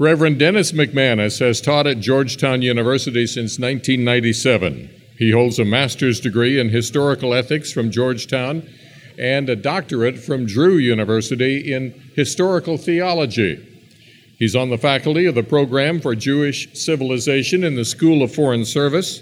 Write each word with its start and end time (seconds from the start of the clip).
Reverend 0.00 0.38
Dennis 0.38 0.70
McManus 0.70 1.40
has 1.40 1.60
taught 1.60 1.88
at 1.88 1.98
Georgetown 1.98 2.62
University 2.62 3.26
since 3.26 3.58
1997. 3.58 4.88
He 5.18 5.32
holds 5.32 5.58
a 5.58 5.64
master's 5.64 6.20
degree 6.20 6.60
in 6.60 6.68
historical 6.68 7.34
ethics 7.34 7.72
from 7.72 7.90
Georgetown 7.90 8.62
and 9.18 9.48
a 9.48 9.56
doctorate 9.56 10.16
from 10.16 10.46
Drew 10.46 10.76
University 10.76 11.72
in 11.72 11.90
historical 12.14 12.78
theology. 12.78 13.58
He's 14.38 14.54
on 14.54 14.70
the 14.70 14.78
faculty 14.78 15.26
of 15.26 15.34
the 15.34 15.42
program 15.42 16.00
for 16.00 16.14
Jewish 16.14 16.68
civilization 16.78 17.64
in 17.64 17.74
the 17.74 17.84
School 17.84 18.22
of 18.22 18.32
Foreign 18.32 18.64
Service, 18.64 19.20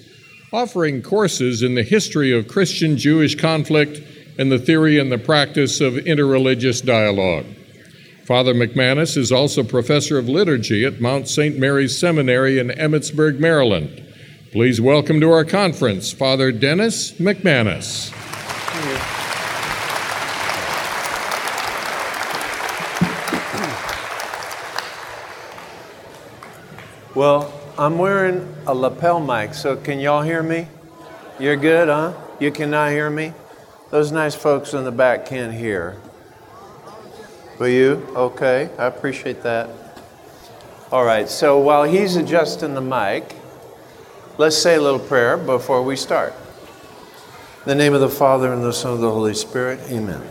offering 0.53 1.01
courses 1.01 1.63
in 1.63 1.75
the 1.75 1.85
history 1.85 2.39
of 2.39 2.49
Christian 2.49 2.99
Jewish 2.99 3.35
conflict 3.35 4.03
and 4.39 4.53
the 4.53 4.59
theory 4.59 4.99
and 4.99 5.11
the 5.11 5.17
practice 5.17 5.81
of 5.81 5.95
interreligious 5.95 6.85
dialogue. 6.85 7.47
Father 8.27 8.55
McManus 8.55 9.17
is 9.17 9.31
also 9.31 9.63
professor 9.63 10.19
of 10.19 10.29
liturgy 10.29 10.85
at 10.85 11.01
Mount 11.01 11.29
St. 11.29 11.57
Mary's 11.57 11.97
Seminary 11.97 12.59
in 12.59 12.71
Emmitsburg, 12.71 13.39
Maryland. 13.39 14.03
Please 14.51 14.81
welcome 14.81 15.21
to 15.21 15.31
our 15.31 15.45
conference 15.45 16.11
Father 16.11 16.51
Dennis 16.51 17.13
McManus. 17.21 18.11
Well, 27.15 27.53
I'm 27.79 27.97
wearing 27.97 28.53
a 28.67 28.75
lapel 28.75 29.21
mic, 29.21 29.55
so 29.55 29.77
can 29.77 30.01
y'all 30.01 30.23
hear 30.23 30.43
me? 30.43 30.67
You're 31.39 31.55
good, 31.55 31.87
huh? 31.87 32.13
You 32.41 32.51
cannot 32.51 32.91
hear 32.91 33.09
me? 33.09 33.35
Those 33.91 34.11
nice 34.11 34.35
folks 34.35 34.75
in 34.75 34.83
the 34.83 34.91
back 34.91 35.27
can't 35.27 35.55
hear. 35.55 35.97
But 37.59 37.67
you? 37.67 38.07
Okay, 38.15 38.71
I 38.79 38.87
appreciate 38.87 39.43
that. 39.43 39.71
All 40.93 41.05
right, 41.05 41.29
so 41.29 41.59
while 41.59 41.85
he's 41.85 42.17
adjusting 42.17 42.75
the 42.75 42.81
mic, 42.81 43.35
let's 44.39 44.57
say 44.57 44.77
a 44.77 44.81
little 44.81 45.01
prayer 45.01 45.37
before 45.37 45.83
we 45.83 45.97
start. 45.97 46.35
In 47.65 47.71
the 47.71 47.75
name 47.75 47.95
of 47.95 48.01
the 48.01 48.09
Father, 48.09 48.53
and 48.53 48.63
the 48.63 48.73
Son, 48.73 48.95
and 48.95 49.03
the 49.03 49.11
Holy 49.11 49.35
Spirit, 49.35 49.81
amen. 49.91 50.23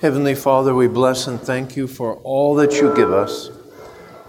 Heavenly 0.00 0.34
Father, 0.34 0.74
we 0.74 0.88
bless 0.88 1.26
and 1.26 1.40
thank 1.40 1.76
you 1.76 1.86
for 1.86 2.16
all 2.16 2.54
that 2.56 2.72
you 2.74 2.94
give 2.94 3.12
us 3.12 3.50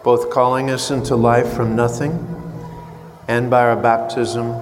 both 0.04 0.30
calling 0.30 0.70
us 0.72 0.90
into 0.90 1.16
life 1.16 1.54
from 1.54 1.76
nothing 1.76 2.28
and 3.28 3.50
by 3.50 3.62
our 3.62 3.76
baptism, 3.76 4.60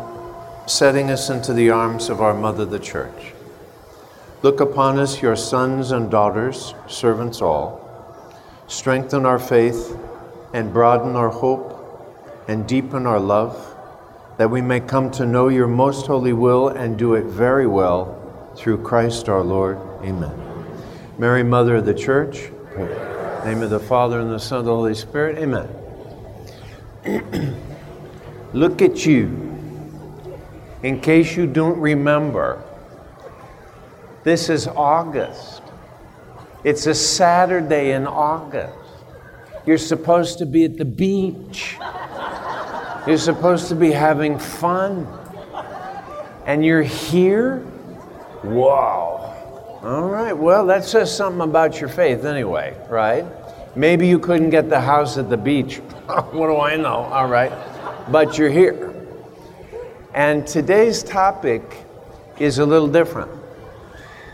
setting 0.68 1.10
us 1.10 1.30
into 1.30 1.54
the 1.54 1.70
arms 1.70 2.10
of 2.10 2.22
our 2.22 2.34
Mother, 2.34 2.66
the 2.66 2.80
Church. 2.80 3.34
Look 4.42 4.62
upon 4.62 5.00
us, 5.00 5.22
your 5.22 5.36
sons 5.36 5.92
and 5.92 6.10
daughters, 6.10 6.74
servants 6.88 7.42
all. 7.42 7.86
Strengthen 8.68 9.26
our 9.26 9.38
faith 9.38 9.98
and 10.54 10.72
broaden 10.72 11.18
our 11.18 11.28
hope 11.28 11.76
and 12.48 12.66
deepen 12.66 13.06
our 13.06 13.20
love, 13.20 13.76
that 14.38 14.50
we 14.50 14.62
may 14.62 14.80
come 14.80 15.12
to 15.12 15.26
know 15.26 15.50
your 15.50 15.68
most 15.68 16.08
holy 16.08 16.32
will 16.32 16.70
and 16.70 16.98
do 16.98 17.16
it 17.16 17.26
very 17.26 17.68
well 17.68 18.16
through 18.56 18.82
Christ 18.82 19.28
our 19.28 19.44
Lord. 19.44 19.78
Amen. 20.04 20.32
Mary, 21.18 21.44
Mother 21.44 21.76
of 21.76 21.86
the 21.86 21.94
Church, 21.94 22.50
name 23.44 23.62
of 23.62 23.70
the 23.70 23.80
Father 23.80 24.22
and 24.22 24.32
the 24.32 24.40
Son 24.40 24.60
and 24.60 24.68
the 24.70 24.72
Holy 24.72 24.96
Spirit. 24.96 25.38
Amen. 25.38 25.68
Look 28.54 28.82
at 28.82 29.06
you. 29.06 29.48
In 30.82 31.02
case 31.02 31.36
you 31.36 31.46
don't 31.46 31.78
remember, 31.78 32.64
this 34.30 34.48
is 34.48 34.68
August. 34.68 35.64
It's 36.64 36.86
a 36.86 36.94
Saturday 36.94 37.94
in 37.94 38.06
August. 38.06 38.78
You're 39.66 39.80
supposed 39.80 40.38
to 40.38 40.46
be 40.46 40.66
at 40.66 40.78
the 40.78 40.86
beach. 40.86 41.78
You're 43.08 43.18
supposed 43.18 43.70
to 43.70 43.76
be 43.76 43.92
having 43.92 44.38
fun. 44.38 45.08
And 46.46 46.64
you're 46.64 46.84
here? 46.84 47.66
Wow. 48.44 49.80
All 49.82 50.04
right, 50.04 50.34
well, 50.34 50.64
that 50.68 50.84
says 50.84 51.16
something 51.16 51.42
about 51.42 51.80
your 51.80 51.90
faith 51.90 52.24
anyway, 52.24 52.78
right? 52.88 53.26
Maybe 53.76 54.08
you 54.08 54.20
couldn't 54.20 54.52
get 54.52 54.70
the 54.70 54.80
house 54.80 55.18
at 55.18 55.32
the 55.32 55.38
beach. 55.38 55.78
what 56.08 56.48
do 56.48 56.60
I 56.60 56.76
know? 56.76 57.10
All 57.12 57.28
right. 57.28 57.52
But 58.12 58.38
you're 58.38 58.52
here. 58.52 58.94
And 60.14 60.46
today's 60.46 61.02
topic 61.02 61.64
is 62.38 62.60
a 62.60 62.66
little 62.66 62.88
different. 62.88 63.39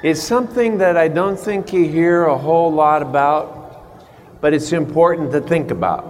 It's 0.06 0.22
something 0.22 0.78
that 0.78 0.98
I 0.98 1.08
don't 1.08 1.36
think 1.36 1.74
you 1.74 1.88
hear 1.88 2.26
a 2.26 2.38
whole 2.38 2.72
lot 2.72 3.02
about, 3.02 4.40
but 4.40 4.54
it's 4.54 4.72
important 4.72 5.32
to 5.32 5.42
think 5.42 5.72
about. 5.72 6.06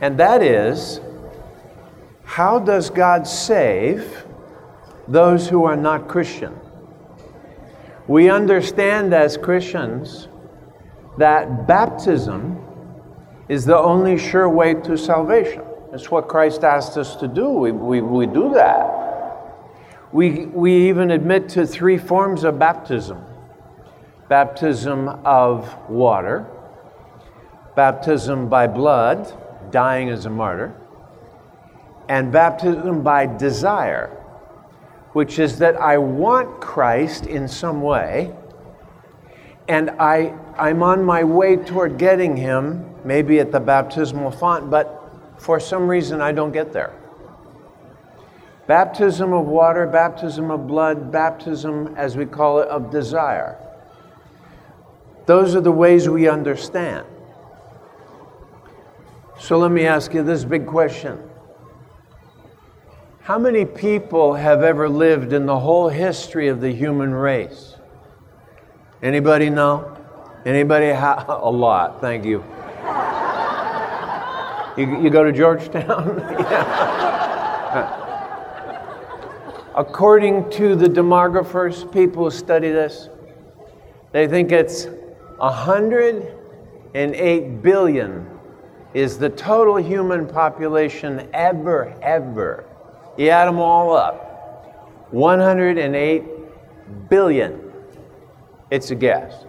And 0.00 0.18
that 0.18 0.42
is 0.42 0.98
how 2.24 2.58
does 2.58 2.88
God 2.88 3.26
save 3.26 4.24
those 5.06 5.46
who 5.46 5.64
are 5.64 5.76
not 5.76 6.08
Christian? 6.08 6.58
We 8.08 8.30
understand 8.30 9.12
as 9.12 9.36
Christians 9.36 10.28
that 11.18 11.66
baptism 11.66 12.64
is 13.50 13.66
the 13.66 13.76
only 13.76 14.16
sure 14.16 14.48
way 14.48 14.72
to 14.72 14.96
salvation. 14.96 15.64
It's 15.92 16.10
what 16.10 16.28
Christ 16.28 16.64
asked 16.64 16.96
us 16.96 17.14
to 17.16 17.28
do. 17.28 17.46
We, 17.50 17.72
we, 17.72 18.00
we 18.00 18.24
do 18.24 18.54
that. 18.54 18.99
We, 20.12 20.46
we 20.46 20.88
even 20.88 21.10
admit 21.10 21.48
to 21.50 21.66
three 21.66 21.98
forms 21.98 22.44
of 22.44 22.58
baptism. 22.58 23.24
Baptism 24.28 25.08
of 25.24 25.76
water, 25.88 26.46
baptism 27.74 28.48
by 28.48 28.66
blood, 28.66 29.32
dying 29.72 30.08
as 30.08 30.26
a 30.26 30.30
martyr, 30.30 30.74
and 32.08 32.30
baptism 32.30 33.02
by 33.02 33.26
desire 33.26 34.20
which 35.12 35.38
is 35.38 35.58
that 35.58 35.76
I 35.76 35.98
want 35.98 36.60
Christ 36.60 37.26
in 37.26 37.48
some 37.48 37.82
way, 37.82 38.32
and 39.68 39.90
I, 39.90 40.34
I'm 40.56 40.82
on 40.82 41.04
my 41.04 41.24
way 41.24 41.56
toward 41.56 41.98
getting 41.98 42.36
him, 42.36 42.84
maybe 43.04 43.40
at 43.40 43.50
the 43.50 43.60
baptismal 43.60 44.30
font, 44.30 44.70
but 44.70 44.96
for 45.38 45.58
some 45.58 45.88
reason 45.88 46.20
I 46.20 46.32
don't 46.32 46.52
get 46.52 46.72
there. 46.72 46.94
Baptism 48.70 49.32
of 49.32 49.46
water, 49.46 49.84
baptism 49.84 50.48
of 50.52 50.68
blood, 50.68 51.10
baptism, 51.10 51.92
as 51.96 52.16
we 52.16 52.24
call 52.24 52.60
it, 52.60 52.68
of 52.68 52.88
desire. 52.88 53.58
Those 55.26 55.56
are 55.56 55.60
the 55.60 55.72
ways 55.72 56.08
we 56.08 56.28
understand. 56.28 57.04
So 59.40 59.58
let 59.58 59.72
me 59.72 59.86
ask 59.86 60.14
you 60.14 60.22
this 60.22 60.44
big 60.44 60.68
question 60.68 61.18
how 63.22 63.40
many 63.40 63.64
people 63.64 64.34
have 64.34 64.62
ever 64.62 64.88
lived 64.88 65.32
in 65.32 65.46
the 65.46 65.58
whole 65.58 65.88
history 65.88 66.46
of 66.46 66.60
the 66.60 66.70
human 66.70 67.12
race? 67.12 67.74
Anybody 69.02 69.50
know? 69.50 69.98
Anybody? 70.46 70.92
Ha- 70.92 71.24
a 71.42 71.50
lot. 71.50 72.00
Thank 72.00 72.24
you. 72.24 72.44
You, 74.76 75.02
you 75.02 75.10
go 75.10 75.24
to 75.24 75.32
Georgetown? 75.32 76.20
According 79.74 80.50
to 80.50 80.74
the 80.74 80.86
demographers, 80.86 81.90
people 81.92 82.24
who 82.24 82.30
study 82.30 82.70
this, 82.70 83.08
they 84.12 84.26
think 84.26 84.52
it's 84.52 84.86
108 85.38 87.62
billion 87.62 88.26
is 88.94 89.18
the 89.18 89.28
total 89.30 89.76
human 89.76 90.26
population 90.26 91.28
ever, 91.32 91.94
ever 92.02 92.64
you 93.16 93.28
add 93.28 93.46
them 93.46 93.58
all 93.58 93.94
up 93.94 94.26
108 95.10 96.24
billion. 97.08 97.72
It's 98.70 98.90
a 98.90 98.94
guess. 98.94 99.44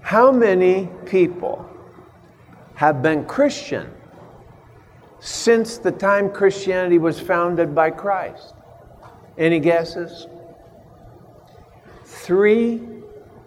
How 0.00 0.32
many 0.32 0.88
people 1.04 1.68
have 2.74 3.02
been 3.02 3.24
Christian 3.26 3.92
since 5.26 5.78
the 5.78 5.90
time 5.90 6.30
Christianity 6.30 6.98
was 6.98 7.18
founded 7.18 7.74
by 7.74 7.90
Christ? 7.90 8.54
Any 9.36 9.58
guesses? 9.58 10.28
Three 12.04 12.80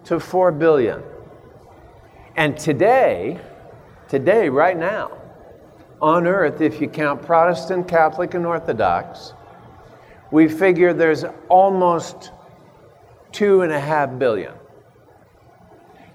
to 0.04 0.20
four 0.20 0.52
billion. 0.52 1.02
And 2.36 2.58
today, 2.58 3.40
today, 4.08 4.50
right 4.50 4.76
now, 4.76 5.16
on 6.02 6.26
earth, 6.26 6.60
if 6.60 6.82
you 6.82 6.88
count 6.88 7.22
Protestant, 7.22 7.88
Catholic, 7.88 8.34
and 8.34 8.44
Orthodox, 8.44 9.32
we 10.30 10.48
figure 10.48 10.92
there's 10.92 11.24
almost 11.48 12.30
two 13.32 13.62
and 13.62 13.72
a 13.72 13.80
half 13.80 14.18
billion. 14.18 14.52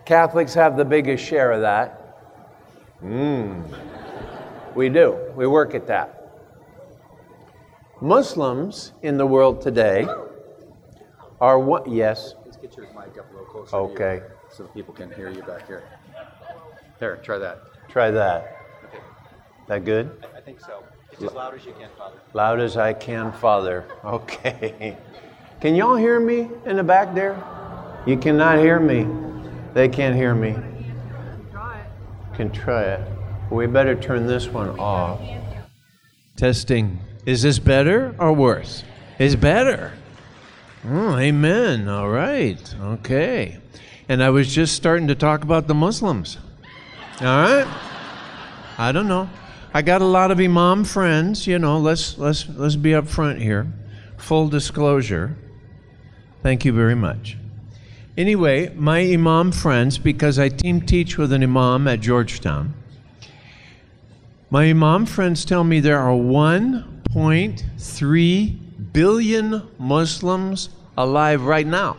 Catholics 0.06 0.54
have 0.54 0.78
the 0.78 0.86
biggest 0.86 1.26
share 1.26 1.52
of 1.52 1.62
that. 1.62 3.02
Mmm. 3.04 4.05
We 4.76 4.90
do. 4.90 5.18
We 5.36 5.48
work 5.48 5.74
at 5.74 5.88
that. 5.88 6.22
Muslims 8.02 8.92
in 9.02 9.18
the 9.18 9.26
world 9.26 9.62
today 9.62 10.06
are 11.40 11.58
what? 11.58 11.88
Yes. 11.88 12.36
Let's 12.44 12.58
get 12.58 12.76
your 12.76 12.88
mic 12.88 13.18
up 13.18 13.30
a 13.32 13.34
little 13.34 13.46
closer. 13.46 13.76
Okay. 13.76 14.22
so 14.52 14.66
people 14.66 14.94
can 14.94 15.10
hear 15.14 15.30
you 15.30 15.42
back 15.44 15.66
here. 15.66 15.84
There, 17.00 17.16
try 17.18 17.38
that. 17.38 17.62
Try 17.88 18.12
that. 18.12 18.58
Okay. 18.86 19.00
That 19.68 19.86
good? 19.86 20.24
I, 20.34 20.38
I 20.38 20.42
think 20.42 20.60
so. 20.60 20.84
It's 21.12 21.24
as 21.24 21.34
loud 21.34 21.56
as 21.56 21.66
you 21.66 21.74
can, 21.80 21.90
Father. 21.98 22.18
Loud 22.34 22.60
as 22.60 22.76
I 22.76 22.92
can, 22.92 23.32
Father. 23.32 23.86
Okay. 24.04 24.98
Can 25.62 25.76
y'all 25.76 25.96
hear 25.96 26.20
me 26.20 26.50
in 26.66 26.76
the 26.76 26.84
back 26.84 27.16
there? 27.16 27.42
You 28.06 28.18
cannot 28.18 28.60
hear 28.60 28.80
me. 28.80 29.08
They 29.74 29.88
can't 29.88 30.16
hear 30.16 30.36
me. 30.36 30.54
Can 32.36 32.52
try 32.52 32.84
it. 32.84 33.15
We 33.52 33.68
better 33.68 33.96
turn 33.96 34.28
this 34.28 34.48
one 34.48 34.80
off. 34.80 35.22
Testing. 36.36 37.00
Is 37.26 37.44
this 37.44 37.60
better 37.60 38.16
or 38.20 38.34
worse? 38.34 38.84
It's 39.20 39.36
better. 39.36 39.94
Oh, 40.88 41.18
amen. 41.18 41.88
All 41.88 42.10
right. 42.10 42.76
Okay. 42.82 43.58
And 44.10 44.22
I 44.22 44.30
was 44.30 44.54
just 44.54 44.76
starting 44.76 45.08
to 45.08 45.16
talk 45.16 45.44
about 45.44 45.68
the 45.68 45.74
Muslims. 45.74 46.38
All 47.22 47.28
right. 47.28 47.68
I 48.78 48.92
don't 48.92 49.08
know. 49.08 49.30
I 49.74 49.82
got 49.82 50.02
a 50.02 50.06
lot 50.06 50.32
of 50.32 50.40
imam 50.40 50.84
friends. 50.84 51.48
You 51.48 51.60
know, 51.60 51.80
let's 51.80 52.18
let's 52.18 52.48
let's 52.50 52.76
be 52.76 52.92
upfront 52.92 53.42
here. 53.42 53.68
Full 54.18 54.48
disclosure. 54.50 55.36
Thank 56.44 56.66
you 56.66 56.74
very 56.74 56.96
much. 56.96 57.38
Anyway, 58.18 58.72
my 58.76 59.02
imam 59.02 59.52
friends, 59.52 59.98
because 59.98 60.40
I 60.40 60.50
team 60.50 60.82
teach 60.82 61.18
with 61.18 61.34
an 61.34 61.44
imam 61.44 61.88
at 61.88 62.00
Georgetown, 62.00 62.74
my 64.56 64.70
imam 64.70 65.06
friends 65.06 65.44
tell 65.44 65.66
me 65.66 65.82
there 65.82 66.00
are 66.00 66.16
1.3 66.16 68.58
billion 68.94 69.62
Muslims 69.78 70.70
alive 70.98 71.44
right 71.44 71.68
now. 71.68 71.98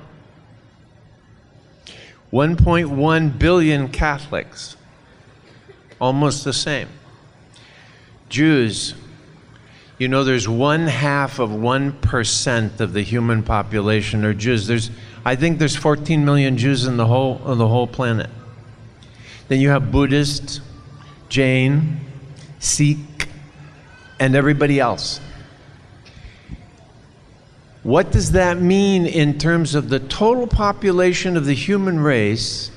1.1 2.32 3.38
billion 3.38 3.88
Catholics, 3.88 4.79
almost 6.00 6.44
the 6.44 6.55
same. 6.55 6.88
Jews, 8.31 8.94
you 9.99 10.08
know, 10.08 10.25
there's 10.25 10.49
one 10.49 10.87
half 10.87 11.38
of 11.38 11.50
1% 11.50 12.81
of 12.81 12.94
the 12.94 13.03
human 13.03 13.43
population 13.43 14.25
are 14.25 14.32
Jews. 14.32 14.67
There's, 14.67 14.91
I 15.26 15.37
think 15.37 15.58
there's 15.58 15.76
14 15.76 16.25
million 16.25 16.56
Jews 16.56 16.87
in 16.87 16.97
the 16.97 17.05
whole, 17.05 17.38
on 17.44 17.58
the 17.58 17.69
whole 17.69 17.87
planet. 17.87 18.31
Then 19.49 19.61
you 19.61 19.69
have 19.69 19.93
Buddhists, 19.93 20.62
Jain, 21.29 22.00
Sikh, 22.58 23.29
and 24.19 24.35
everybody 24.35 24.81
else. 24.81 25.20
What 27.82 28.11
does 28.11 28.32
that 28.32 28.61
mean 28.61 29.06
in 29.06 29.38
terms 29.38 29.75
of 29.76 29.88
the 29.91 30.00
total 30.00 30.47
population 30.47 31.37
of 31.37 31.44
the 31.44 31.55
human 31.55 32.00
race? 32.00 32.73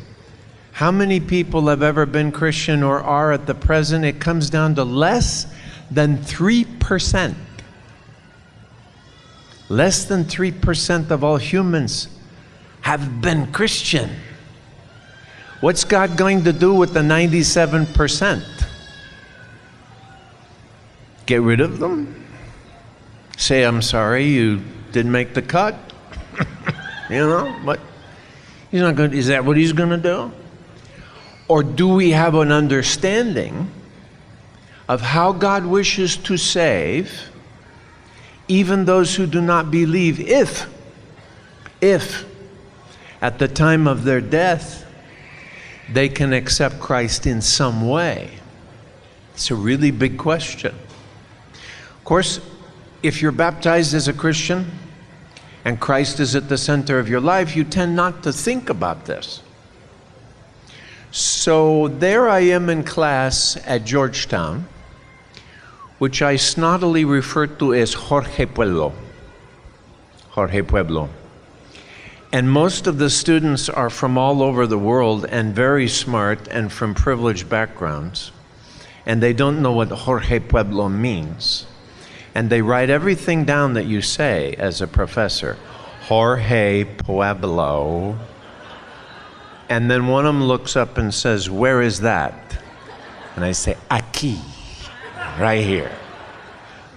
How 0.73 0.91
many 0.91 1.19
people 1.19 1.67
have 1.67 1.81
ever 1.81 2.05
been 2.05 2.31
Christian 2.31 2.83
or 2.83 3.01
are 3.01 3.31
at 3.31 3.47
the 3.47 3.55
present? 3.55 4.05
It 4.05 4.19
comes 4.19 4.49
down 4.49 4.75
to 4.75 4.83
less 4.83 5.51
than 5.89 6.17
3%. 6.17 7.35
Less 9.67 10.05
than 10.05 10.25
3% 10.25 11.11
of 11.11 11.23
all 11.23 11.37
humans 11.37 12.07
have 12.81 13.21
been 13.21 13.51
Christian. 13.51 14.09
What's 15.61 15.83
God 15.83 16.17
going 16.17 16.43
to 16.43 16.53
do 16.53 16.73
with 16.73 16.93
the 16.93 17.01
97%? 17.01 18.68
Get 21.29 21.43
rid 21.43 21.61
of 21.61 21.77
them? 21.77 22.25
Say, 23.37 23.61
I'm 23.61 23.83
sorry, 23.83 24.25
you 24.25 24.63
didn't 24.91 25.11
make 25.11 25.35
the 25.35 25.43
cut? 25.43 25.75
you 27.07 27.19
know, 27.19 27.55
but 27.63 27.79
he's 28.71 28.81
not 28.81 28.95
going. 28.95 29.13
Is 29.13 29.27
that 29.27 29.45
what 29.45 29.55
he's 29.55 29.71
going 29.71 29.91
to 29.91 29.97
do? 29.97 30.31
Or 31.47 31.61
do 31.61 31.87
we 31.87 32.09
have 32.09 32.33
an 32.33 32.51
understanding 32.51 33.69
of 34.87 35.01
how 35.01 35.31
God 35.31 35.67
wishes 35.67 36.17
to 36.17 36.35
save 36.35 37.29
even 38.47 38.85
those 38.85 39.13
who 39.13 39.27
do 39.27 39.39
not 39.39 39.69
believe 39.69 40.19
if 40.19 40.67
if 41.79 42.25
at 43.21 43.37
the 43.37 43.47
time 43.47 43.87
of 43.87 44.03
their 44.03 44.19
death 44.19 44.83
they 45.93 46.09
can 46.09 46.33
accept 46.33 46.79
Christ 46.79 47.27
in 47.27 47.39
some 47.39 47.87
way? 47.87 48.31
It's 49.35 49.51
a 49.51 49.55
really 49.55 49.91
big 49.91 50.17
question. 50.17 50.73
Of 52.09 52.11
course, 52.11 52.39
if 53.03 53.21
you're 53.21 53.31
baptized 53.31 53.93
as 53.93 54.07
a 54.07 54.13
Christian 54.13 54.65
and 55.63 55.79
Christ 55.79 56.19
is 56.19 56.35
at 56.35 56.49
the 56.49 56.57
center 56.57 56.97
of 56.97 57.07
your 57.07 57.21
life, 57.21 57.55
you 57.55 57.63
tend 57.63 57.95
not 57.95 58.23
to 58.23 58.33
think 58.33 58.71
about 58.71 59.05
this. 59.05 59.43
So 61.11 61.87
there 61.87 62.27
I 62.27 62.39
am 62.39 62.67
in 62.67 62.83
class 62.83 63.59
at 63.63 63.85
Georgetown, 63.85 64.67
which 65.99 66.23
I 66.23 66.33
snottily 66.33 67.05
refer 67.05 67.45
to 67.45 67.75
as 67.75 67.93
Jorge 67.93 68.47
Pueblo. 68.47 68.91
Jorge 70.29 70.63
Pueblo. 70.63 71.09
And 72.33 72.49
most 72.49 72.87
of 72.87 72.97
the 72.97 73.11
students 73.11 73.69
are 73.69 73.91
from 73.91 74.17
all 74.17 74.41
over 74.41 74.65
the 74.65 74.79
world 74.79 75.25
and 75.25 75.53
very 75.53 75.87
smart 75.87 76.47
and 76.47 76.71
from 76.71 76.95
privileged 76.95 77.47
backgrounds. 77.49 78.31
And 79.05 79.21
they 79.21 79.33
don't 79.33 79.61
know 79.61 79.73
what 79.73 79.89
Jorge 79.89 80.39
Pueblo 80.39 80.89
means 80.89 81.67
and 82.39 82.49
they 82.49 82.61
write 82.61 82.89
everything 82.89 83.43
down 83.43 83.73
that 83.73 83.83
you 83.83 84.01
say 84.01 84.55
as 84.57 84.79
a 84.79 84.87
professor. 84.87 85.57
Jorge 86.03 86.85
Pueblo. 86.85 88.17
And 89.67 89.91
then 89.91 90.07
one 90.07 90.25
of 90.25 90.33
them 90.33 90.45
looks 90.45 90.77
up 90.77 90.97
and 90.97 91.13
says, 91.13 91.49
Where 91.49 91.81
is 91.81 91.99
that? 91.99 92.57
And 93.35 93.43
I 93.43 93.51
say, 93.51 93.75
Aquí, 93.91 94.39
right 95.37 95.65
here. 95.65 95.91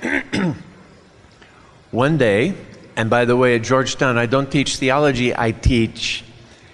one 1.90 2.18
day, 2.18 2.54
and 2.94 3.10
by 3.10 3.24
the 3.24 3.36
way, 3.36 3.56
at 3.56 3.62
Georgetown, 3.62 4.16
I 4.18 4.26
don't 4.26 4.48
teach 4.48 4.76
theology, 4.76 5.36
I 5.36 5.50
teach 5.50 6.22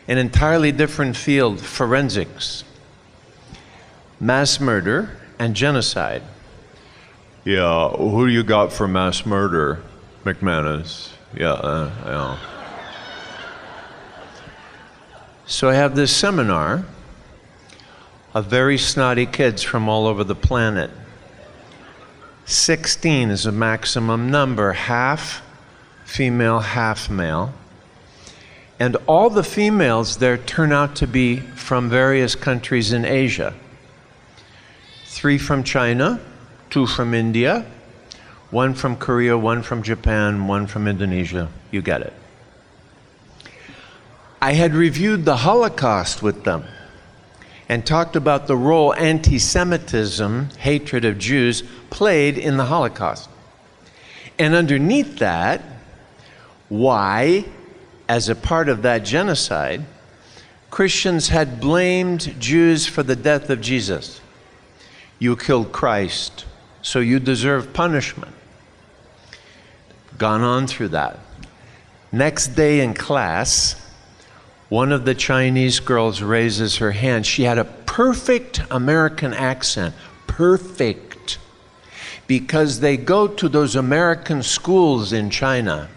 an 0.09 0.19
entirely 0.19 0.73
different 0.73 1.17
field 1.17 1.59
forensics, 1.59 2.65
mass 4.20 4.61
murder, 4.61 5.17
and 5.38 5.56
genocide. 5.56 6.23
Yeah, 7.48 7.88
who 7.88 8.26
you 8.26 8.42
got 8.42 8.74
for 8.74 8.86
mass 8.86 9.24
murder? 9.24 9.80
McManus. 10.22 11.08
Yeah, 11.34 11.52
uh, 11.52 11.90
yeah. 12.04 12.38
So 15.46 15.70
I 15.70 15.74
have 15.74 15.96
this 15.96 16.14
seminar 16.14 16.84
of 18.34 18.48
very 18.48 18.76
snotty 18.76 19.24
kids 19.24 19.62
from 19.62 19.88
all 19.88 20.06
over 20.06 20.24
the 20.24 20.34
planet. 20.34 20.90
16 22.44 23.31
is 23.31 23.46
a 23.46 23.52
maximum 23.52 24.31
number, 24.31 24.74
half 24.74 25.40
female, 26.05 26.58
half 26.58 27.08
male. 27.08 27.55
And 28.78 28.98
all 29.06 29.31
the 29.31 29.43
females 29.43 30.19
there 30.19 30.36
turn 30.36 30.70
out 30.70 30.96
to 30.96 31.06
be 31.06 31.38
from 31.38 31.88
various 31.88 32.34
countries 32.34 32.93
in 32.93 33.06
Asia. 33.06 33.55
Three 35.06 35.38
from 35.38 35.64
China, 35.64 36.20
two 36.70 36.87
from 36.87 37.15
India, 37.15 37.67
one 38.51 38.75
from 38.75 38.96
Korea, 38.96 39.37
one 39.37 39.63
from 39.63 39.82
Japan, 39.82 40.46
one 40.46 40.67
from 40.67 40.89
Indonesia. 40.89 41.48
You 41.70 41.82
get 41.82 42.03
it. 42.03 42.13
I 44.41 44.53
had 44.53 44.75
reviewed 44.75 45.25
the 45.25 45.39
Holocaust 45.39 46.22
with 46.22 46.44
them 46.44 46.65
and 47.69 47.84
talked 47.84 48.17
about 48.17 48.46
the 48.46 48.56
role 48.56 48.94
anti 48.94 49.39
Semitism, 49.39 50.51
hatred 50.58 51.05
of 51.05 51.19
Jews, 51.19 51.63
played 51.91 52.39
in 52.39 52.56
the 52.56 52.67
Holocaust. 52.67 53.29
And 54.39 54.55
underneath 54.55 55.19
that, 55.19 55.63
why, 56.69 57.44
as 58.08 58.29
a 58.29 58.34
part 58.34 58.69
of 58.69 58.82
that 58.82 59.05
genocide, 59.05 59.84
Christians 60.70 61.29
had 61.29 61.60
blamed 61.60 62.41
Jews 62.41 62.87
for 62.87 63.03
the 63.03 63.17
death 63.17 63.51
of 63.51 63.60
Jesus. 63.60 64.20
You 65.19 65.37
killed 65.37 65.72
Christ 65.72 66.44
so 66.82 67.01
you 67.01 67.19
deserve 67.19 67.73
punishment. 67.73 68.35
Gone 70.17 70.43
on 70.43 70.67
through 70.67 70.89
that. 70.89 71.19
Next 72.11 72.49
day 72.49 72.81
in 72.81 72.94
class, 72.94 73.77
one 74.69 74.93
of 74.93 75.05
the 75.05 75.15
Chinese 75.15 75.81
girls 75.81 76.23
raises 76.23 76.77
her 76.77 76.93
hand. 76.93 77.27
She 77.27 77.44
had 77.44 77.58
a 77.58 77.65
perfect 77.65 78.63
American 78.70 79.32
accent. 79.32 79.94
Perfect. 80.27 81.39
Because 82.27 82.81
they 82.81 82.97
go 82.97 83.27
to 83.29 83.49
those 83.49 83.77
American 83.77 84.43
schools 84.43 85.13
in 85.13 85.31
China, 85.31 85.89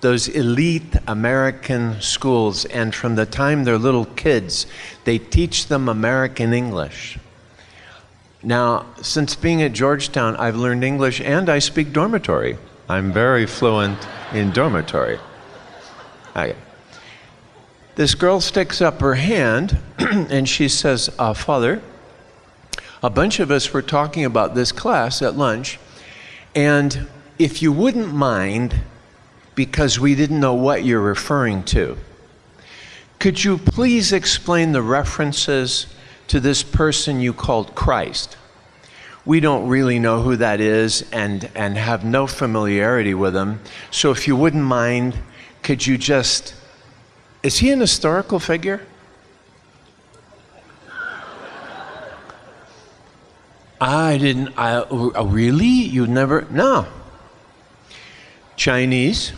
those 0.00 0.28
elite 0.28 0.96
American 1.06 2.00
schools, 2.00 2.64
and 2.64 2.94
from 2.94 3.14
the 3.14 3.26
time 3.26 3.64
they're 3.64 3.78
little 3.78 4.06
kids, 4.06 4.66
they 5.04 5.18
teach 5.18 5.66
them 5.66 5.88
American 5.88 6.52
English. 6.52 7.18
Now, 8.42 8.86
since 9.02 9.36
being 9.36 9.62
at 9.62 9.72
Georgetown, 9.72 10.36
I've 10.36 10.56
learned 10.56 10.82
English 10.82 11.20
and 11.20 11.48
I 11.48 11.58
speak 11.58 11.92
dormitory. 11.92 12.56
I'm 12.88 13.12
very 13.12 13.46
fluent 13.46 13.98
in 14.32 14.50
dormitory. 14.50 15.18
Okay. 16.30 16.56
This 17.96 18.14
girl 18.14 18.40
sticks 18.40 18.80
up 18.80 19.00
her 19.00 19.14
hand 19.14 19.78
and 19.98 20.48
she 20.48 20.68
says, 20.68 21.10
uh, 21.18 21.34
Father, 21.34 21.82
a 23.02 23.10
bunch 23.10 23.40
of 23.40 23.50
us 23.50 23.72
were 23.72 23.82
talking 23.82 24.24
about 24.24 24.54
this 24.54 24.72
class 24.72 25.22
at 25.22 25.36
lunch, 25.36 25.78
and 26.54 27.08
if 27.38 27.62
you 27.62 27.72
wouldn't 27.72 28.12
mind, 28.12 28.74
because 29.54 29.98
we 29.98 30.14
didn't 30.14 30.40
know 30.40 30.54
what 30.54 30.84
you're 30.84 31.00
referring 31.00 31.62
to, 31.64 31.96
could 33.18 33.42
you 33.42 33.58
please 33.58 34.12
explain 34.12 34.72
the 34.72 34.82
references 34.82 35.86
to 36.30 36.38
this 36.38 36.62
person 36.62 37.20
you 37.20 37.32
called 37.32 37.74
Christ? 37.74 38.36
We 39.24 39.40
don't 39.40 39.66
really 39.66 39.98
know 39.98 40.22
who 40.22 40.36
that 40.36 40.60
is 40.60 41.04
and, 41.12 41.50
and 41.56 41.76
have 41.76 42.04
no 42.04 42.28
familiarity 42.28 43.14
with 43.14 43.34
him. 43.34 43.60
So 43.90 44.12
if 44.12 44.28
you 44.28 44.36
wouldn't 44.36 44.62
mind, 44.62 45.18
could 45.62 45.84
you 45.84 45.98
just. 45.98 46.54
Is 47.42 47.58
he 47.58 47.72
an 47.72 47.80
historical 47.80 48.38
figure? 48.38 48.80
I 53.80 54.16
didn't. 54.18 54.56
I, 54.56 54.74
uh, 54.76 55.24
really? 55.24 55.66
You 55.66 56.06
never? 56.06 56.46
No. 56.50 56.86
Chinese, 58.54 59.32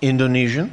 Indonesian, 0.00 0.72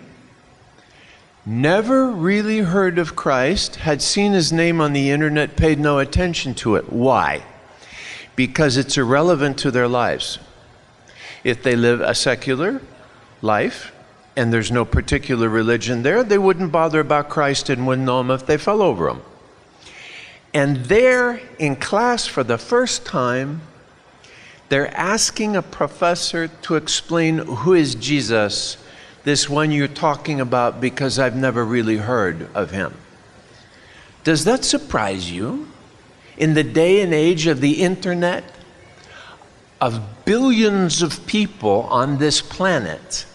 never 1.47 2.09
really 2.09 2.59
heard 2.59 2.99
of 2.99 3.15
Christ, 3.15 3.77
had 3.77 4.01
seen 4.01 4.33
his 4.33 4.51
name 4.51 4.81
on 4.81 4.91
the 4.91 5.09
internet, 5.11 5.55
paid 5.55 5.79
no 5.79 5.99
attention 5.99 6.53
to 6.55 6.75
it. 6.75 6.91
Why? 6.91 7.43
Because 8.35 8.75
it's 8.75 8.97
irrelevant 8.97 9.57
to 9.59 9.71
their 9.71 9.87
lives. 9.87 10.39
If 11.45 11.63
they 11.63 11.77
live 11.77 12.01
a 12.01 12.13
secular 12.13 12.81
life 13.41 13.93
and 14.35 14.51
there's 14.51 14.71
no 14.71 14.83
particular 14.83 15.47
religion 15.47 16.03
there, 16.03 16.21
they 16.21 16.37
wouldn't 16.37 16.71
bother 16.71 16.99
about 16.99 17.29
Christ 17.29 17.69
and 17.69 17.87
wouldn't 17.87 18.05
know 18.05 18.19
him 18.19 18.29
if 18.29 18.45
they 18.45 18.57
fell 18.57 18.81
over 18.81 19.07
him. 19.07 19.21
And 20.53 20.77
there 20.85 21.39
in 21.57 21.77
class 21.77 22.25
for 22.25 22.43
the 22.43 22.57
first 22.57 23.05
time, 23.05 23.61
they're 24.67 24.93
asking 24.97 25.55
a 25.55 25.61
professor 25.61 26.49
to 26.49 26.75
explain 26.75 27.37
who 27.37 27.73
is 27.73 27.95
Jesus, 27.95 28.77
this 29.27 29.49
one 29.49 29.71
you're 29.71 29.89
talking 29.89 30.39
about, 30.39 30.79
because 30.79 31.19
I've 31.19 31.35
never 31.35 31.65
really 31.65 31.97
heard 31.97 32.47
of 32.55 32.71
him. 32.71 32.93
Does 34.23 34.45
that 34.45 34.63
surprise 34.63 35.29
you? 35.29 35.67
In 36.37 36.53
the 36.53 36.63
day 36.63 37.01
and 37.01 37.13
age 37.13 37.45
of 37.45 37.59
the 37.59 37.81
internet, 37.83 38.45
of 39.81 40.01
billions 40.23 41.01
of 41.01 41.27
people 41.27 41.81
on 41.89 42.19
this 42.19 42.39
planet, 42.39 43.25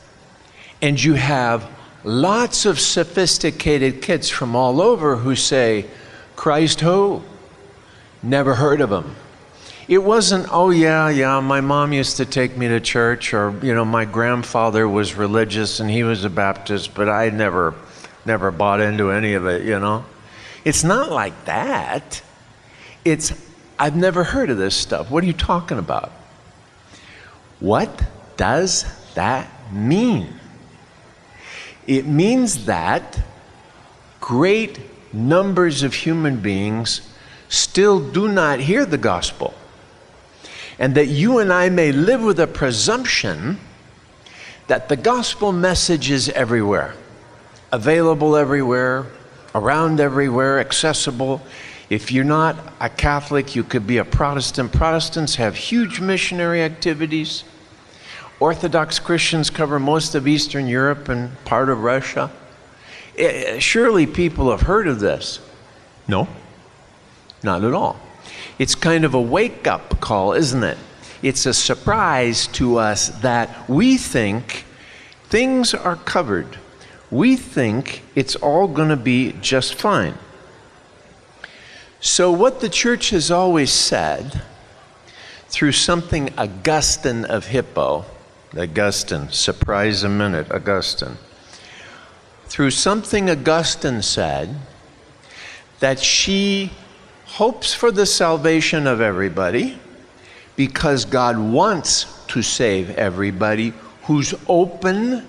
and 0.81 1.03
you 1.03 1.13
have 1.13 1.69
lots 2.05 2.65
of 2.65 2.81
sophisticated 2.81 4.01
kids 4.01 4.31
from 4.31 4.57
all 4.57 4.81
over 4.81 5.17
who 5.17 5.37
say, 5.37 5.85
Christ 6.37 6.81
who? 6.81 7.23
Never 8.23 8.55
heard 8.55 8.81
of 8.81 8.91
him. 8.91 9.15
It 9.89 9.99
wasn't, 9.99 10.47
oh, 10.51 10.71
yeah, 10.71 11.09
yeah, 11.09 11.41
my 11.41 11.61
mom 11.61 11.93
used 11.93 12.17
to 12.19 12.25
take 12.25 12.57
me 12.57 12.69
to 12.69 12.79
church, 12.79 13.35
or, 13.35 13.59
you 13.63 13.75
know, 13.75 13.85
my 13.85 14.05
grandfather 14.05 14.89
was 14.89 15.15
religious 15.15 15.81
and 15.81 15.91
he 15.91 16.05
was 16.05 16.25
a 16.25 16.31
Baptist, 16.31 16.95
but 16.95 17.09
I 17.09 17.31
never, 17.31 17.75
never 18.25 18.51
bought 18.53 18.81
into 18.81 19.11
any 19.11 19.35
of 19.35 19.47
it, 19.47 19.65
you 19.65 19.81
know? 19.81 20.05
It's 20.65 20.85
not 20.85 21.11
like 21.11 21.47
that. 21.47 22.23
It's, 23.05 23.33
I've 23.79 23.97
never 23.97 24.23
heard 24.23 24.51
of 24.51 24.59
this 24.59 24.77
stuff. 24.77 25.11
What 25.11 25.25
are 25.25 25.27
you 25.27 25.33
talking 25.33 25.79
about? 25.79 26.13
What 27.59 28.05
does 28.37 28.85
that 29.15 29.51
mean? 29.73 30.29
It 31.89 32.07
means 32.07 32.67
that 32.67 33.21
great 34.21 34.79
numbers 35.13 35.83
of 35.83 35.95
human 35.95 36.37
beings 36.41 37.13
still 37.49 37.99
do 37.99 38.29
not 38.29 38.61
hear 38.61 38.87
the 38.87 38.99
gospel. 38.99 39.55
And 40.83 40.97
that 40.97 41.07
you 41.07 41.39
and 41.39 41.53
I 41.53 41.69
may 41.69 41.93
live 41.93 42.23
with 42.23 42.41
a 42.41 42.49
presumption 42.49 43.61
that 44.67 44.89
the 44.89 44.97
gospel 44.97 45.53
message 45.53 46.11
is 46.11 46.29
everywhere, 46.31 46.97
available 47.71 48.35
everywhere, 48.35 49.07
around 49.55 50.01
everywhere, 50.01 50.59
accessible. 50.59 51.41
If 51.89 52.11
you're 52.11 52.25
not 52.25 52.57
a 52.81 52.89
Catholic, 52.89 53.55
you 53.55 53.63
could 53.63 53.87
be 53.87 53.99
a 53.99 54.05
Protestant. 54.05 54.73
Protestants 54.73 55.37
have 55.37 55.55
huge 55.55 56.01
missionary 56.01 56.63
activities. 56.63 57.45
Orthodox 58.41 58.99
Christians 58.99 59.51
cover 59.51 59.79
most 59.79 60.17
of 60.17 60.27
Eastern 60.27 60.67
Europe 60.67 61.09
and 61.09 61.31
part 61.45 61.69
of 61.69 61.85
Russia. 61.85 62.29
Eh, 63.17 63.61
surely 63.61 64.05
people 64.09 64.51
have 64.51 64.63
heard 64.63 64.89
of 64.89 64.99
this. 64.99 65.39
No, 66.09 66.27
not 67.45 67.63
at 67.63 67.73
all. 67.73 68.01
It's 68.63 68.77
kind 68.77 69.05
of 69.05 69.13
a 69.13 69.21
wake 69.21 69.67
up 69.67 69.99
call, 69.99 70.35
isn't 70.35 70.63
it? 70.63 70.79
It's 71.21 71.47
a 71.47 71.53
surprise 71.53 72.47
to 72.59 72.77
us 72.77 73.09
that 73.09 73.69
we 73.69 73.97
think 73.97 74.65
things 75.25 75.75
are 75.75 75.97
covered. 75.97 76.59
We 77.11 77.35
think 77.35 78.05
it's 78.15 78.37
all 78.37 78.69
going 78.69 78.91
to 78.91 78.97
be 78.97 79.33
just 79.41 79.75
fine. 79.75 80.15
So, 81.99 82.31
what 82.31 82.61
the 82.61 82.69
church 82.69 83.11
has 83.11 83.33
always 83.33 83.73
said 83.73 84.43
through 85.49 85.73
something 85.73 86.31
Augustine 86.39 87.25
of 87.25 87.47
Hippo, 87.47 88.05
Augustine, 88.57 89.33
surprise 89.33 90.05
a 90.05 90.09
minute, 90.09 90.53
Augustine 90.53 91.17
through 92.47 92.71
something 92.71 93.29
Augustine 93.29 94.03
said 94.03 94.55
that 95.81 95.99
she 95.99 96.71
hopes 97.33 97.73
for 97.73 97.91
the 97.91 98.07
salvation 98.07 98.87
of 98.87 99.01
everybody 99.01 99.79
because 100.55 101.05
God 101.05 101.39
wants 101.39 102.07
to 102.29 102.43
save 102.43 102.91
everybody 102.91 103.73
who's 104.03 104.35
open 104.49 105.27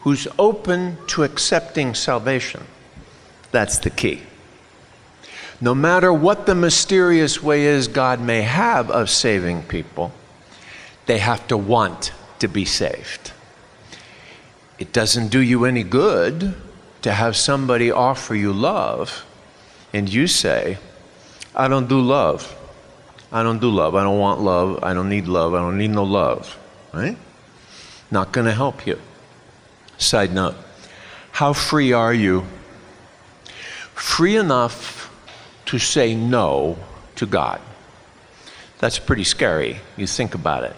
who's 0.00 0.28
open 0.38 0.98
to 1.06 1.22
accepting 1.22 1.94
salvation. 1.94 2.62
That's 3.52 3.78
the 3.78 3.88
key. 3.88 4.20
No 5.62 5.74
matter 5.74 6.12
what 6.12 6.44
the 6.44 6.54
mysterious 6.54 7.42
way 7.42 7.64
is 7.64 7.88
God 7.88 8.20
may 8.20 8.42
have 8.42 8.90
of 8.90 9.08
saving 9.08 9.62
people, 9.62 10.12
they 11.06 11.18
have 11.18 11.46
to 11.48 11.56
want 11.56 12.12
to 12.40 12.48
be 12.48 12.66
saved. 12.66 13.32
It 14.78 14.92
doesn't 14.92 15.28
do 15.28 15.40
you 15.40 15.64
any 15.64 15.84
good 15.84 16.54
to 17.00 17.12
have 17.12 17.34
somebody 17.34 17.90
offer 17.90 18.34
you 18.34 18.52
love 18.52 19.24
and 19.94 20.12
you 20.12 20.26
say, 20.26 20.76
I 21.54 21.68
don't 21.68 21.88
do 21.88 22.00
love. 22.00 22.54
I 23.32 23.42
don't 23.42 23.60
do 23.60 23.70
love. 23.70 23.94
I 23.94 24.02
don't 24.02 24.18
want 24.18 24.40
love. 24.40 24.82
I 24.82 24.94
don't 24.94 25.08
need 25.08 25.26
love. 25.26 25.54
I 25.54 25.58
don't 25.58 25.78
need 25.78 25.90
no 25.90 26.04
love. 26.04 26.58
Right? 26.92 27.16
Not 28.10 28.32
going 28.32 28.46
to 28.46 28.52
help 28.52 28.86
you. 28.86 28.98
Side 29.98 30.32
note 30.32 30.56
How 31.32 31.52
free 31.52 31.92
are 31.92 32.14
you? 32.14 32.44
Free 33.94 34.36
enough 34.36 35.10
to 35.66 35.78
say 35.78 36.14
no 36.14 36.76
to 37.16 37.26
God. 37.26 37.60
That's 38.78 38.98
pretty 38.98 39.24
scary. 39.24 39.80
You 39.96 40.06
think 40.06 40.34
about 40.34 40.64
it 40.64 40.76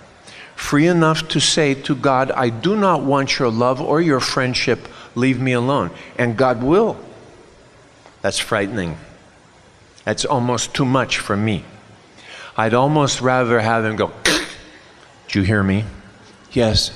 free 0.56 0.88
enough 0.88 1.28
to 1.28 1.38
say 1.40 1.74
to 1.74 1.94
God, 1.94 2.32
I 2.32 2.48
do 2.48 2.76
not 2.76 3.02
want 3.02 3.38
your 3.38 3.50
love 3.50 3.80
or 3.80 4.00
your 4.00 4.20
friendship, 4.20 4.88
leave 5.14 5.38
me 5.38 5.52
alone. 5.52 5.90
And 6.18 6.36
God 6.36 6.62
will. 6.62 6.98
That's 8.22 8.38
frightening. 8.38 8.96
That's 10.06 10.24
almost 10.24 10.72
too 10.72 10.84
much 10.84 11.18
for 11.18 11.36
me. 11.36 11.64
I'd 12.56 12.74
almost 12.74 13.20
rather 13.20 13.58
have 13.58 13.84
him 13.84 13.96
go, 13.96 14.12
Do 15.26 15.40
you 15.40 15.44
hear 15.44 15.64
me? 15.64 15.84
Yes. 16.52 16.92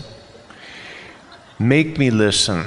Make 1.59 1.99
me 1.99 2.11
listen. 2.11 2.67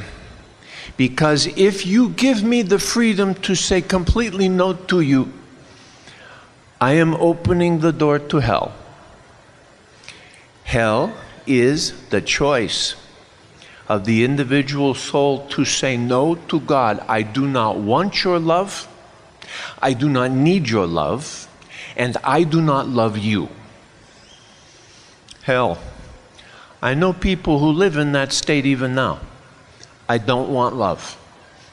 Because 0.97 1.47
if 1.57 1.85
you 1.85 2.09
give 2.09 2.43
me 2.43 2.61
the 2.61 2.77
freedom 2.77 3.35
to 3.35 3.55
say 3.55 3.81
completely 3.81 4.49
no 4.49 4.73
to 4.73 4.99
you, 4.99 5.31
I 6.81 6.95
am 6.95 7.13
opening 7.13 7.79
the 7.79 7.93
door 7.93 8.19
to 8.19 8.39
hell. 8.39 8.73
Hell 10.65 11.13
is 11.47 11.93
the 12.09 12.19
choice 12.19 12.95
of 13.87 14.03
the 14.03 14.25
individual 14.25 14.93
soul 14.93 15.47
to 15.47 15.63
say 15.63 15.95
no 15.95 16.35
to 16.35 16.59
God. 16.59 17.01
I 17.07 17.21
do 17.21 17.47
not 17.47 17.77
want 17.77 18.25
your 18.25 18.39
love. 18.39 18.89
I 19.81 19.93
do 19.93 20.09
not 20.09 20.31
need 20.31 20.69
your 20.69 20.87
love. 20.87 21.47
And 21.95 22.17
I 22.23 22.43
do 22.43 22.61
not 22.61 22.87
love 22.87 23.17
you. 23.17 23.49
Hell. 25.43 25.77
I 26.81 26.93
know 26.93 27.13
people 27.13 27.59
who 27.59 27.67
live 27.69 27.97
in 27.97 28.11
that 28.13 28.33
state 28.33 28.65
even 28.65 28.95
now. 28.95 29.19
I 30.09 30.17
don't 30.17 30.49
want 30.49 30.75
love. 30.75 31.17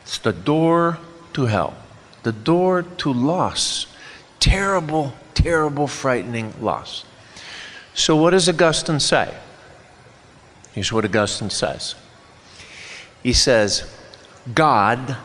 It's 0.02 0.18
the 0.18 0.32
door 0.32 0.98
to 1.32 1.46
hell, 1.46 1.74
the 2.22 2.32
door 2.32 2.82
to 2.82 3.12
loss. 3.12 3.86
Terrible, 4.38 5.12
terrible, 5.34 5.86
frightening 5.86 6.54
loss. 6.60 7.04
So, 7.94 8.16
what 8.16 8.30
does 8.30 8.48
Augustine 8.48 9.00
say? 9.00 9.34
Here's 10.72 10.92
what 10.92 11.04
Augustine 11.04 11.50
says 11.50 11.94
He 13.22 13.32
says, 13.32 13.84
God 14.54 15.16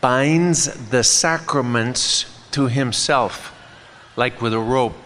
binds 0.00 0.90
the 0.90 1.02
sacraments 1.02 2.26
to 2.52 2.68
himself, 2.68 3.54
like 4.16 4.40
with 4.40 4.52
a 4.52 4.58
rope. 4.58 4.96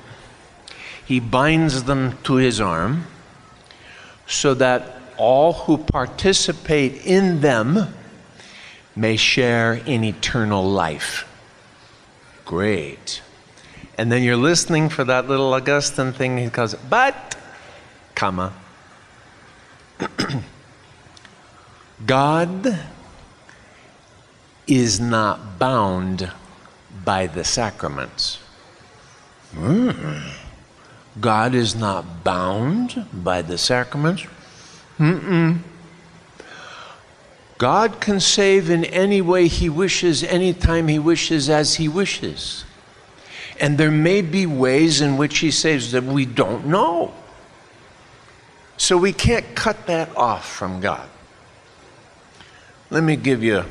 He 1.05 1.21
binds 1.21 1.85
them 1.85 2.19
to 2.25 2.35
his 2.35 2.61
arm 2.61 3.07
so 4.27 4.55
that 4.55 5.01
all 5.17 5.53
who 5.53 5.79
participate 5.79 7.05
in 7.05 7.41
them 7.41 7.95
may 8.95 9.17
share 9.17 9.75
in 9.75 10.05
eternal 10.05 10.65
life. 10.65 11.29
Great. 12.45 13.23
And 13.99 14.11
then 14.11 14.23
you're 14.23 14.37
listening 14.37 14.89
for 14.89 15.05
that 15.05 15.29
little 15.29 15.53
Augustine 15.53 16.13
thing. 16.13 16.39
He 16.39 16.47
goes, 16.47 16.75
but, 16.75 17.37
comma, 18.15 18.53
God 22.07 22.79
is 24.79 25.01
not 25.01 25.59
bound 25.59 26.31
by 27.05 27.27
the 27.27 27.45
sacraments. 27.45 28.39
Mm. 29.55 30.33
God 31.21 31.55
is 31.55 31.75
not 31.75 32.25
bound 32.25 33.07
by 33.13 33.43
the 33.43 33.59
sacraments. 33.59 34.27
Mm-mm. 34.99 35.59
God 37.59 38.01
can 38.01 38.19
save 38.19 38.71
in 38.71 38.85
any 38.87 39.21
way 39.21 39.47
He 39.47 39.69
wishes, 39.69 40.25
anytime 40.25 40.89
He 40.89 40.99
wishes, 40.99 41.49
as 41.49 41.77
He 41.77 41.89
wishes. 41.89 42.65
And 43.61 43.79
there 43.79 43.91
may 43.91 44.23
be 44.23 44.47
ways 44.47 45.01
in 45.01 45.17
which 45.17 45.39
He 45.39 45.51
saves 45.51 45.93
that 45.93 46.03
we 46.03 46.25
don't 46.25 46.67
know. 46.67 47.13
So 48.77 48.97
we 48.97 49.13
can't 49.13 49.55
cut 49.55 49.87
that 49.87 50.17
off 50.17 50.51
from 50.51 50.81
God. 50.81 51.09
Let 52.91 53.05
me 53.05 53.17
give 53.17 53.45
you 53.45 53.65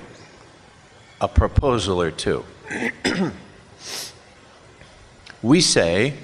a 1.21 1.27
proposal 1.27 2.01
or 2.01 2.11
two. 2.11 2.43
we 5.43 5.61
say 5.61 6.15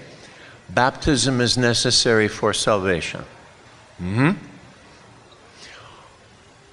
baptism 0.70 1.39
is 1.39 1.58
necessary 1.58 2.27
for 2.27 2.51
salvation. 2.51 3.24
Mm-hmm. 4.01 4.32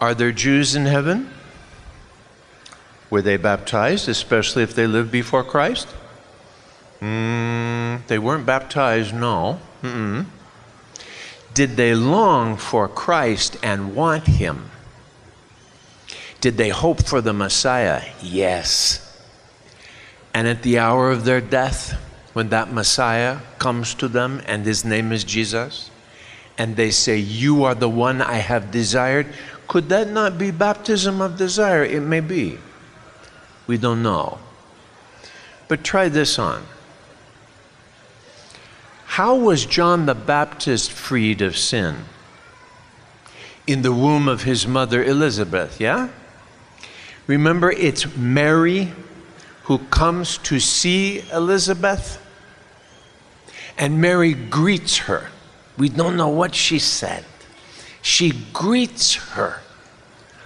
Are 0.00 0.14
there 0.14 0.33
Jews 0.33 0.75
in 0.75 0.87
heaven? 0.87 1.31
Were 3.11 3.23
they 3.23 3.37
baptized, 3.37 4.09
especially 4.09 4.62
if 4.62 4.75
they 4.75 4.87
lived 4.87 5.12
before 5.12 5.45
Christ? 5.45 5.87
Mm, 7.00 8.07
they 8.07 8.19
weren't 8.19 8.47
baptized, 8.47 9.14
no. 9.14 9.61
Mm-mm. 9.83 10.26
Did 11.52 11.76
they 11.76 11.95
long 11.95 12.57
for 12.57 12.88
Christ 12.88 13.59
and 13.62 13.95
want 13.95 14.26
Him? 14.26 14.71
Did 16.45 16.59
they 16.59 16.69
hope 16.69 17.03
for 17.03 17.23
the 17.23 17.33
Messiah? 17.33 18.03
Yes. 18.21 19.01
And 20.35 20.47
at 20.47 20.63
the 20.63 20.79
hour 20.79 21.11
of 21.11 21.25
their 21.25 21.41
death, 21.41 21.93
when 22.35 22.51
that 22.51 22.71
Messiah 22.71 23.39
comes 23.59 23.95
to 23.95 24.09
them 24.09 24.43
and 24.45 24.67
his 24.67 24.85
name 24.85 25.11
is 25.11 25.25
Jesus, 25.25 25.91
and 26.59 26.77
they 26.77 26.91
say, 26.91 27.17
You 27.17 27.65
are 27.65 27.75
the 27.75 27.89
one 27.89 28.21
I 28.21 28.35
have 28.35 28.71
desired, 28.71 29.29
could 29.69 29.89
that 29.89 30.11
not 30.11 30.37
be 30.37 30.51
baptism 30.51 31.23
of 31.23 31.39
desire? 31.39 31.83
It 31.83 32.03
may 32.03 32.21
be. 32.21 32.59
We 33.67 33.79
don't 33.79 34.03
know. 34.03 34.39
But 35.67 35.83
try 35.83 36.11
this 36.11 36.39
on. 36.39 36.67
How 39.07 39.35
was 39.35 39.65
John 39.65 40.05
the 40.05 40.15
Baptist 40.15 40.93
freed 40.93 41.41
of 41.41 41.57
sin? 41.57 42.05
In 43.67 43.81
the 43.81 43.95
womb 43.95 44.29
of 44.29 44.43
his 44.43 44.67
mother 44.67 45.03
Elizabeth, 45.03 45.81
yeah? 45.81 46.11
Remember, 47.26 47.71
it's 47.71 48.16
Mary 48.16 48.93
who 49.64 49.78
comes 49.78 50.38
to 50.38 50.61
see 50.61 51.23
Elizabeth, 51.33 52.21
and 53.78 54.00
Mary 54.00 54.35
greets 54.35 54.99
her. 54.99 55.30
We 55.78 55.89
don't 55.89 56.17
know 56.17 56.28
what 56.28 56.54
she 56.54 56.78
said. 56.78 57.25
She 58.02 58.32
greets 58.52 59.15
her 59.15 59.60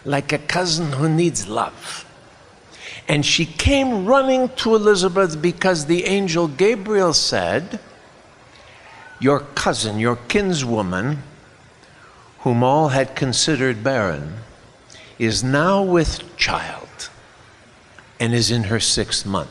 like 0.05 0.33
a 0.33 0.39
cousin 0.39 0.93
who 0.93 1.09
needs 1.09 1.49
love. 1.49 2.05
And 3.09 3.27
she 3.27 3.45
came 3.45 4.07
running 4.07 4.49
to 4.57 4.75
Elizabeth 4.77 5.43
because 5.43 5.87
the 5.87 6.05
angel 6.05 6.47
Gabriel 6.47 7.13
said, 7.13 7.81
Your 9.19 9.41
cousin, 9.41 9.99
your 9.99 10.17
kinswoman, 10.17 11.19
whom 12.41 12.63
all 12.63 12.89
had 12.89 13.17
considered 13.17 13.83
barren, 13.83 14.35
is 15.19 15.43
now 15.43 15.83
with 15.83 16.37
child 16.37 17.11
and 18.21 18.35
is 18.35 18.51
in 18.51 18.65
her 18.65 18.81
sixth 18.81 19.27
month. 19.27 19.51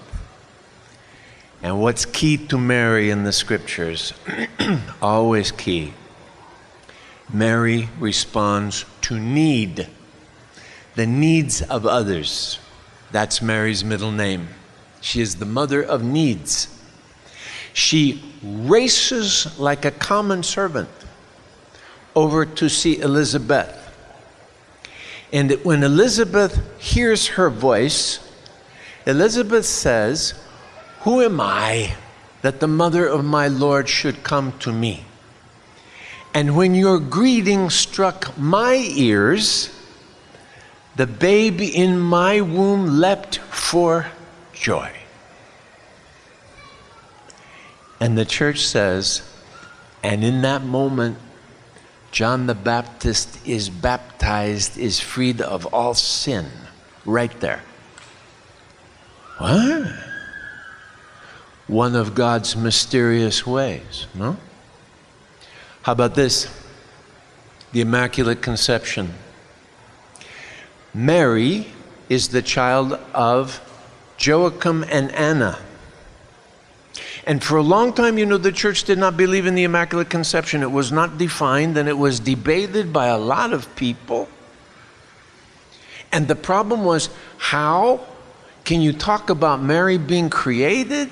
And 1.61 1.81
what's 1.81 2.05
key 2.05 2.37
to 2.47 2.57
Mary 2.57 3.09
in 3.09 3.23
the 3.23 3.31
scriptures, 3.31 4.13
always 5.01 5.51
key, 5.51 5.93
Mary 7.31 7.89
responds 7.99 8.85
to 9.01 9.19
need, 9.19 9.87
the 10.95 11.07
needs 11.07 11.61
of 11.61 11.85
others. 11.85 12.59
That's 13.11 13.41
Mary's 13.41 13.83
middle 13.83 14.11
name. 14.11 14.47
She 15.01 15.21
is 15.21 15.35
the 15.35 15.45
mother 15.45 15.81
of 15.81 16.03
needs. 16.03 16.73
She 17.73 18.23
races 18.41 19.59
like 19.59 19.85
a 19.85 19.91
common 19.91 20.43
servant 20.43 20.89
over 22.15 22.45
to 22.45 22.69
see 22.69 22.99
Elizabeth. 22.99 23.76
And 25.31 25.51
when 25.63 25.83
Elizabeth 25.83 26.61
hears 26.79 27.27
her 27.27 27.49
voice, 27.49 28.19
Elizabeth 29.05 29.65
says, 29.65 30.33
Who 31.01 31.21
am 31.21 31.41
I 31.41 31.95
that 32.41 32.59
the 32.59 32.67
mother 32.67 33.05
of 33.05 33.25
my 33.25 33.47
Lord 33.47 33.89
should 33.89 34.23
come 34.23 34.57
to 34.59 34.71
me? 34.71 35.05
And 36.33 36.55
when 36.55 36.75
your 36.75 36.99
greeting 36.99 37.69
struck 37.69 38.37
my 38.37 38.75
ears, 38.75 39.69
the 40.95 41.07
babe 41.07 41.61
in 41.61 41.99
my 41.99 42.41
womb 42.41 42.99
leapt 42.99 43.37
for 43.37 44.07
joy. 44.53 44.91
And 47.99 48.17
the 48.17 48.25
church 48.25 48.65
says, 48.65 49.21
and 50.03 50.23
in 50.23 50.41
that 50.43 50.63
moment, 50.63 51.17
John 52.17 52.47
the 52.47 52.55
Baptist 52.55 53.37
is 53.45 53.69
baptized, 53.69 54.75
is 54.75 54.99
freed 54.99 55.39
of 55.39 55.67
all 55.67 55.93
sin. 55.93 56.47
Right 57.05 57.39
there. 57.41 57.61
What? 59.37 59.87
One 61.67 61.95
of 61.95 62.15
God's 62.15 62.55
mysterious 62.55 63.45
ways, 63.45 64.07
no? 64.15 64.35
How 65.83 65.91
about 65.91 66.15
this? 66.15 66.47
The 67.71 67.81
Immaculate 67.81 68.41
Conception. 68.41 69.13
Mary 70.95 71.67
is 72.09 72.29
the 72.29 72.41
child 72.41 72.93
of 73.13 73.61
Joachim 74.19 74.83
and 74.89 75.11
Anna. 75.11 75.59
And 77.27 77.43
for 77.43 77.57
a 77.57 77.61
long 77.61 77.91
time, 77.91 78.17
you 78.17 78.25
know, 78.25 78.37
the 78.37 78.53
church 78.53 78.85
did 78.85 78.97
not 78.97 79.17
believe 79.17 79.45
in 79.45 79.53
the 79.53 79.65
Immaculate 79.65 80.09
Conception. 80.09 80.63
It 80.63 80.71
was 80.71 80.93
not 80.93 81.17
defined 81.17 81.77
and 81.77 81.89
it 81.89 81.97
was 81.97 82.21
debated 82.21 82.93
by 82.93 83.07
a 83.07 83.17
lot 83.17 83.51
of 83.51 83.75
people. 83.75 84.29
And 86.09 86.29
the 86.29 86.37
problem 86.37 86.85
was 86.85 87.09
how 87.37 87.99
can 88.63 88.81
you 88.81 88.93
talk 88.93 89.29
about 89.29 89.61
Mary 89.61 89.97
being 89.97 90.29
created 90.29 91.09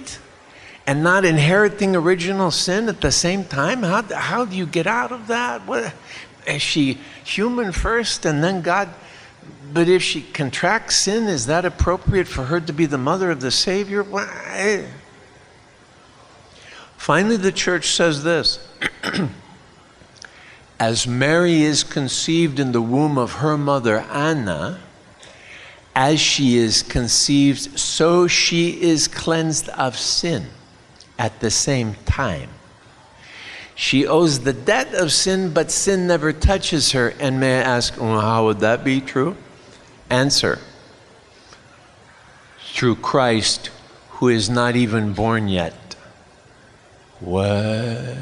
and 0.88 1.04
not 1.04 1.25
inheriting 1.25 1.97
original 1.97 2.49
sin 2.49 2.88
at 2.88 3.01
the 3.01 3.12
same 3.12 3.43
time? 3.43 3.84
How, 3.84 4.04
how 4.04 4.45
do 4.45 4.56
you 4.56 4.65
get 4.65 4.88
out 4.88 5.12
of 5.12 5.28
that? 5.28 5.67
What, 5.67 5.93
is 6.47 6.62
she 6.62 6.97
human 7.25 7.73
first 7.73 8.25
and 8.25 8.41
then 8.41 8.62
God? 8.62 8.88
But 9.73 9.89
if 9.89 10.01
she 10.01 10.21
contracts 10.21 10.95
sin, 10.95 11.25
is 11.25 11.47
that 11.47 11.65
appropriate 11.65 12.30
for 12.30 12.45
her 12.45 12.62
to 12.62 12.71
be 12.71 12.86
the 12.86 12.97
mother 12.97 13.32
of 13.32 13.41
the 13.41 13.51
Savior? 13.51 14.01
Well, 14.01 14.30
Finally, 17.06 17.38
the 17.38 17.52
church 17.52 17.89
says 17.89 18.24
this 18.24 18.68
As 20.80 21.06
Mary 21.06 21.62
is 21.62 21.84
conceived 21.84 22.60
in 22.60 22.72
the 22.72 22.82
womb 22.82 23.15
of 23.15 23.34
her 23.34 23.60
mother 23.60 24.00
Anna, 24.12 24.80
as 25.96 26.20
she 26.20 26.58
is 26.58 26.82
conceived, 26.82 27.78
so 27.78 28.26
she 28.26 28.82
is 28.82 29.08
cleansed 29.08 29.70
of 29.70 29.96
sin 29.96 30.48
at 31.20 31.41
the 31.41 31.52
same 31.52 31.94
time. 32.08 32.50
She 33.76 34.08
owes 34.08 34.39
the 34.39 34.54
debt 34.54 34.96
of 34.96 35.12
sin, 35.12 35.54
but 35.54 35.70
sin 35.70 36.08
never 36.08 36.34
touches 36.34 36.94
her. 36.94 37.10
And 37.20 37.39
may 37.39 37.60
I 37.60 37.76
ask, 37.76 38.02
well, 38.02 38.20
how 38.20 38.46
would 38.46 38.62
that 38.62 38.84
be 38.84 39.00
true? 39.00 39.38
Answer 40.10 40.58
through 42.74 42.96
Christ, 42.96 43.70
who 44.10 44.28
is 44.28 44.50
not 44.50 44.76
even 44.76 45.13
born 45.13 45.48
yet. 45.50 45.85
What? 47.19 48.17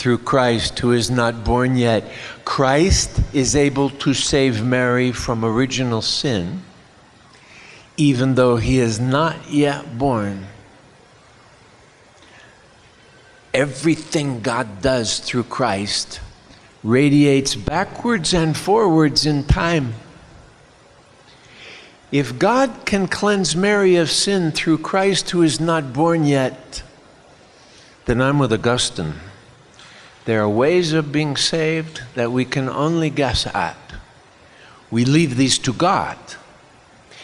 through 0.00 0.16
Christ 0.16 0.78
who 0.78 0.92
is 0.92 1.10
not 1.10 1.44
born 1.44 1.76
yet. 1.76 2.10
Christ 2.46 3.20
is 3.34 3.54
able 3.54 3.90
to 3.90 4.14
save 4.14 4.64
Mary 4.64 5.12
from 5.12 5.44
original 5.44 6.00
sin, 6.00 6.62
even 7.98 8.34
though 8.34 8.56
he 8.56 8.78
is 8.78 8.98
not 8.98 9.50
yet 9.50 9.98
born. 9.98 10.46
Everything 13.52 14.40
God 14.40 14.80
does 14.80 15.18
through 15.18 15.44
Christ 15.44 16.20
radiates 16.82 17.54
backwards 17.54 18.32
and 18.32 18.56
forwards 18.56 19.26
in 19.26 19.44
time. 19.44 19.92
If 22.12 22.38
God 22.38 22.84
can 22.86 23.06
cleanse 23.06 23.54
Mary 23.54 23.94
of 23.96 24.10
sin 24.10 24.50
through 24.50 24.78
Christ 24.78 25.30
who 25.30 25.42
is 25.42 25.60
not 25.60 25.92
born 25.92 26.24
yet, 26.24 26.82
then 28.06 28.20
I'm 28.20 28.40
with 28.40 28.52
Augustine. 28.52 29.14
There 30.24 30.42
are 30.42 30.48
ways 30.48 30.92
of 30.92 31.12
being 31.12 31.36
saved 31.36 32.02
that 32.14 32.32
we 32.32 32.44
can 32.44 32.68
only 32.68 33.10
guess 33.10 33.46
at. 33.46 33.76
We 34.90 35.04
leave 35.04 35.36
these 35.36 35.58
to 35.60 35.72
God. 35.72 36.18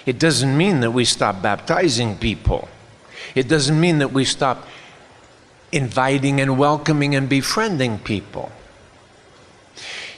It 0.06 0.20
doesn't 0.20 0.56
mean 0.56 0.80
that 0.80 0.92
we 0.92 1.04
stop 1.04 1.42
baptizing 1.42 2.16
people. 2.16 2.68
It 3.34 3.48
doesn't 3.48 3.78
mean 3.78 3.98
that 3.98 4.12
we 4.12 4.24
stop 4.24 4.68
inviting 5.72 6.40
and 6.40 6.56
welcoming 6.56 7.16
and 7.16 7.28
befriending 7.28 7.98
people. 7.98 8.52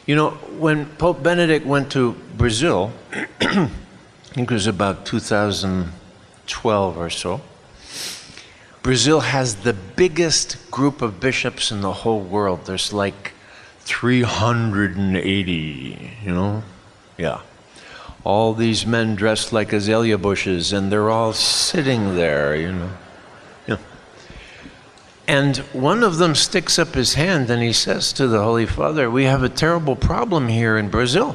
You 0.05 0.15
know, 0.15 0.31
when 0.59 0.87
Pope 0.97 1.23
Benedict 1.23 1.65
went 1.67 1.91
to 1.93 2.13
Brazil, 2.37 2.93
I 4.31 4.35
think 4.35 4.51
it 4.51 4.55
was 4.55 4.67
about 4.67 5.07
2012 5.07 6.99
or 6.99 7.11
so, 7.11 7.41
Brazil 8.83 9.21
has 9.21 9.57
the 9.57 9.73
biggest 9.73 10.71
group 10.71 11.03
of 11.03 11.19
bishops 11.19 11.71
in 11.71 11.81
the 11.81 11.93
whole 11.93 12.21
world. 12.21 12.67
There's 12.67 12.93
like 12.93 13.33
380, 13.81 16.11
you 16.23 16.33
know? 16.33 16.63
Yeah. 17.17 17.41
All 18.23 18.53
these 18.53 18.87
men 18.87 19.15
dressed 19.15 19.53
like 19.53 19.73
azalea 19.73 20.19
bushes, 20.19 20.73
and 20.73 20.93
they're 20.93 21.11
all 21.11 21.33
sitting 21.33 22.15
there, 22.15 22.55
you 22.55 22.73
know? 22.73 22.91
Yeah. 23.67 23.79
And 25.27 25.57
one 25.73 26.03
of 26.03 26.19
them 26.19 26.35
sticks 26.35 26.79
up 26.79 26.95
his 26.95 27.15
hand 27.15 27.51
and 27.51 27.63
he 27.63 27.73
says 27.73 28.13
to 28.15 28.29
the 28.29 28.43
Holy 28.43 28.67
Father, 28.67 29.11
We 29.11 29.25
have 29.25 29.43
a 29.43 29.49
terrible 29.49 29.97
problem 29.97 30.49
here 30.49 30.77
in 30.77 30.91
Brazil. 30.91 31.35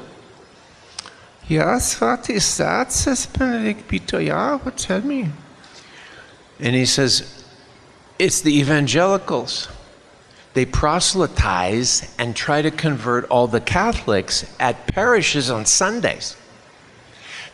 Yes, 1.48 2.00
what 2.00 2.30
is 2.30 2.58
that? 2.58 2.92
says 2.92 3.26
Benedict 3.26 3.88
Peter. 3.88 4.22
Yeah, 4.22 4.58
What's 4.58 4.86
that 4.86 5.04
mean? 5.04 5.34
And 6.60 6.76
he 6.76 6.86
says, 6.86 7.44
it's 8.18 8.42
the 8.42 8.58
evangelicals. 8.58 9.68
They 10.54 10.66
proselytize 10.66 12.14
and 12.18 12.36
try 12.36 12.62
to 12.62 12.72
convert 12.72 13.26
all 13.26 13.48
the 13.48 13.60
Catholics 13.60 14.46
at 14.60 14.88
parishes 14.88 15.50
on 15.50 15.66
Sundays. 15.66 16.38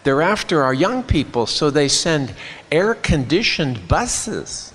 They're 0.03 0.21
after 0.21 0.63
our 0.63 0.73
young 0.73 1.03
people, 1.03 1.45
so 1.45 1.69
they 1.69 1.87
send 1.87 2.35
air 2.71 2.93
conditioned 2.93 3.87
buses 3.87 4.73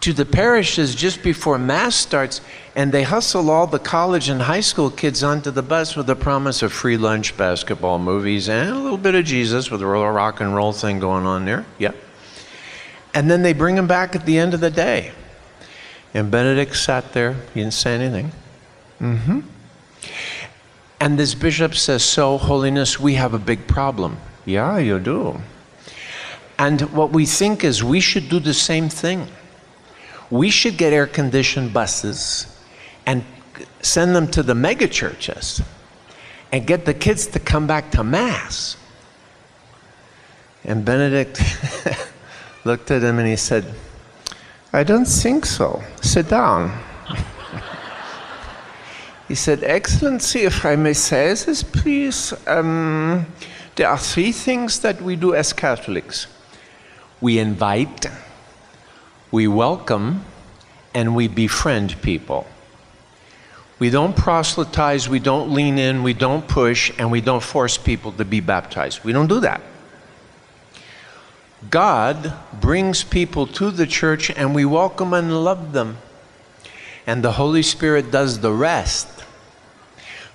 to 0.00 0.12
the 0.12 0.26
parishes 0.26 0.94
just 0.94 1.22
before 1.22 1.58
Mass 1.58 1.94
starts, 1.94 2.40
and 2.74 2.90
they 2.90 3.02
hustle 3.02 3.50
all 3.50 3.66
the 3.66 3.78
college 3.78 4.28
and 4.28 4.42
high 4.42 4.60
school 4.60 4.90
kids 4.90 5.22
onto 5.22 5.50
the 5.50 5.62
bus 5.62 5.94
with 5.94 6.06
the 6.06 6.16
promise 6.16 6.62
of 6.62 6.72
free 6.72 6.96
lunch, 6.96 7.36
basketball, 7.36 7.98
movies, 7.98 8.48
and 8.48 8.70
a 8.70 8.78
little 8.78 8.96
bit 8.96 9.14
of 9.14 9.24
Jesus 9.24 9.70
with 9.70 9.82
a 9.82 9.86
rock 9.86 10.40
and 10.40 10.54
roll 10.54 10.72
thing 10.72 10.98
going 10.98 11.26
on 11.26 11.44
there. 11.44 11.66
Yep. 11.78 11.94
And 13.14 13.30
then 13.30 13.42
they 13.42 13.52
bring 13.52 13.74
them 13.74 13.86
back 13.86 14.16
at 14.16 14.24
the 14.24 14.38
end 14.38 14.54
of 14.54 14.60
the 14.60 14.70
day. 14.70 15.12
And 16.14 16.30
Benedict 16.30 16.74
sat 16.74 17.12
there, 17.12 17.34
he 17.52 17.60
didn't 17.60 17.74
say 17.74 17.94
anything. 17.94 18.32
Mm-hmm. 19.00 19.40
And 21.00 21.18
this 21.18 21.34
bishop 21.34 21.74
says, 21.74 22.02
So, 22.02 22.38
Holiness, 22.38 22.98
we 22.98 23.14
have 23.14 23.34
a 23.34 23.38
big 23.38 23.66
problem. 23.66 24.16
Yeah, 24.46 24.78
you 24.78 24.98
do. 24.98 25.40
And 26.58 26.80
what 26.92 27.10
we 27.10 27.26
think 27.26 27.64
is 27.64 27.82
we 27.84 28.00
should 28.00 28.28
do 28.28 28.38
the 28.38 28.54
same 28.54 28.88
thing. 28.88 29.26
We 30.30 30.48
should 30.48 30.78
get 30.78 30.92
air 30.92 31.06
conditioned 31.06 31.72
buses 31.74 32.51
and 33.06 33.24
send 33.80 34.14
them 34.14 34.28
to 34.28 34.42
the 34.42 34.54
megachurches 34.54 35.64
and 36.50 36.66
get 36.66 36.84
the 36.84 36.94
kids 36.94 37.26
to 37.28 37.38
come 37.38 37.66
back 37.66 37.90
to 37.92 38.04
Mass. 38.04 38.76
And 40.64 40.84
Benedict 40.84 41.40
looked 42.64 42.90
at 42.90 43.02
him 43.02 43.18
and 43.18 43.26
he 43.26 43.36
said, 43.36 43.64
I 44.72 44.84
don't 44.84 45.06
think 45.06 45.44
so. 45.44 45.82
Sit 46.00 46.28
down. 46.28 46.78
he 49.28 49.34
said, 49.34 49.64
Excellency, 49.64 50.40
if 50.40 50.64
I 50.64 50.76
may 50.76 50.92
say 50.92 51.28
this, 51.28 51.62
please, 51.62 52.32
um, 52.46 53.26
there 53.74 53.88
are 53.88 53.98
three 53.98 54.32
things 54.32 54.80
that 54.80 55.02
we 55.02 55.16
do 55.16 55.34
as 55.34 55.52
Catholics 55.52 56.26
we 57.22 57.38
invite, 57.38 58.06
we 59.30 59.46
welcome, 59.46 60.24
and 60.92 61.14
we 61.14 61.28
befriend 61.28 62.02
people. 62.02 62.44
We 63.82 63.90
don't 63.90 64.14
proselytize, 64.14 65.08
we 65.08 65.18
don't 65.18 65.52
lean 65.52 65.76
in, 65.76 66.04
we 66.04 66.14
don't 66.14 66.46
push, 66.46 66.92
and 66.98 67.10
we 67.10 67.20
don't 67.20 67.42
force 67.42 67.76
people 67.76 68.12
to 68.12 68.24
be 68.24 68.38
baptized. 68.38 69.02
We 69.02 69.12
don't 69.12 69.26
do 69.26 69.40
that. 69.40 69.60
God 71.68 72.32
brings 72.60 73.02
people 73.02 73.48
to 73.48 73.72
the 73.72 73.88
church 73.88 74.30
and 74.30 74.54
we 74.54 74.64
welcome 74.64 75.12
and 75.12 75.42
love 75.42 75.72
them. 75.72 75.98
And 77.08 77.24
the 77.24 77.32
Holy 77.32 77.64
Spirit 77.64 78.12
does 78.12 78.38
the 78.38 78.52
rest. 78.52 79.24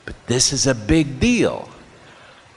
But 0.06 0.16
this 0.28 0.52
is 0.52 0.68
a 0.68 0.76
big 0.76 1.22
deal. 1.22 1.70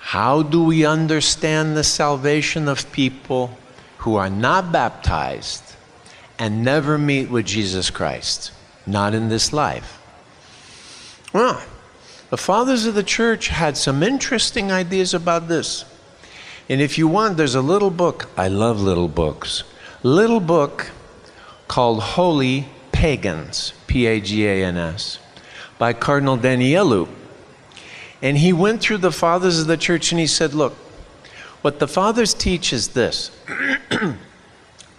How 0.00 0.42
do 0.42 0.64
we 0.64 0.84
understand 0.84 1.76
the 1.76 1.84
salvation 1.84 2.66
of 2.66 2.90
people 2.90 3.56
who 3.98 4.16
are 4.16 4.28
not 4.28 4.72
baptized 4.72 5.76
and 6.36 6.64
never 6.64 6.98
meet 6.98 7.30
with 7.30 7.46
Jesus 7.46 7.90
Christ? 7.90 8.50
Not 8.88 9.14
in 9.14 9.28
this 9.28 9.52
life. 9.52 9.99
Well, 11.32 11.62
the 12.30 12.36
fathers 12.36 12.86
of 12.86 12.94
the 12.94 13.02
church 13.02 13.48
had 13.48 13.76
some 13.76 14.02
interesting 14.02 14.72
ideas 14.72 15.14
about 15.14 15.48
this. 15.48 15.84
And 16.68 16.80
if 16.80 16.98
you 16.98 17.08
want, 17.08 17.36
there's 17.36 17.54
a 17.54 17.62
little 17.62 17.90
book. 17.90 18.28
I 18.36 18.48
love 18.48 18.80
little 18.80 19.08
books. 19.08 19.64
Little 20.02 20.40
book 20.40 20.90
called 21.68 22.00
Holy 22.00 22.68
Pagans, 22.92 23.72
P 23.86 24.06
A 24.06 24.20
G 24.20 24.46
A 24.46 24.64
N 24.64 24.76
S, 24.76 25.18
by 25.78 25.92
Cardinal 25.92 26.38
Danielou. 26.38 27.08
And 28.22 28.38
he 28.38 28.52
went 28.52 28.80
through 28.80 28.98
the 28.98 29.12
fathers 29.12 29.60
of 29.60 29.66
the 29.66 29.76
church 29.76 30.12
and 30.12 30.20
he 30.20 30.26
said, 30.26 30.54
Look, 30.54 30.74
what 31.62 31.78
the 31.78 31.88
fathers 31.88 32.34
teach 32.34 32.72
is 32.72 32.88
this. 32.88 33.30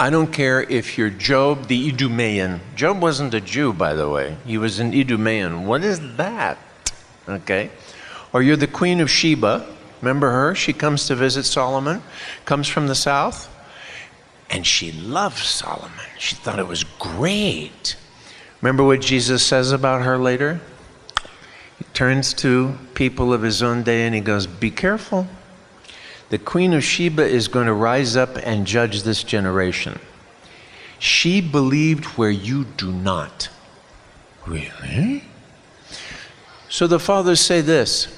I 0.01 0.09
don't 0.09 0.33
care 0.33 0.63
if 0.63 0.97
you're 0.97 1.11
Job 1.11 1.67
the 1.67 1.89
Idumean. 1.89 2.59
Job 2.75 3.01
wasn't 3.01 3.35
a 3.35 3.39
Jew, 3.39 3.71
by 3.71 3.93
the 3.93 4.09
way. 4.09 4.35
He 4.45 4.57
was 4.57 4.79
an 4.79 4.93
Idumean. 4.93 5.67
What 5.67 5.83
is 5.83 6.15
that? 6.17 6.57
Okay. 7.29 7.69
Or 8.33 8.41
you're 8.41 8.57
the 8.57 8.65
Queen 8.65 8.99
of 8.99 9.11
Sheba 9.11 9.67
Remember 10.01 10.31
her? 10.31 10.55
She 10.55 10.73
comes 10.73 11.05
to 11.07 11.15
visit 11.15 11.43
Solomon, 11.43 12.01
comes 12.45 12.67
from 12.67 12.87
the 12.87 12.95
south, 12.95 13.49
and 14.49 14.65
she 14.65 14.91
loves 14.91 15.43
Solomon. 15.43 15.91
She 16.17 16.35
thought 16.35 16.59
it 16.59 16.67
was 16.67 16.83
great. 16.83 17.95
Remember 18.61 18.83
what 18.83 19.01
Jesus 19.01 19.45
says 19.45 19.71
about 19.71 20.01
her 20.03 20.17
later? 20.17 20.59
He 21.77 21.85
turns 21.93 22.33
to 22.35 22.77
people 22.95 23.31
of 23.31 23.43
his 23.43 23.61
own 23.61 23.83
day 23.83 24.05
and 24.05 24.13
he 24.13 24.21
goes, 24.21 24.47
Be 24.47 24.71
careful. 24.71 25.27
The 26.31 26.37
Queen 26.37 26.71
of 26.71 26.81
Sheba 26.81 27.27
is 27.27 27.49
going 27.49 27.65
to 27.65 27.73
rise 27.73 28.15
up 28.15 28.37
and 28.37 28.65
judge 28.65 29.03
this 29.03 29.21
generation. 29.21 29.99
She 30.97 31.41
believed 31.41 32.05
where 32.05 32.29
you 32.31 32.63
do 32.63 32.89
not. 32.89 33.49
Really? 34.47 35.25
So 36.69 36.87
the 36.87 36.99
fathers 36.99 37.41
say 37.41 37.59
this 37.59 38.17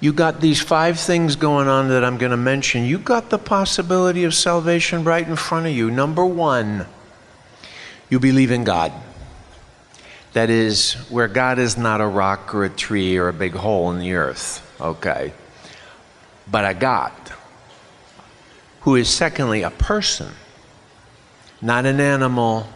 you 0.00 0.12
got 0.12 0.42
these 0.42 0.60
five 0.60 1.00
things 1.00 1.34
going 1.34 1.66
on 1.66 1.88
that 1.88 2.04
I'm 2.04 2.18
going 2.18 2.30
to 2.30 2.36
mention. 2.36 2.84
You 2.84 2.98
got 2.98 3.30
the 3.30 3.38
possibility 3.38 4.24
of 4.24 4.34
salvation 4.34 5.02
right 5.02 5.26
in 5.26 5.36
front 5.36 5.64
of 5.64 5.72
you. 5.72 5.90
Number 5.90 6.26
one, 6.26 6.84
you 8.10 8.20
believe 8.20 8.50
in 8.50 8.64
God. 8.64 8.92
That 10.34 10.50
is, 10.50 10.92
where 11.08 11.26
God 11.26 11.58
is 11.58 11.78
not 11.78 12.02
a 12.02 12.06
rock 12.06 12.54
or 12.54 12.66
a 12.66 12.68
tree 12.68 13.16
or 13.16 13.28
a 13.28 13.32
big 13.32 13.54
hole 13.54 13.90
in 13.92 13.98
the 13.98 14.12
earth, 14.12 14.60
okay? 14.78 15.32
But 16.46 16.66
a 16.66 16.74
God 16.74 17.12
who 18.86 18.94
is, 18.94 19.08
secondly, 19.08 19.62
a 19.62 19.70
person, 19.70 20.32
not 21.60 21.84
an 21.84 21.98
animal, 21.98 22.68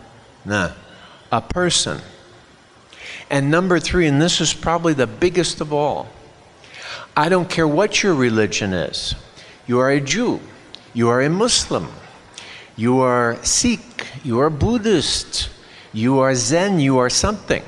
nah, 0.44 0.72
a 1.30 1.40
person. 1.40 2.00
And 3.30 3.48
number 3.48 3.78
three, 3.78 4.08
and 4.08 4.20
this 4.20 4.40
is 4.40 4.52
probably 4.52 4.92
the 4.92 5.06
biggest 5.06 5.60
of 5.60 5.72
all, 5.72 6.08
I 7.16 7.28
don't 7.28 7.48
care 7.48 7.68
what 7.68 8.02
your 8.02 8.14
religion 8.14 8.72
is. 8.72 9.14
You 9.68 9.78
are 9.78 9.88
a 9.88 10.00
Jew, 10.00 10.40
you 10.94 11.08
are 11.10 11.22
a 11.22 11.30
Muslim, 11.30 11.86
you 12.74 12.98
are 12.98 13.38
Sikh, 13.44 14.08
you 14.24 14.40
are 14.40 14.50
Buddhist, 14.50 15.48
you 15.92 16.18
are 16.18 16.34
Zen, 16.34 16.80
you 16.80 16.98
are 16.98 17.08
something. 17.08 17.62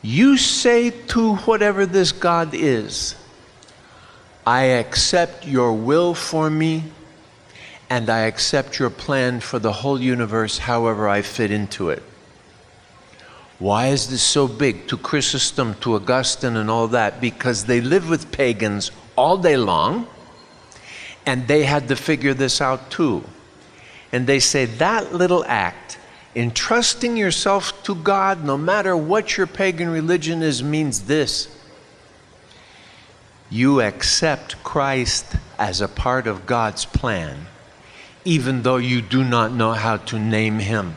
You 0.00 0.36
say 0.36 0.90
to 1.08 1.34
whatever 1.38 1.86
this 1.86 2.12
God 2.12 2.54
is, 2.54 3.16
I 4.46 4.62
accept 4.62 5.44
your 5.44 5.72
will 5.72 6.14
for 6.14 6.48
me, 6.48 6.84
and 7.90 8.08
I 8.08 8.20
accept 8.20 8.78
your 8.78 8.88
plan 8.88 9.40
for 9.40 9.58
the 9.58 9.72
whole 9.72 10.00
universe 10.00 10.58
however 10.58 11.08
I 11.08 11.22
fit 11.22 11.50
into 11.50 11.90
it. 11.90 12.02
Why 13.58 13.88
is 13.88 14.08
this 14.08 14.22
so 14.22 14.48
big 14.48 14.86
to 14.88 14.96
Chrysostom, 14.96 15.74
to 15.80 15.96
Augustine, 15.96 16.56
and 16.56 16.70
all 16.70 16.88
that? 16.88 17.20
Because 17.20 17.64
they 17.66 17.80
live 17.80 18.08
with 18.08 18.32
pagans 18.32 18.90
all 19.16 19.36
day 19.36 19.56
long, 19.56 20.06
and 21.26 21.46
they 21.46 21.64
had 21.64 21.88
to 21.88 21.96
figure 21.96 22.32
this 22.32 22.60
out 22.60 22.90
too. 22.90 23.24
And 24.12 24.26
they 24.26 24.38
say 24.38 24.64
that 24.64 25.12
little 25.12 25.44
act, 25.46 25.98
entrusting 26.34 27.16
yourself 27.16 27.82
to 27.82 27.94
God, 27.94 28.44
no 28.44 28.56
matter 28.56 28.96
what 28.96 29.36
your 29.36 29.46
pagan 29.46 29.90
religion 29.90 30.42
is, 30.42 30.62
means 30.62 31.02
this 31.02 31.48
you 33.50 33.80
accept 33.80 34.62
Christ 34.62 35.34
as 35.58 35.80
a 35.80 35.88
part 35.88 36.28
of 36.28 36.46
God's 36.46 36.84
plan, 36.84 37.46
even 38.24 38.62
though 38.62 38.76
you 38.76 39.00
do 39.00 39.24
not 39.24 39.52
know 39.52 39.72
how 39.72 39.96
to 39.96 40.18
name 40.18 40.58
him 40.58 40.94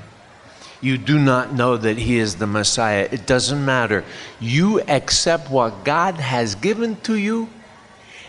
you 0.84 0.98
do 0.98 1.18
not 1.18 1.54
know 1.54 1.78
that 1.78 1.98
He 1.98 2.18
is 2.18 2.36
the 2.36 2.46
Messiah. 2.46 3.08
It 3.10 3.26
doesn't 3.26 3.64
matter. 3.64 4.04
You 4.42 4.82
accept 4.82 5.50
what 5.50 5.86
God 5.86 6.16
has 6.16 6.56
given 6.56 6.98
to 7.04 7.16
you 7.16 7.48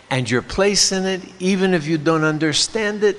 and 0.09 0.29
your 0.31 0.41
place 0.41 0.93
in 0.93 1.03
it, 1.03 1.21
even 1.37 1.73
if 1.73 1.85
you 1.85 1.97
don't 1.97 2.23
understand 2.23 3.03
it, 3.03 3.17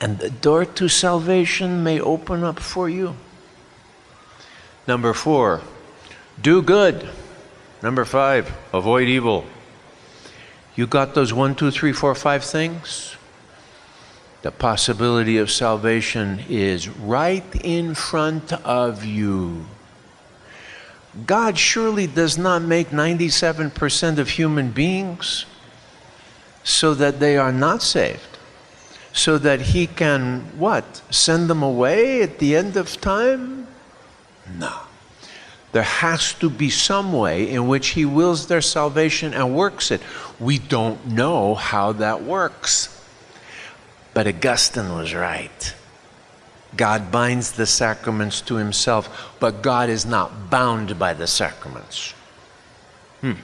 and 0.00 0.18
the 0.18 0.30
door 0.30 0.64
to 0.64 0.88
salvation 0.88 1.84
may 1.84 2.00
open 2.00 2.42
up 2.42 2.58
for 2.58 2.88
you. 2.88 3.14
Number 4.88 5.14
four, 5.14 5.60
do 6.42 6.62
good. 6.62 7.08
Number 7.80 8.04
five, 8.04 8.52
avoid 8.72 9.06
evil. 9.06 9.44
You 10.74 10.88
got 10.88 11.14
those 11.14 11.32
one, 11.32 11.54
two, 11.54 11.70
three, 11.70 11.92
four, 11.92 12.14
five 12.16 12.42
things? 12.42 13.15
The 14.46 14.52
possibility 14.52 15.38
of 15.38 15.50
salvation 15.50 16.44
is 16.48 16.88
right 16.88 17.42
in 17.64 17.96
front 17.96 18.52
of 18.52 19.04
you. 19.04 19.66
God 21.26 21.58
surely 21.58 22.06
does 22.06 22.38
not 22.38 22.62
make 22.62 22.90
97% 22.90 24.18
of 24.18 24.28
human 24.28 24.70
beings 24.70 25.46
so 26.62 26.94
that 26.94 27.18
they 27.18 27.36
are 27.36 27.50
not 27.50 27.82
saved, 27.82 28.38
so 29.12 29.36
that 29.36 29.62
He 29.62 29.88
can, 29.88 30.42
what, 30.56 31.02
send 31.10 31.50
them 31.50 31.64
away 31.64 32.22
at 32.22 32.38
the 32.38 32.54
end 32.54 32.76
of 32.76 33.00
time? 33.00 33.66
No. 34.56 34.78
There 35.72 35.82
has 35.82 36.34
to 36.34 36.48
be 36.48 36.70
some 36.70 37.12
way 37.12 37.50
in 37.50 37.66
which 37.66 37.88
He 37.88 38.04
wills 38.04 38.46
their 38.46 38.62
salvation 38.62 39.34
and 39.34 39.56
works 39.56 39.90
it. 39.90 40.02
We 40.38 40.58
don't 40.60 41.04
know 41.04 41.56
how 41.56 41.90
that 41.94 42.22
works. 42.22 42.95
But 44.16 44.26
Augustine 44.26 44.94
was 44.94 45.12
right. 45.12 45.74
God 46.74 47.12
binds 47.12 47.52
the 47.52 47.66
sacraments 47.66 48.40
to 48.40 48.54
himself, 48.54 49.34
but 49.38 49.60
God 49.60 49.90
is 49.90 50.06
not 50.06 50.48
bound 50.48 50.98
by 50.98 51.12
the 51.12 51.26
sacraments. 51.26 52.14
Hmm. 53.20 53.34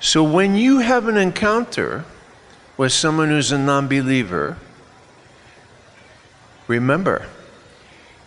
So 0.00 0.22
when 0.22 0.54
you 0.54 0.80
have 0.80 1.08
an 1.08 1.16
encounter 1.16 2.04
with 2.76 2.92
someone 2.92 3.30
who's 3.30 3.52
a 3.52 3.58
non 3.58 3.88
believer, 3.88 4.58
remember, 6.66 7.26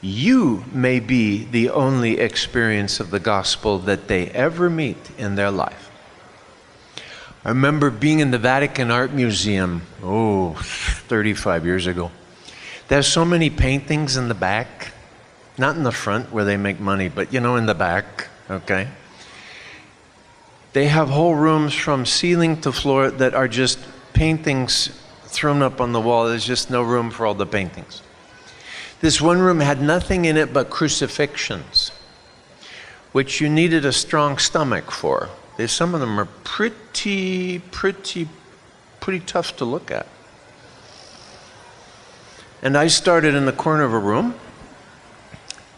you 0.01 0.65
may 0.71 0.99
be 0.99 1.43
the 1.43 1.69
only 1.69 2.17
experience 2.17 2.99
of 2.99 3.11
the 3.11 3.19
gospel 3.19 3.77
that 3.77 4.07
they 4.07 4.29
ever 4.29 4.71
meet 4.71 5.11
in 5.19 5.35
their 5.35 5.51
life. 5.51 5.86
I 7.47 7.51
remember 7.51 7.89
being 7.89 8.19
in 8.19 8.31
the 8.31 8.37
Vatican 8.37 8.91
Art 8.91 9.13
Museum, 9.13 9.81
oh, 10.03 10.53
35 10.55 11.65
years 11.65 11.87
ago. 11.87 12.11
There's 12.89 13.07
so 13.07 13.23
many 13.23 13.49
paintings 13.49 14.17
in 14.17 14.27
the 14.27 14.33
back, 14.33 14.91
not 15.57 15.77
in 15.77 15.83
the 15.83 15.93
front 15.93 16.33
where 16.33 16.43
they 16.43 16.57
make 16.57 16.81
money, 16.81 17.07
but 17.07 17.31
you 17.31 17.39
know, 17.39 17.55
in 17.55 17.65
the 17.65 17.73
back, 17.73 18.27
okay? 18.51 18.89
They 20.73 20.87
have 20.87 21.07
whole 21.07 21.35
rooms 21.35 21.73
from 21.73 22.05
ceiling 22.05 22.59
to 22.61 22.73
floor 22.73 23.11
that 23.11 23.33
are 23.33 23.47
just 23.47 23.79
paintings 24.11 24.89
thrown 25.23 25.61
up 25.61 25.79
on 25.79 25.93
the 25.93 26.01
wall. 26.01 26.27
There's 26.27 26.45
just 26.45 26.69
no 26.69 26.83
room 26.83 27.09
for 27.09 27.25
all 27.25 27.33
the 27.33 27.45
paintings. 27.45 28.01
This 28.99 29.21
one 29.21 29.39
room 29.39 29.61
had 29.61 29.81
nothing 29.81 30.25
in 30.25 30.35
it 30.35 30.51
but 30.51 30.69
crucifixions, 30.69 31.93
which 33.13 33.39
you 33.39 33.47
needed 33.47 33.85
a 33.85 33.93
strong 33.93 34.37
stomach 34.37 34.91
for. 34.91 35.29
There's, 35.57 35.71
some 35.71 35.95
of 35.95 35.99
them 35.99 36.19
are 36.19 36.27
pretty, 36.43 37.59
pretty, 37.59 38.29
pretty 38.99 39.19
tough 39.25 39.57
to 39.57 39.65
look 39.65 39.89
at. 39.89 40.07
And 42.61 42.77
I 42.77 42.87
started 42.87 43.33
in 43.33 43.45
the 43.45 43.51
corner 43.51 43.83
of 43.83 43.93
a 43.93 43.99
room 43.99 44.35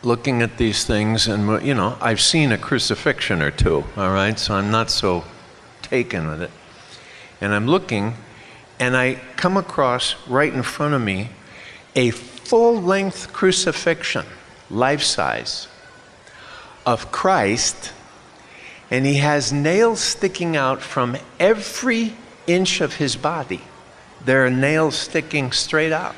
looking 0.04 0.42
at 0.42 0.58
these 0.58 0.86
things, 0.86 1.28
and 1.28 1.65
you 1.65 1.74
know, 1.74 1.98
I've 2.02 2.22
seen 2.22 2.52
a 2.52 2.58
crucifixion 2.58 3.42
or 3.42 3.52
two, 3.52 3.84
all 3.98 4.12
right, 4.12 4.38
so 4.38 4.54
I'm 4.54 4.72
not 4.72 4.89
so 4.89 5.24
taken 5.82 6.28
with 6.28 6.42
it. 6.42 6.52
And 7.42 7.54
I'm 7.54 7.68
looking, 7.68 8.15
and 8.80 8.96
I 8.96 9.15
come 9.36 9.58
across 9.58 10.15
right 10.28 10.54
in 10.54 10.63
front 10.63 10.94
of 10.94 11.02
me 11.02 11.30
a 11.96 12.12
full 12.12 12.82
length 12.82 13.34
crucifixion, 13.34 14.26
life 14.70 15.04
size, 15.04 15.68
of 16.86 17.12
Christ 17.12 17.94
and 18.91 19.06
he 19.06 19.15
has 19.15 19.54
nails 19.54 19.99
sticking 19.99 20.56
out 20.56 20.82
from 20.82 21.17
every 21.39 22.13
inch 22.47 22.82
of 22.82 22.95
his 22.95 23.15
body. 23.15 23.62
There 24.25 24.45
are 24.45 24.49
nails 24.49 24.95
sticking 24.95 25.52
straight 25.52 25.91
out. 25.91 26.15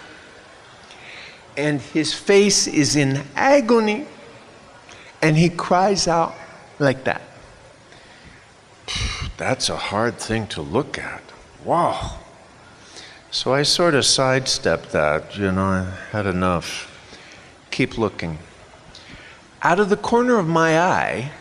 And 1.58 1.82
his 1.82 2.14
face 2.14 2.66
is 2.68 2.96
in 2.96 3.24
agony, 3.36 4.08
and 5.22 5.38
he 5.38 5.50
cries 5.50 6.08
out 6.08 6.34
like 6.80 7.04
that. 7.04 7.22
That's 9.38 9.70
a 9.70 9.78
hard 9.78 10.18
thing 10.18 10.48
to 10.48 10.62
look 10.62 10.98
at. 10.98 11.22
Wow. 11.66 12.20
So 13.32 13.54
I 13.54 13.64
sort 13.64 13.96
of 13.96 14.06
sidestepped 14.06 14.92
that, 14.92 15.38
you 15.38 15.52
know, 15.52 15.64
I 15.64 15.94
had 16.12 16.26
enough. 16.26 16.88
Keep 17.72 17.98
looking. 17.98 18.40
Out 19.62 19.80
of 19.80 19.90
the 19.90 19.98
corner 19.98 20.38
of 20.38 20.48
my 20.48 20.80
eye, 20.80 21.32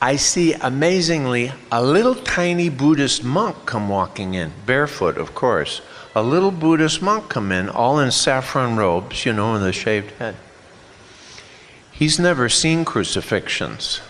I 0.00 0.16
see 0.16 0.52
amazingly 0.52 1.52
a 1.72 1.82
little 1.82 2.14
tiny 2.14 2.68
Buddhist 2.68 3.24
monk 3.24 3.56
come 3.64 3.88
walking 3.88 4.34
in, 4.34 4.52
barefoot, 4.66 5.16
of 5.16 5.34
course. 5.34 5.80
A 6.14 6.22
little 6.22 6.50
Buddhist 6.50 7.00
monk 7.00 7.30
come 7.30 7.50
in, 7.50 7.68
all 7.70 7.98
in 7.98 8.10
saffron 8.10 8.76
robes, 8.76 9.24
you 9.24 9.32
know, 9.32 9.54
with 9.54 9.62
a 9.62 9.72
shaved 9.72 10.10
head. 10.12 10.36
He's 11.92 12.18
never 12.18 12.50
seen 12.50 12.84
crucifixions. 12.84 14.00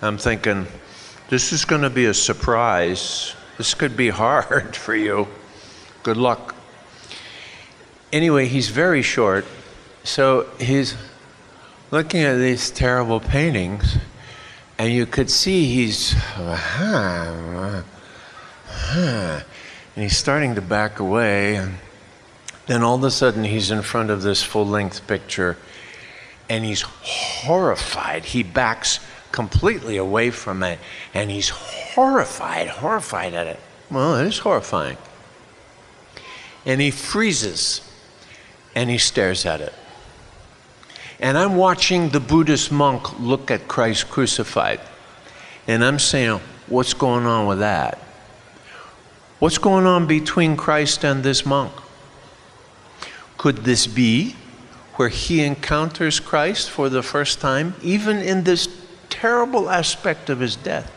I'm 0.00 0.16
thinking, 0.16 0.66
this 1.28 1.52
is 1.52 1.64
going 1.64 1.82
to 1.82 1.90
be 1.90 2.04
a 2.04 2.14
surprise. 2.14 3.34
This 3.58 3.74
could 3.74 3.96
be 3.96 4.10
hard 4.10 4.76
for 4.84 4.94
you. 4.94 5.26
Good 6.04 6.16
luck. 6.16 6.54
Anyway, 8.12 8.46
he's 8.46 8.68
very 8.68 9.02
short, 9.02 9.44
so 10.04 10.48
he's 10.60 10.94
looking 11.90 12.22
at 12.22 12.36
these 12.36 12.70
terrible 12.70 13.18
paintings 13.18 13.98
and 14.78 14.92
you 14.92 15.06
could 15.06 15.30
see 15.30 15.66
he's, 15.66 16.14
uh, 16.36 17.82
and 18.94 19.44
he's 19.94 20.16
starting 20.16 20.54
to 20.56 20.60
back 20.60 20.98
away. 20.98 21.56
And 21.56 21.74
then 22.66 22.82
all 22.82 22.96
of 22.96 23.04
a 23.04 23.10
sudden, 23.10 23.44
he's 23.44 23.70
in 23.70 23.82
front 23.82 24.10
of 24.10 24.22
this 24.22 24.42
full 24.42 24.66
length 24.66 25.06
picture 25.06 25.56
and 26.48 26.64
he's 26.64 26.82
horrified. 26.82 28.24
He 28.24 28.42
backs 28.42 29.00
completely 29.32 29.96
away 29.96 30.30
from 30.30 30.62
it 30.62 30.78
and 31.12 31.30
he's 31.30 31.48
horrified, 31.48 32.68
horrified 32.68 33.34
at 33.34 33.46
it. 33.46 33.60
Well, 33.90 34.16
it 34.16 34.26
is 34.26 34.38
horrifying. 34.38 34.96
And 36.66 36.80
he 36.80 36.90
freezes 36.90 37.80
and 38.74 38.90
he 38.90 38.98
stares 38.98 39.46
at 39.46 39.60
it. 39.60 39.72
And 41.20 41.38
I'm 41.38 41.56
watching 41.56 42.08
the 42.10 42.20
Buddhist 42.20 42.72
monk 42.72 43.18
look 43.20 43.50
at 43.50 43.68
Christ 43.68 44.10
crucified. 44.10 44.80
And 45.66 45.84
I'm 45.84 45.98
saying, 45.98 46.40
what's 46.66 46.94
going 46.94 47.26
on 47.26 47.46
with 47.46 47.60
that? 47.60 47.98
What's 49.38 49.58
going 49.58 49.86
on 49.86 50.06
between 50.06 50.56
Christ 50.56 51.04
and 51.04 51.22
this 51.22 51.44
monk? 51.44 51.72
Could 53.36 53.58
this 53.58 53.86
be 53.86 54.36
where 54.94 55.08
he 55.08 55.42
encounters 55.42 56.20
Christ 56.20 56.70
for 56.70 56.88
the 56.88 57.02
first 57.02 57.40
time, 57.40 57.74
even 57.82 58.18
in 58.18 58.44
this 58.44 58.68
terrible 59.10 59.68
aspect 59.68 60.30
of 60.30 60.40
his 60.40 60.56
death? 60.56 60.90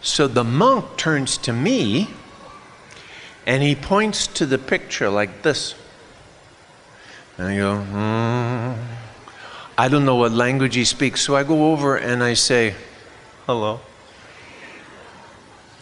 So 0.00 0.28
the 0.28 0.44
monk 0.44 0.96
turns 0.96 1.36
to 1.38 1.52
me 1.52 2.08
and 3.46 3.62
he 3.62 3.74
points 3.74 4.26
to 4.26 4.46
the 4.46 4.58
picture 4.58 5.08
like 5.08 5.42
this. 5.42 5.74
And 7.38 7.48
I 7.48 7.56
go, 7.56 7.76
hmm. 7.76 8.96
I 9.78 9.88
don't 9.88 10.04
know 10.04 10.16
what 10.16 10.32
language 10.32 10.74
he 10.74 10.84
speaks. 10.84 11.20
So 11.20 11.36
I 11.36 11.42
go 11.42 11.72
over 11.72 11.96
and 11.96 12.22
I 12.22 12.34
say, 12.34 12.74
hello. 13.44 13.80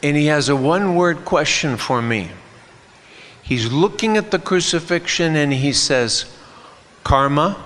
And 0.02 0.16
he 0.16 0.26
has 0.26 0.48
a 0.48 0.56
one 0.56 0.96
word 0.96 1.24
question 1.24 1.76
for 1.76 2.02
me. 2.02 2.30
He's 3.42 3.70
looking 3.70 4.16
at 4.16 4.30
the 4.30 4.38
crucifixion 4.38 5.36
and 5.36 5.52
he 5.52 5.72
says, 5.72 6.24
Karma. 7.04 7.62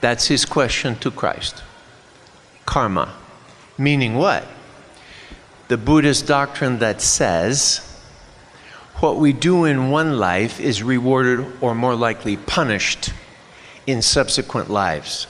That's 0.00 0.26
his 0.26 0.44
question 0.44 0.96
to 0.96 1.10
Christ. 1.10 1.62
Karma. 2.66 3.14
Meaning 3.78 4.14
what? 4.16 4.46
The 5.68 5.78
Buddhist 5.78 6.26
doctrine 6.26 6.78
that 6.80 7.00
says 7.00 7.91
what 9.02 9.16
we 9.16 9.32
do 9.32 9.64
in 9.64 9.90
one 9.90 10.16
life 10.16 10.60
is 10.60 10.80
rewarded 10.80 11.44
or 11.60 11.74
more 11.74 11.96
likely 11.96 12.36
punished 12.36 13.12
in 13.84 14.00
subsequent 14.00 14.70
lives. 14.70 15.26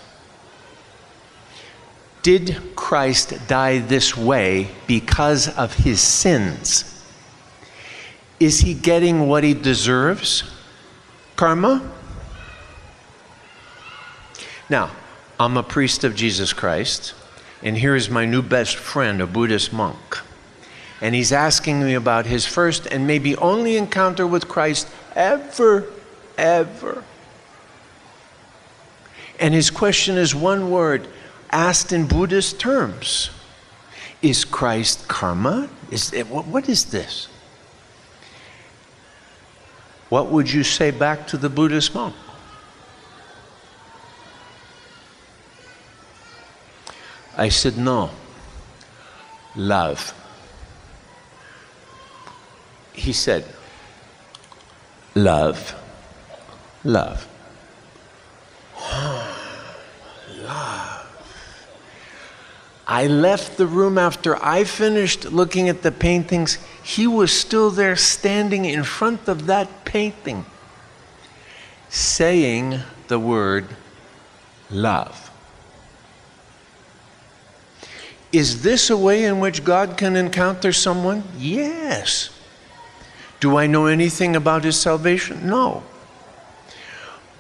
Did 2.22 2.76
Christ 2.76 3.32
die 3.48 3.78
this 3.78 4.14
way 4.14 4.68
because 4.86 5.48
of 5.56 5.72
his 5.72 6.02
sins? 6.02 7.02
Is 8.38 8.60
he 8.60 8.74
getting 8.74 9.26
what 9.26 9.42
he 9.42 9.54
deserves? 9.54 10.44
Karma? 11.34 11.90
Now, 14.68 14.90
I'm 15.40 15.56
a 15.56 15.62
priest 15.62 16.04
of 16.04 16.14
Jesus 16.14 16.52
Christ, 16.52 17.14
and 17.62 17.78
here 17.78 17.96
is 17.96 18.10
my 18.10 18.26
new 18.26 18.42
best 18.42 18.76
friend, 18.76 19.22
a 19.22 19.26
Buddhist 19.26 19.72
monk. 19.72 20.18
And 21.02 21.16
he's 21.16 21.32
asking 21.32 21.82
me 21.82 21.94
about 21.94 22.26
his 22.26 22.46
first 22.46 22.86
and 22.86 23.08
maybe 23.08 23.34
only 23.36 23.76
encounter 23.76 24.24
with 24.24 24.46
Christ 24.46 24.88
ever, 25.16 25.86
ever. 26.38 27.02
And 29.40 29.52
his 29.52 29.68
question 29.68 30.16
is 30.16 30.32
one 30.32 30.70
word 30.70 31.08
asked 31.50 31.92
in 31.92 32.06
Buddhist 32.06 32.60
terms 32.60 33.30
Is 34.22 34.44
Christ 34.44 35.08
karma? 35.08 35.68
Is 35.90 36.12
it, 36.12 36.28
what 36.28 36.68
is 36.68 36.84
this? 36.84 37.26
What 40.08 40.30
would 40.30 40.52
you 40.52 40.62
say 40.62 40.92
back 40.92 41.26
to 41.28 41.36
the 41.36 41.48
Buddhist 41.48 41.96
monk? 41.96 42.14
I 47.36 47.48
said, 47.48 47.76
No. 47.76 48.10
Love. 49.56 50.14
He 52.92 53.12
said, 53.12 53.44
Love. 55.14 55.74
Love. 56.84 57.28
love. 60.38 60.92
I 62.86 63.06
left 63.06 63.56
the 63.56 63.66
room 63.66 63.96
after 63.96 64.42
I 64.44 64.64
finished 64.64 65.26
looking 65.26 65.68
at 65.68 65.82
the 65.82 65.92
paintings. 65.92 66.58
He 66.82 67.06
was 67.06 67.32
still 67.32 67.70
there 67.70 67.96
standing 67.96 68.64
in 68.64 68.84
front 68.84 69.28
of 69.28 69.46
that 69.46 69.84
painting, 69.84 70.44
saying 71.88 72.80
the 73.08 73.18
word 73.18 73.66
love. 74.70 75.30
Is 78.32 78.62
this 78.62 78.88
a 78.90 78.96
way 78.96 79.24
in 79.24 79.40
which 79.40 79.62
God 79.62 79.96
can 79.96 80.16
encounter 80.16 80.72
someone? 80.72 81.22
Yes. 81.36 82.30
Do 83.42 83.56
I 83.56 83.66
know 83.66 83.86
anything 83.86 84.36
about 84.36 84.62
his 84.62 84.78
salvation? 84.80 85.48
No. 85.48 85.82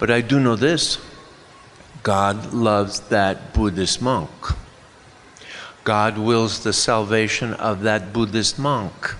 But 0.00 0.10
I 0.10 0.20
do 0.20 0.40
know 0.40 0.56
this 0.56 0.98
God 2.02 2.52
loves 2.52 2.98
that 3.14 3.54
Buddhist 3.54 4.02
monk. 4.02 4.28
God 5.84 6.18
wills 6.18 6.64
the 6.64 6.72
salvation 6.72 7.54
of 7.54 7.82
that 7.82 8.12
Buddhist 8.12 8.58
monk. 8.58 9.14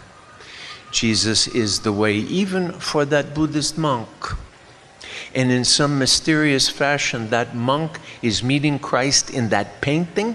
Jesus 0.91 1.47
is 1.47 1.79
the 1.87 1.93
way, 1.93 2.17
even 2.17 2.73
for 2.73 3.05
that 3.05 3.33
Buddhist 3.33 3.79
monk. 3.79 4.09
And 5.37 5.53
in 5.53 5.65
some 5.65 6.01
mysterious 6.01 6.69
fashion, 6.69 7.31
that 7.31 7.55
monk 7.55 8.01
is 8.23 8.43
meeting 8.43 8.81
Christ 8.81 9.31
in 9.31 9.51
that 9.51 9.81
painting, 9.81 10.35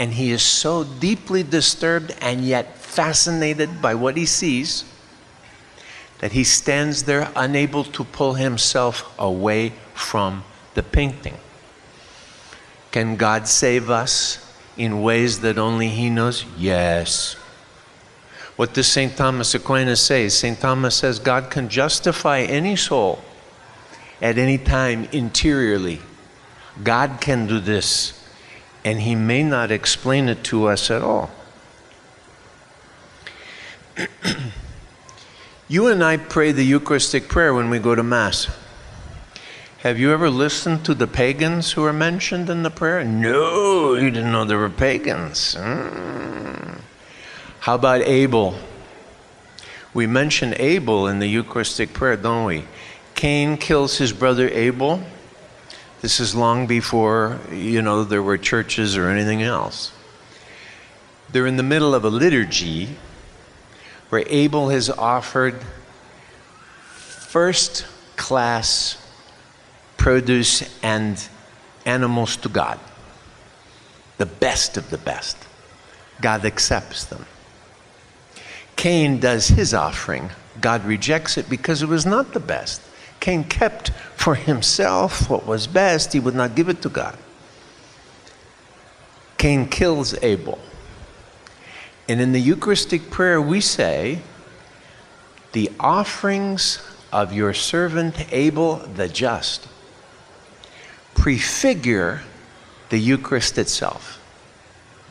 and 0.00 0.14
he 0.14 0.32
is 0.32 0.42
so 0.42 0.82
deeply 0.82 1.44
disturbed 1.44 2.16
and 2.20 2.44
yet 2.44 2.76
fascinated 2.78 3.80
by 3.80 3.94
what 3.94 4.16
he 4.16 4.26
sees 4.26 4.84
that 6.18 6.32
he 6.32 6.44
stands 6.44 7.04
there 7.04 7.30
unable 7.36 7.84
to 7.84 8.04
pull 8.04 8.34
himself 8.34 9.14
away 9.18 9.72
from 9.94 10.44
the 10.74 10.82
painting. 10.82 11.36
Can 12.90 13.16
God 13.16 13.46
save 13.46 13.90
us? 13.90 14.46
in 14.76 15.02
ways 15.02 15.40
that 15.40 15.58
only 15.58 15.88
He 15.88 16.10
knows? 16.10 16.44
Yes. 16.56 17.34
What 18.56 18.74
does 18.74 18.86
St. 18.86 19.16
Thomas 19.16 19.54
Aquinas 19.54 20.00
say? 20.00 20.28
St. 20.28 20.58
Thomas 20.58 20.96
says 20.96 21.18
God 21.18 21.50
can 21.50 21.68
justify 21.68 22.40
any 22.40 22.76
soul 22.76 23.22
at 24.20 24.38
any 24.38 24.58
time 24.58 25.08
interiorly. 25.12 26.00
God 26.82 27.20
can 27.20 27.46
do 27.46 27.60
this, 27.60 28.22
and 28.84 29.00
He 29.00 29.14
may 29.14 29.42
not 29.42 29.70
explain 29.70 30.28
it 30.28 30.44
to 30.44 30.66
us 30.66 30.90
at 30.90 31.02
all. 31.02 31.30
you 35.68 35.88
and 35.88 36.02
I 36.02 36.16
pray 36.16 36.52
the 36.52 36.64
Eucharistic 36.64 37.28
prayer 37.28 37.52
when 37.52 37.70
we 37.70 37.80
go 37.80 37.94
to 37.94 38.02
Mass. 38.02 38.48
Have 39.78 39.98
you 39.98 40.12
ever 40.12 40.30
listened 40.30 40.84
to 40.84 40.94
the 40.94 41.08
pagans 41.08 41.72
who 41.72 41.84
are 41.84 41.92
mentioned 41.92 42.48
in 42.48 42.62
the 42.62 42.70
prayer? 42.70 43.02
No, 43.04 43.94
you 43.94 44.10
didn't 44.10 44.30
know 44.30 44.44
there 44.44 44.58
were 44.58 44.70
pagans. 44.70 45.56
Mm. 45.56 46.80
How 47.60 47.74
about 47.74 48.02
Abel? 48.02 48.56
We 49.92 50.06
mention 50.06 50.54
Abel 50.58 51.08
in 51.08 51.18
the 51.18 51.26
Eucharistic 51.26 51.92
prayer, 51.92 52.16
don't 52.16 52.44
we? 52.44 52.64
Cain 53.16 53.56
kills 53.56 53.98
his 53.98 54.12
brother 54.12 54.48
Abel. 54.50 55.02
This 56.00 56.20
is 56.20 56.34
long 56.34 56.68
before, 56.68 57.40
you 57.50 57.82
know, 57.82 58.04
there 58.04 58.22
were 58.22 58.38
churches 58.38 58.96
or 58.96 59.08
anything 59.08 59.42
else. 59.42 59.92
They're 61.30 61.46
in 61.46 61.56
the 61.56 61.64
middle 61.64 61.92
of 61.92 62.04
a 62.04 62.10
liturgy 62.10 62.96
where 64.08 64.24
Abel 64.28 64.68
has 64.68 64.88
offered 64.90 65.60
first 66.86 67.86
class 68.16 69.02
produce 69.96 70.62
and 70.82 71.28
animals 71.84 72.36
to 72.38 72.48
God. 72.48 72.78
The 74.18 74.26
best 74.26 74.76
of 74.76 74.90
the 74.90 74.98
best. 74.98 75.36
God 76.20 76.44
accepts 76.44 77.04
them. 77.04 77.26
Cain 78.76 79.20
does 79.20 79.48
his 79.48 79.74
offering. 79.74 80.30
God 80.60 80.84
rejects 80.84 81.36
it 81.36 81.50
because 81.50 81.82
it 81.82 81.88
was 81.88 82.06
not 82.06 82.32
the 82.32 82.40
best. 82.40 82.80
Cain 83.20 83.44
kept 83.44 83.90
for 84.14 84.34
himself 84.34 85.28
what 85.28 85.46
was 85.46 85.66
best, 85.66 86.12
he 86.12 86.20
would 86.20 86.34
not 86.34 86.54
give 86.54 86.68
it 86.68 86.82
to 86.82 86.88
God. 86.88 87.16
Cain 89.38 89.68
kills 89.68 90.14
Abel. 90.22 90.58
And 92.08 92.20
in 92.20 92.32
the 92.32 92.40
Eucharistic 92.40 93.10
prayer, 93.10 93.40
we 93.40 93.60
say, 93.60 94.20
The 95.52 95.70
offerings 95.80 96.80
of 97.12 97.32
your 97.32 97.54
servant 97.54 98.32
Abel 98.32 98.76
the 98.76 99.08
just 99.08 99.68
prefigure 101.14 102.20
the 102.90 102.98
Eucharist 102.98 103.58
itself. 103.58 104.22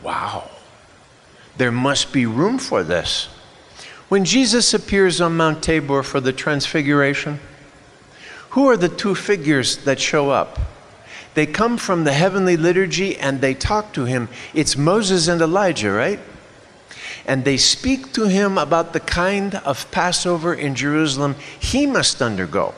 Wow. 0.02 0.50
There 1.58 1.72
must 1.72 2.14
be 2.14 2.26
room 2.26 2.58
for 2.58 2.84
this. 2.84 3.28
When 4.08 4.24
Jesus 4.24 4.74
appears 4.74 5.20
on 5.20 5.36
Mount 5.36 5.64
Tabor 5.64 6.04
for 6.04 6.22
the 6.22 6.32
Transfiguration, 6.32 7.40
who 8.52 8.68
are 8.68 8.78
the 8.78 8.88
two 8.88 9.16
figures 9.16 9.78
that 9.78 10.00
show 10.00 10.30
up? 10.30 10.60
They 11.34 11.46
come 11.46 11.78
from 11.78 12.04
the 12.04 12.14
heavenly 12.14 12.56
liturgy 12.56 13.18
and 13.18 13.42
they 13.42 13.54
talk 13.54 13.94
to 13.94 14.06
him. 14.06 14.30
It's 14.54 14.78
Moses 14.78 15.28
and 15.28 15.42
Elijah, 15.42 15.92
right? 15.92 16.20
And 17.26 17.44
they 17.44 17.58
speak 17.58 18.14
to 18.14 18.28
him 18.28 18.58
about 18.58 18.94
the 18.94 19.00
kind 19.00 19.56
of 19.56 19.90
Passover 19.92 20.54
in 20.54 20.76
Jerusalem 20.76 21.36
he 21.60 21.86
must 21.86 22.22
undergo. 22.22 22.74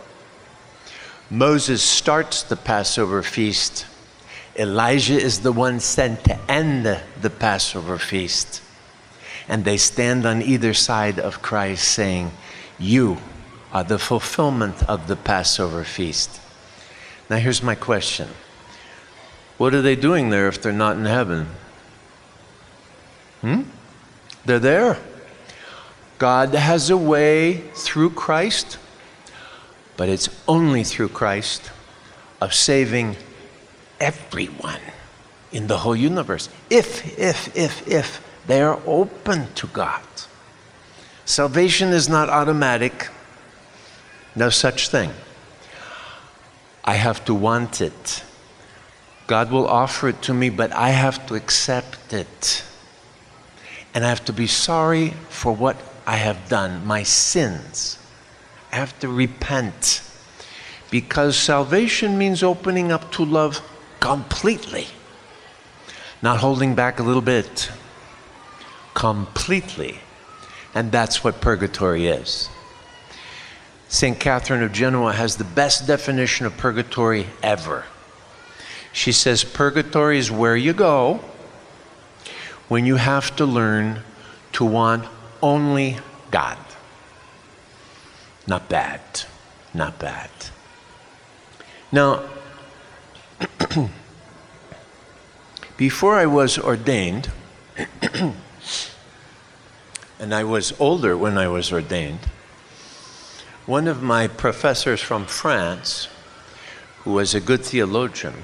Moses 1.30 1.84
starts 1.84 2.44
the 2.44 2.56
Passover 2.56 3.22
feast. 3.22 3.86
Elijah 4.56 5.20
is 5.20 5.42
the 5.42 5.52
one 5.52 5.80
sent 5.80 6.24
to 6.24 6.40
end 6.50 6.86
the 7.22 7.30
Passover 7.30 7.98
feast. 7.98 8.62
And 9.48 9.64
they 9.64 9.78
stand 9.78 10.26
on 10.26 10.42
either 10.42 10.74
side 10.74 11.20
of 11.20 11.42
Christ 11.42 11.88
saying, 11.88 12.32
You 12.80 13.18
are 13.72 13.84
the 13.84 14.00
fulfillment 14.00 14.84
of 14.90 15.08
the 15.08 15.16
Passover 15.16 15.84
feast. 15.84 16.40
Now, 17.30 17.38
here's 17.38 17.62
my 17.62 17.76
question 17.76 18.30
What 19.58 19.74
are 19.74 19.82
they 19.82 19.96
doing 19.96 20.30
there 20.30 20.48
if 20.48 20.62
they're 20.62 20.72
not 20.72 20.98
in 20.98 21.06
heaven? 21.06 21.48
Hmm? 23.42 23.64
They're 24.48 24.60
there. 24.60 24.98
God 26.18 26.56
has 26.56 26.90
a 26.90 26.98
way 26.98 27.58
through 27.76 28.10
Christ 28.12 28.80
but 29.98 30.08
it's 30.08 30.30
only 30.48 30.84
through 30.84 31.10
Christ 31.10 31.72
of 32.40 32.54
saving 32.54 33.18
everyone 34.00 34.80
in 35.52 35.66
the 35.66 35.80
whole 35.80 35.96
universe. 35.96 36.50
If, 36.70 37.18
if, 37.18 37.56
if, 37.58 37.86
if 37.88 38.24
they 38.46 38.62
are 38.62 38.80
open 38.86 39.52
to 39.56 39.68
God. 39.68 40.04
Salvation 41.26 41.90
is 41.90 42.08
not 42.08 42.30
automatic, 42.30 43.10
no 44.36 44.50
such 44.50 44.88
thing. 44.90 45.12
I 46.86 46.94
have 46.94 47.26
to 47.26 47.34
want 47.34 47.82
it. 47.82 48.24
God 49.26 49.52
will 49.52 49.68
offer 49.68 50.10
it 50.10 50.22
to 50.22 50.34
me, 50.34 50.50
but 50.50 50.72
I 50.72 50.92
have 50.92 51.26
to 51.28 51.36
accept 51.36 52.14
it. 52.14 52.64
And 53.98 54.06
I 54.06 54.10
have 54.10 54.26
to 54.26 54.32
be 54.32 54.46
sorry 54.46 55.10
for 55.28 55.52
what 55.52 55.76
I 56.06 56.18
have 56.18 56.50
done, 56.50 56.86
my 56.86 57.02
sins. 57.02 57.98
I 58.72 58.76
have 58.76 59.00
to 59.00 59.08
repent. 59.08 60.04
Because 60.92 61.36
salvation 61.36 62.16
means 62.16 62.44
opening 62.44 62.92
up 62.92 63.12
to 63.14 63.26
love 63.26 63.60
completely, 64.00 64.86
not 66.22 66.38
holding 66.38 66.76
back 66.76 67.00
a 67.00 67.02
little 67.02 67.24
bit, 67.24 67.72
completely. 68.94 69.98
And 70.76 70.92
that's 70.92 71.24
what 71.24 71.42
purgatory 71.42 72.06
is. 72.06 72.50
St. 73.88 74.20
Catherine 74.20 74.62
of 74.62 74.74
Genoa 74.74 75.12
has 75.14 75.38
the 75.38 75.44
best 75.44 75.88
definition 75.88 76.46
of 76.46 76.56
purgatory 76.56 77.26
ever. 77.42 77.84
She 78.94 79.12
says, 79.12 79.44
Purgatory 79.44 80.20
is 80.20 80.30
where 80.30 80.56
you 80.56 80.74
go 80.74 81.20
when 82.68 82.86
you 82.86 82.96
have 82.96 83.36
to 83.36 83.46
learn 83.46 84.02
to 84.54 84.66
want 84.66 85.06
only 85.42 85.98
God. 86.32 86.58
Not 88.46 88.70
bad. 88.70 89.02
Not 89.74 90.00
bad. 90.00 90.30
Now, 91.92 92.24
before 95.78 96.16
I 96.16 96.26
was 96.26 96.58
ordained, 96.58 97.30
and 100.20 100.34
I 100.34 100.44
was 100.44 100.74
older 100.80 101.16
when 101.16 101.38
I 101.38 101.48
was 101.48 101.72
ordained, 101.72 102.20
one 103.66 103.88
of 103.88 104.02
my 104.02 104.28
professors 104.28 105.02
from 105.02 105.26
France, 105.26 106.08
who 107.00 107.12
was 107.14 107.36
a 107.36 107.40
good 107.40 107.64
theologian, 107.64 108.44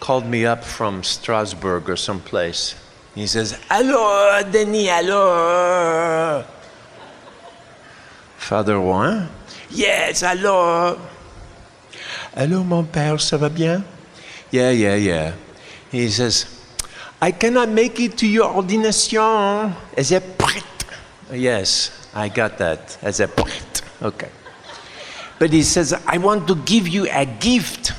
called 0.00 0.26
me 0.26 0.46
up 0.46 0.64
from 0.64 1.04
Strasbourg 1.04 1.88
or 1.88 1.96
someplace. 1.96 2.74
He 3.14 3.26
says, 3.26 3.58
Allô, 3.70 4.42
Denis, 4.50 4.88
allô? 4.88 6.44
Father 8.38 8.80
Juan? 8.80 9.28
Yes, 9.70 10.22
allô? 10.22 10.98
Allô, 12.34 12.64
mon 12.64 12.84
père, 12.84 13.20
ça 13.20 13.36
va 13.36 13.48
bien? 13.48 13.84
Yeah, 14.50 14.70
yeah, 14.70 14.96
yeah. 14.96 15.32
He 15.92 16.08
says, 16.08 16.46
I 17.20 17.32
cannot 17.32 17.68
make 17.68 18.00
it 18.00 18.16
to 18.18 18.26
your 18.26 18.50
ordination. 18.54 19.74
As 19.96 20.12
a 20.12 20.20
prêtre. 20.20 20.64
Yes, 21.32 22.08
I 22.14 22.28
got 22.28 22.58
that. 22.58 22.96
As 23.02 23.20
a 23.20 23.28
prêtre. 23.28 23.82
Okay. 24.02 24.30
But 25.38 25.52
he 25.52 25.62
says, 25.62 25.92
I 26.06 26.18
want 26.18 26.46
to 26.48 26.54
give 26.54 26.88
you 26.88 27.06
a 27.10 27.26
gift. 27.26 27.92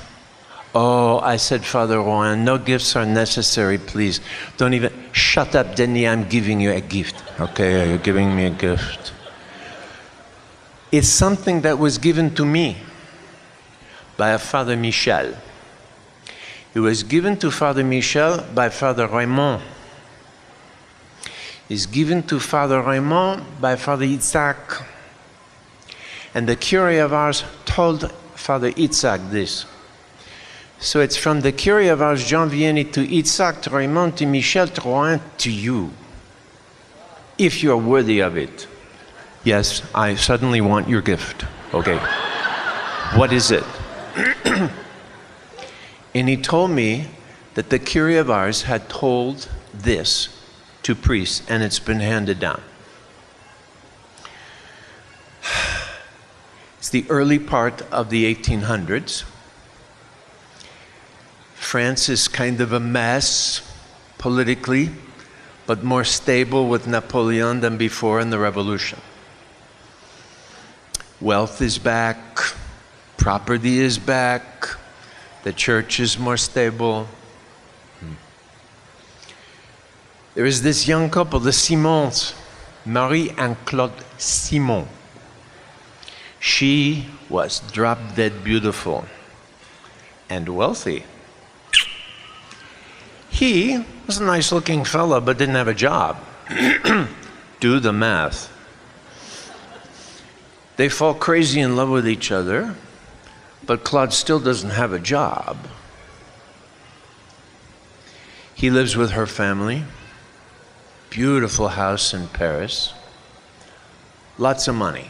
Oh, 0.73 1.19
I 1.19 1.35
said, 1.35 1.65
Father 1.65 2.01
Juan, 2.01 2.45
no 2.45 2.57
gifts 2.57 2.95
are 2.95 3.05
necessary, 3.05 3.77
please. 3.77 4.21
Don't 4.55 4.73
even, 4.73 4.93
shut 5.11 5.53
up, 5.53 5.75
Denis, 5.75 6.07
I'm 6.07 6.29
giving 6.29 6.61
you 6.61 6.71
a 6.71 6.79
gift. 6.79 7.21
Okay, 7.41 7.89
you're 7.89 7.97
giving 7.97 8.33
me 8.33 8.45
a 8.45 8.49
gift. 8.49 9.11
It's 10.91 11.09
something 11.09 11.61
that 11.61 11.77
was 11.77 11.97
given 11.97 12.33
to 12.35 12.45
me 12.45 12.77
by 14.15 14.29
a 14.29 14.39
Father 14.39 14.77
Michel. 14.77 15.33
It 16.73 16.79
was 16.79 17.03
given 17.03 17.37
to 17.39 17.51
Father 17.51 17.83
Michel 17.83 18.45
by 18.55 18.69
Father 18.69 19.07
Raymond. 19.07 19.61
It's 21.67 21.85
given 21.85 22.23
to 22.23 22.39
Father 22.39 22.81
Raymond 22.81 23.43
by 23.59 23.75
Father 23.75 24.05
Itzhak. 24.05 24.85
And 26.33 26.47
the 26.47 26.55
cure 26.55 27.01
of 27.01 27.11
Ars 27.11 27.43
told 27.65 28.09
Father 28.35 28.71
Itzhak 28.71 29.31
this. 29.31 29.65
So 30.81 30.99
it's 30.99 31.15
from 31.15 31.41
the 31.41 31.51
cure 31.51 31.91
of 31.91 32.01
Ars 32.01 32.25
Jean 32.25 32.49
Vianney, 32.49 32.91
to 32.93 33.01
Isaac 33.15 33.71
Raymond, 33.71 34.17
to 34.17 34.25
Michel, 34.25 34.67
to 34.67 34.81
Rohan, 34.81 35.21
to 35.37 35.51
you. 35.51 35.91
If 37.37 37.61
you 37.61 37.71
are 37.71 37.77
worthy 37.77 38.19
of 38.19 38.35
it. 38.35 38.67
Yes, 39.43 39.83
I 39.93 40.15
suddenly 40.15 40.59
want 40.59 40.89
your 40.89 41.01
gift. 41.01 41.45
Okay. 41.71 41.99
what 43.15 43.31
is 43.31 43.51
it? 43.51 43.63
and 46.15 46.27
he 46.27 46.35
told 46.35 46.71
me 46.71 47.05
that 47.53 47.69
the 47.69 47.77
cure 47.77 48.19
of 48.19 48.31
Ars 48.31 48.63
had 48.63 48.89
told 48.89 49.49
this 49.71 50.29
to 50.81 50.95
priests, 50.95 51.43
and 51.47 51.61
it's 51.61 51.79
been 51.79 51.99
handed 51.99 52.39
down. 52.39 52.61
It's 56.79 56.89
the 56.89 57.05
early 57.09 57.37
part 57.37 57.83
of 57.91 58.09
the 58.09 58.33
1800s. 58.33 59.25
France 61.61 62.09
is 62.09 62.27
kind 62.27 62.59
of 62.59 62.73
a 62.73 62.79
mess 62.79 63.61
politically, 64.17 64.89
but 65.67 65.83
more 65.83 66.03
stable 66.03 66.67
with 66.67 66.85
Napoleon 66.85 67.61
than 67.61 67.77
before 67.77 68.19
in 68.19 68.29
the 68.29 68.39
revolution. 68.39 68.99
Wealth 71.21 71.61
is 71.61 71.77
back, 71.77 72.17
property 73.15 73.79
is 73.79 73.97
back, 73.99 74.67
the 75.43 75.53
church 75.53 75.99
is 75.99 76.17
more 76.19 76.35
stable. 76.35 77.07
Hmm. 77.99 78.13
There 80.33 80.45
is 80.47 80.63
this 80.63 80.87
young 80.89 81.09
couple, 81.09 81.39
the 81.39 81.53
Simons, 81.53 82.33
Marie 82.85 83.29
and 83.37 83.55
Claude 83.65 84.03
Simon. 84.17 84.87
She 86.39 87.05
was 87.29 87.61
drop 87.71 87.99
dead 88.15 88.43
beautiful 88.43 89.05
and 90.27 90.49
wealthy. 90.49 91.05
He 93.31 93.83
was 94.05 94.19
a 94.19 94.23
nice 94.23 94.51
looking 94.51 94.83
fellow, 94.83 95.19
but 95.19 95.37
didn't 95.37 95.55
have 95.55 95.67
a 95.67 95.73
job. 95.73 96.17
Do 97.59 97.79
the 97.79 97.93
math. 97.93 98.51
They 100.75 100.89
fall 100.89 101.13
crazy 101.13 101.59
in 101.61 101.75
love 101.75 101.89
with 101.89 102.07
each 102.07 102.31
other, 102.31 102.75
but 103.65 103.83
Claude 103.83 104.13
still 104.13 104.39
doesn't 104.39 104.71
have 104.71 104.93
a 104.93 104.99
job. 104.99 105.57
He 108.53 108.69
lives 108.69 108.95
with 108.95 109.11
her 109.11 109.25
family, 109.25 109.85
beautiful 111.09 111.69
house 111.69 112.13
in 112.13 112.27
Paris, 112.27 112.93
lots 114.37 114.67
of 114.67 114.75
money. 114.75 115.09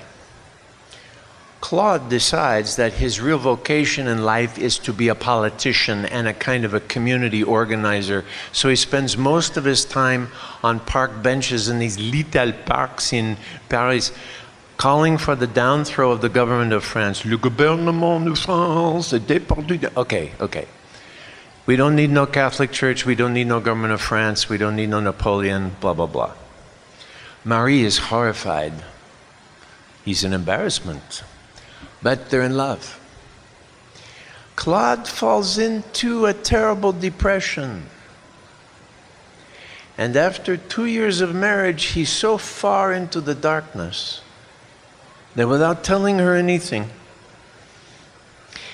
Claude 1.62 2.10
decides 2.10 2.76
that 2.76 2.94
his 2.94 3.22
real 3.22 3.38
vocation 3.38 4.08
in 4.08 4.26
life 4.26 4.58
is 4.58 4.80
to 4.80 4.92
be 4.92 5.08
a 5.08 5.16
politician 5.16 6.06
and 6.06 6.28
a 6.28 6.34
kind 6.34 6.66
of 6.66 6.74
a 6.74 6.80
community 6.80 7.44
organizer. 7.44 8.26
So 8.52 8.68
he 8.68 8.76
spends 8.76 9.16
most 9.16 9.58
of 9.58 9.64
his 9.64 9.86
time 9.86 10.30
on 10.64 10.80
park 10.80 11.22
benches 11.22 11.70
in 11.70 11.78
these 11.78 12.00
little 12.00 12.52
parks 12.66 13.14
in 13.14 13.38
Paris, 13.70 14.12
calling 14.78 15.20
for 15.20 15.36
the 15.36 15.48
downthrow 15.48 16.12
of 16.12 16.22
the 16.22 16.30
government 16.30 16.74
of 16.74 16.84
France. 16.84 17.24
Le 17.26 17.38
gouvernement 17.38 18.26
de 18.26 18.36
France 18.36 19.14
dépendu. 19.14 19.96
Okay, 19.96 20.32
okay. 20.42 20.68
We 21.68 21.76
don't 21.76 21.96
need 21.96 22.10
no 22.10 22.26
Catholic 22.26 22.72
Church. 22.72 23.06
We 23.06 23.14
don't 23.14 23.34
need 23.34 23.48
no 23.48 23.60
government 23.60 23.94
of 23.94 24.02
France. 24.02 24.50
We 24.50 24.58
don't 24.58 24.76
need 24.76 24.90
no 24.90 25.00
Napoleon, 25.00 25.76
blah, 25.80 25.94
blah, 25.94 26.08
blah. 26.08 26.34
Marie 27.46 27.84
is 27.84 28.10
horrified. 28.10 28.74
He's 30.04 30.24
an 30.24 30.34
embarrassment 30.34 31.24
but 32.02 32.30
they're 32.30 32.42
in 32.42 32.58
love. 32.58 33.00
Claude 34.56 35.08
falls 35.08 35.58
into 35.58 36.26
a 36.26 36.34
terrible 36.34 36.92
depression. 36.92 37.86
And 39.98 40.16
after 40.16 40.58
two 40.58 40.86
years 40.86 41.22
of 41.22 41.34
marriage, 41.34 41.86
he's 41.86 42.10
so 42.10 42.38
far 42.38 42.94
into 42.94 43.22
the 43.22 43.36
darkness 43.36 44.22
that 45.36 45.48
without 45.48 45.84
telling 45.84 46.20
her 46.20 46.36
anything, 46.36 46.90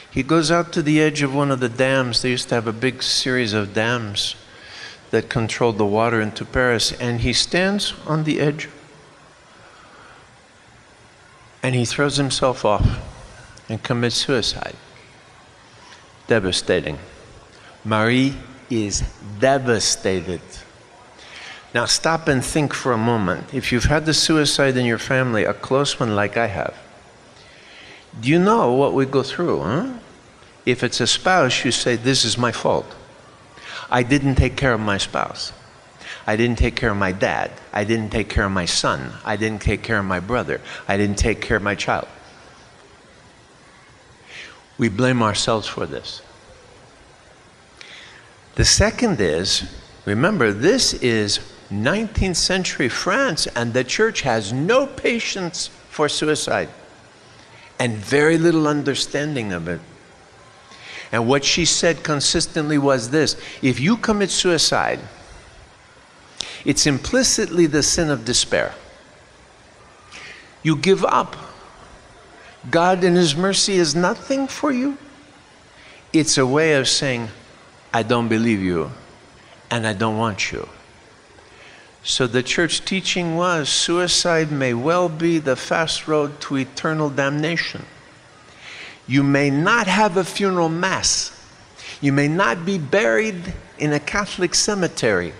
he 0.09 0.23
goes 0.23 0.49
out 0.49 0.73
to 0.73 0.81
the 0.81 1.01
edge 1.01 1.21
of 1.21 1.35
one 1.35 1.51
of 1.51 1.59
the 1.59 1.69
dams. 1.69 2.21
They 2.21 2.31
used 2.31 2.49
to 2.49 2.55
have 2.55 2.67
a 2.67 2.73
big 2.73 3.03
series 3.03 3.53
of 3.53 3.73
dams 3.73 4.35
that 5.11 5.29
controlled 5.29 5.77
the 5.77 5.85
water 5.85 6.19
into 6.19 6.43
Paris, 6.43 6.91
and 6.93 7.21
he 7.21 7.33
stands 7.33 7.93
on 8.05 8.23
the 8.23 8.39
edge 8.39 8.67
and 11.63 11.75
he 11.75 11.85
throws 11.85 12.17
himself 12.17 12.63
off 12.63 13.06
and 13.69 13.81
commit 13.83 14.13
suicide. 14.13 14.75
Devastating. 16.27 16.99
Marie 17.83 18.35
is 18.69 19.01
devastated. 19.39 20.41
Now 21.73 21.85
stop 21.85 22.27
and 22.27 22.43
think 22.43 22.73
for 22.73 22.91
a 22.91 22.97
moment. 22.97 23.53
If 23.53 23.71
you've 23.71 23.85
had 23.85 24.05
the 24.05 24.13
suicide 24.13 24.77
in 24.77 24.85
your 24.85 24.97
family, 24.97 25.43
a 25.43 25.53
close 25.53 25.99
one 25.99 26.15
like 26.15 26.37
I 26.37 26.47
have, 26.47 26.75
Do 28.19 28.29
you 28.29 28.39
know 28.39 28.73
what 28.73 28.93
we 28.93 29.05
go 29.05 29.23
through, 29.23 29.61
huh? 29.61 29.93
If 30.65 30.83
it's 30.83 30.99
a 30.99 31.07
spouse, 31.07 31.63
you 31.63 31.71
say, 31.71 31.95
This 31.95 32.25
is 32.25 32.37
my 32.37 32.51
fault. 32.51 32.93
I 33.89 34.03
didn't 34.03 34.35
take 34.35 34.57
care 34.57 34.73
of 34.73 34.81
my 34.81 34.97
spouse. 34.97 35.53
I 36.25 36.35
didn't 36.35 36.57
take 36.57 36.75
care 36.75 36.91
of 36.91 36.97
my 36.97 37.13
dad. 37.13 37.51
I 37.71 37.85
didn't 37.85 38.09
take 38.09 38.27
care 38.27 38.43
of 38.43 38.51
my 38.51 38.65
son. 38.65 39.13
I 39.23 39.37
didn't 39.37 39.61
take 39.61 39.81
care 39.81 39.99
of 39.99 40.05
my 40.05 40.19
brother. 40.19 40.59
I 40.87 40.97
didn't 40.97 41.17
take 41.17 41.41
care 41.41 41.57
of 41.57 41.63
my 41.63 41.75
child. 41.75 42.07
We 44.77 44.89
blame 44.89 45.23
ourselves 45.23 45.67
for 45.67 45.85
this. 45.85 46.21
The 48.55 48.65
second 48.65 49.19
is 49.21 49.63
remember, 50.05 50.51
this 50.51 50.93
is 50.95 51.39
19th 51.71 52.37
century 52.37 52.89
France, 52.89 53.47
and 53.47 53.73
the 53.73 53.83
church 53.83 54.21
has 54.21 54.53
no 54.53 54.87
patience 54.87 55.67
for 55.89 56.07
suicide 56.07 56.69
and 57.79 57.93
very 57.93 58.37
little 58.37 58.67
understanding 58.67 59.53
of 59.53 59.67
it. 59.67 59.81
And 61.11 61.27
what 61.27 61.45
she 61.45 61.65
said 61.65 62.03
consistently 62.03 62.77
was 62.77 63.11
this 63.11 63.35
if 63.61 63.79
you 63.79 63.97
commit 63.97 64.29
suicide, 64.29 64.99
it's 66.65 66.85
implicitly 66.85 67.65
the 67.65 67.83
sin 67.83 68.09
of 68.09 68.25
despair. 68.25 68.73
You 70.63 70.75
give 70.75 71.05
up. 71.05 71.35
God, 72.69 73.03
in 73.03 73.15
His 73.15 73.35
mercy, 73.35 73.75
is 73.75 73.95
nothing 73.95 74.47
for 74.47 74.71
you. 74.71 74.97
It's 76.13 76.37
a 76.37 76.45
way 76.45 76.73
of 76.73 76.87
saying, 76.87 77.29
I 77.93 78.03
don't 78.03 78.27
believe 78.27 78.61
you 78.61 78.91
and 79.69 79.85
I 79.85 79.93
don't 79.93 80.17
want 80.17 80.51
you. 80.51 80.67
So 82.03 82.25
the 82.25 82.43
church 82.43 82.85
teaching 82.85 83.35
was 83.35 83.67
suicide 83.67 84.51
may 84.51 84.73
well 84.73 85.09
be 85.09 85.39
the 85.39 85.55
fast 85.55 86.07
road 86.07 86.39
to 86.41 86.57
eternal 86.57 87.09
damnation. 87.09 87.85
You 89.07 89.23
may 89.23 89.49
not 89.49 89.87
have 89.87 90.15
a 90.15 90.23
funeral 90.23 90.69
mass. 90.69 91.31
You 92.01 92.13
may 92.13 92.27
not 92.27 92.65
be 92.65 92.77
buried 92.77 93.53
in 93.77 93.93
a 93.93 93.99
Catholic 93.99 94.55
cemetery. 94.55 95.33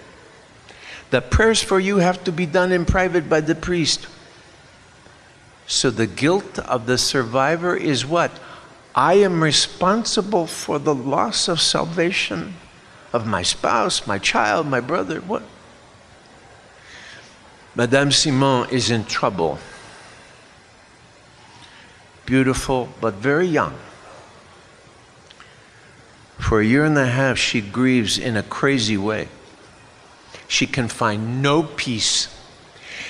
The 1.09 1.21
prayers 1.21 1.61
for 1.61 1.79
you 1.79 1.97
have 1.97 2.23
to 2.25 2.31
be 2.31 2.45
done 2.45 2.71
in 2.71 2.85
private 2.85 3.29
by 3.29 3.41
the 3.41 3.55
priest. 3.55 4.07
So 5.67 5.89
the 5.89 6.07
guilt 6.07 6.59
of 6.59 6.85
the 6.85 6.97
survivor 6.97 7.75
is 7.75 8.05
what? 8.05 8.31
I 8.95 9.15
am 9.15 9.43
responsible 9.43 10.47
for 10.47 10.79
the 10.79 10.95
loss 10.95 11.47
of 11.47 11.61
salvation 11.61 12.55
of 13.13 13.27
my 13.27 13.43
spouse, 13.43 14.07
my 14.07 14.17
child, 14.17 14.65
my 14.65 14.79
brother. 14.79 15.19
What? 15.21 15.43
Madame 17.75 18.11
Simon 18.11 18.67
is 18.71 18.89
in 18.89 19.05
trouble 19.05 19.59
beautiful, 22.27 22.89
but 22.99 23.15
very 23.15 23.47
young. 23.47 23.73
For 26.37 26.59
a 26.59 26.65
year 26.65 26.85
and 26.85 26.97
a 26.97 27.07
half, 27.07 27.39
she 27.39 27.61
grieves 27.61 28.19
in 28.19 28.37
a 28.37 28.43
crazy 28.43 28.97
way. 28.97 29.29
She 30.47 30.67
can 30.67 30.89
find 30.89 31.41
no 31.41 31.63
peace. 31.63 32.27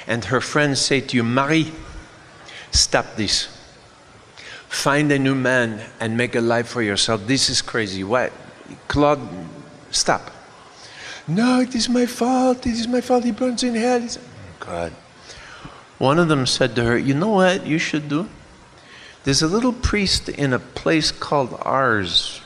And 0.05 0.25
her 0.25 0.39
friends 0.39 0.79
say 0.79 1.01
to 1.01 1.17
you, 1.17 1.23
Marie, 1.23 1.73
stop 2.71 3.15
this. 3.15 3.47
Find 4.67 5.11
a 5.11 5.19
new 5.19 5.35
man 5.35 5.81
and 5.99 6.17
make 6.17 6.35
a 6.35 6.41
life 6.41 6.67
for 6.67 6.81
yourself. 6.81 7.25
This 7.25 7.49
is 7.49 7.61
crazy. 7.61 8.03
What? 8.03 8.33
Claude, 8.87 9.21
stop. 9.91 10.31
No, 11.27 11.61
it 11.61 11.73
is 11.75 11.89
my 11.89 12.05
fault. 12.05 12.65
It 12.65 12.73
is 12.73 12.87
my 12.87 13.01
fault. 13.01 13.23
He 13.23 13.31
burns 13.31 13.63
in 13.63 13.75
hell. 13.75 14.07
God. 14.59 14.93
One 15.97 16.19
of 16.19 16.27
them 16.27 16.45
said 16.45 16.75
to 16.75 16.83
her, 16.83 16.97
You 16.97 17.13
know 17.13 17.29
what 17.29 17.65
you 17.65 17.79
should 17.79 18.07
do? 18.07 18.29
There's 19.23 19.41
a 19.41 19.47
little 19.47 19.73
priest 19.73 20.29
in 20.29 20.53
a 20.53 20.59
place 20.59 21.11
called 21.11 21.57
Ars. 21.61 22.41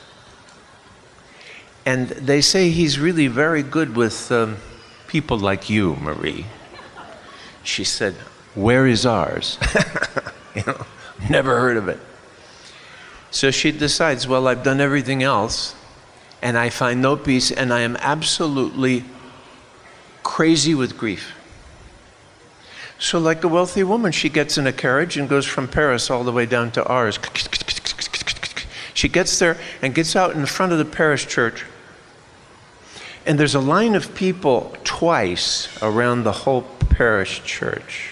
And 1.85 2.09
they 2.09 2.41
say 2.41 2.69
he's 2.69 2.99
really 2.99 3.27
very 3.27 3.63
good 3.63 3.95
with 3.95 4.31
um, 4.31 4.57
people 5.07 5.37
like 5.37 5.69
you, 5.69 5.95
Marie. 5.95 6.45
She 7.63 7.83
said, 7.83 8.15
Where 8.55 8.85
is 8.87 9.05
Ars? 9.05 9.57
you 10.55 10.63
know, 10.67 10.85
never 11.29 11.59
heard 11.59 11.77
of 11.77 11.87
it. 11.87 11.99
So 13.31 13.49
she 13.51 13.71
decides, 13.71 14.27
Well, 14.27 14.47
I've 14.47 14.63
done 14.63 14.81
everything 14.81 15.23
else, 15.23 15.75
and 16.41 16.57
I 16.57 16.69
find 16.69 17.01
no 17.01 17.15
peace, 17.15 17.51
and 17.51 17.73
I 17.73 17.81
am 17.81 17.95
absolutely 17.97 19.05
crazy 20.23 20.75
with 20.75 20.97
grief. 20.97 21.33
So, 22.99 23.17
like 23.17 23.43
a 23.43 23.47
wealthy 23.47 23.83
woman, 23.83 24.11
she 24.11 24.29
gets 24.29 24.57
in 24.57 24.67
a 24.67 24.73
carriage 24.73 25.17
and 25.17 25.27
goes 25.27 25.45
from 25.45 25.67
Paris 25.67 26.11
all 26.11 26.23
the 26.23 26.31
way 26.31 26.45
down 26.45 26.71
to 26.71 26.85
Ars. 26.85 27.17
She 28.93 29.09
gets 29.09 29.39
there 29.39 29.57
and 29.81 29.95
gets 29.95 30.15
out 30.15 30.35
in 30.35 30.45
front 30.45 30.73
of 30.73 30.77
the 30.77 30.85
parish 30.85 31.27
church. 31.27 31.65
And 33.25 33.39
there's 33.39 33.55
a 33.55 33.59
line 33.59 33.95
of 33.95 34.13
people 34.13 34.75
twice 34.83 35.67
around 35.81 36.23
the 36.23 36.31
whole 36.31 36.61
parish 36.89 37.43
church. 37.43 38.10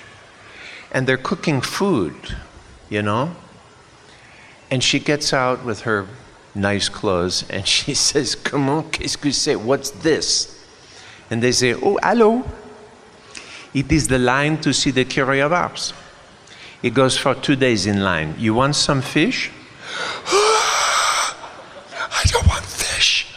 And 0.92 1.08
they're 1.08 1.18
cooking 1.18 1.62
food, 1.62 2.16
you 2.90 3.02
know? 3.02 3.36
And 4.72 4.84
she 4.84 5.00
gets 5.00 5.34
out 5.34 5.64
with 5.64 5.82
her 5.82 6.08
nice 6.56 6.90
clothes 6.90 7.46
and 7.50 7.68
she 7.76 7.94
says, 7.94 8.36
Comment, 8.36 8.92
qu'est-ce 8.92 9.18
que 9.18 9.32
c'est? 9.32 9.56
What's 9.56 9.92
this? 9.92 10.56
And 11.30 11.42
they 11.42 11.52
say, 11.52 11.74
Oh, 11.74 12.00
hello. 12.02 12.44
It 13.74 13.92
is 13.92 14.08
the 14.08 14.18
line 14.18 14.60
to 14.62 14.74
see 14.74 14.92
the 14.92 15.06
Curé 15.06 15.46
of 15.46 15.54
Ars. 15.54 15.94
It 16.82 16.94
goes 16.94 17.18
for 17.18 17.36
two 17.36 17.56
days 17.56 17.86
in 17.86 18.04
line. 18.04 18.36
You 18.38 18.54
want 18.54 18.76
some 18.76 19.02
fish? 19.02 19.52
I 20.26 21.36
don't 22.26 22.48
want 22.48 22.66
fish. 22.66 23.28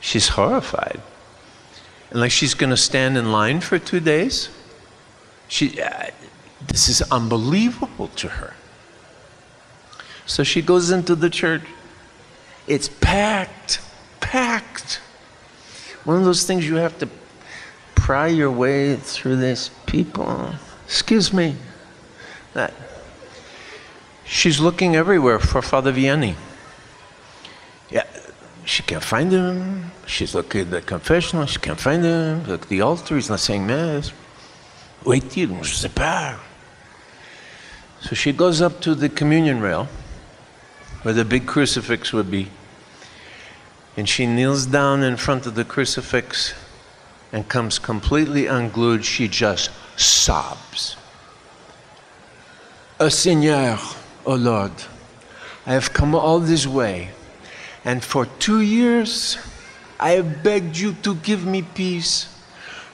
She's 0.00 0.28
horrified. 0.28 1.00
And 2.10 2.20
like 2.20 2.30
she's 2.30 2.54
going 2.54 2.70
to 2.70 2.76
stand 2.76 3.16
in 3.16 3.32
line 3.32 3.60
for 3.60 3.78
two 3.78 4.00
days. 4.00 4.48
She, 5.54 5.80
uh, 5.80 6.06
this 6.66 6.88
is 6.88 7.00
unbelievable 7.12 8.08
to 8.16 8.26
her. 8.26 8.54
So 10.26 10.42
she 10.42 10.60
goes 10.60 10.90
into 10.90 11.14
the 11.14 11.30
church. 11.30 11.62
It's 12.66 12.88
packed, 12.88 13.80
packed. 14.18 15.00
One 16.02 16.16
of 16.16 16.24
those 16.24 16.42
things 16.42 16.66
you 16.66 16.74
have 16.74 16.98
to 16.98 17.08
pry 17.94 18.26
your 18.26 18.50
way 18.50 18.96
through 18.96 19.36
this 19.36 19.70
people. 19.86 20.54
Excuse 20.86 21.32
me. 21.32 21.54
That 22.54 22.74
she's 24.24 24.58
looking 24.58 24.96
everywhere 24.96 25.38
for 25.38 25.62
Father 25.62 25.92
Vianney. 25.92 26.34
Yeah, 27.90 28.08
she 28.64 28.82
can't 28.82 29.04
find 29.04 29.30
him. 29.30 29.92
She's 30.06 30.34
looking 30.34 30.62
at 30.62 30.72
the 30.72 30.82
confessional. 30.82 31.46
She 31.46 31.60
can't 31.60 31.78
find 31.78 32.02
him. 32.02 32.42
Look 32.42 32.62
at 32.62 32.68
the 32.68 32.80
altar. 32.80 33.14
He's 33.14 33.30
not 33.30 33.38
saying 33.38 33.64
mass. 33.68 34.12
Est-il? 35.06 35.62
Je 35.62 35.74
sais 35.74 35.88
pas. 35.88 36.34
So 38.00 38.14
she 38.14 38.32
goes 38.32 38.60
up 38.60 38.80
to 38.80 38.94
the 38.94 39.08
communion 39.08 39.60
rail 39.60 39.88
where 41.02 41.14
the 41.14 41.24
big 41.24 41.46
crucifix 41.46 42.12
would 42.12 42.30
be. 42.30 42.48
And 43.96 44.08
she 44.08 44.26
kneels 44.26 44.66
down 44.66 45.02
in 45.02 45.16
front 45.16 45.46
of 45.46 45.54
the 45.54 45.64
crucifix 45.64 46.54
and 47.32 47.48
comes 47.48 47.78
completely 47.78 48.46
unglued, 48.46 49.04
she 49.04 49.28
just 49.28 49.70
sobs. 49.96 50.96
Oh 53.00 53.08
Seigneur, 53.08 53.78
oh 54.24 54.34
Lord, 54.34 54.72
I 55.66 55.72
have 55.72 55.92
come 55.92 56.14
all 56.14 56.38
this 56.38 56.66
way, 56.66 57.10
and 57.84 58.04
for 58.04 58.26
two 58.38 58.60
years 58.60 59.36
I 59.98 60.10
have 60.10 60.42
begged 60.42 60.76
you 60.76 60.92
to 61.02 61.16
give 61.16 61.44
me 61.44 61.62
peace. 61.62 62.33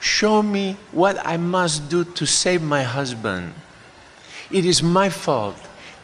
Show 0.01 0.41
me 0.41 0.77
what 0.91 1.23
I 1.23 1.37
must 1.37 1.87
do 1.87 2.03
to 2.03 2.25
save 2.25 2.63
my 2.63 2.81
husband. 2.81 3.53
It 4.49 4.65
is 4.65 4.81
my 4.81 5.09
fault. 5.09 5.55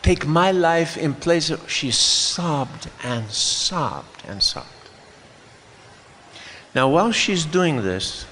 Take 0.04 0.28
my 0.28 0.52
life 0.52 0.98
in 0.98 1.16
place 1.16 1.50
of. 1.50 1.70
She 1.70 1.90
sobbed 1.90 2.90
and 3.04 3.30
sobbed 3.32 4.24
and 4.28 4.42
sobbed. 4.42 4.68
Now, 6.76 6.88
while 6.90 7.12
she's 7.12 7.44
doing 7.44 7.78
this, 7.78 8.28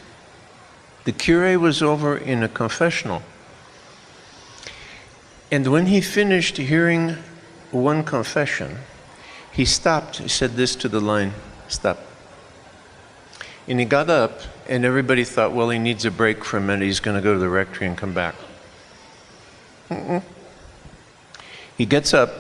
the 1.06 1.12
cure 1.12 1.58
was 1.58 1.82
over 1.82 2.16
in 2.16 2.44
a 2.44 2.48
confessional. 2.48 3.24
And 5.52 5.72
when 5.72 5.88
he 5.88 6.00
finished 6.00 6.58
hearing 6.58 7.18
one 7.72 8.04
confession, 8.04 8.78
he 9.52 9.66
stopped. 9.66 10.18
He 10.18 10.28
said 10.28 10.56
this 10.58 10.76
to 10.76 10.88
the 10.88 11.00
line 11.00 11.34
Stop. 11.68 12.00
And 13.68 13.80
he 13.80 13.86
got 13.86 14.12
up, 14.12 14.42
and 14.68 14.86
everybody 14.86 15.24
thought, 15.24 15.52
well, 15.54 15.70
he 15.70 15.80
needs 15.80 16.06
a 16.06 16.12
break 16.12 16.44
for 16.44 16.58
a 16.58 16.62
minute. 16.62 16.86
He's 16.86 17.00
going 17.00 17.16
to 17.16 17.24
go 17.24 17.34
to 17.34 17.40
the 17.40 17.50
rectory 17.50 17.88
and 17.88 17.98
come 17.98 18.14
back. 18.14 18.36
Mm-mm. 19.90 20.24
He 21.78 21.86
gets 21.86 22.14
up. 22.14 22.32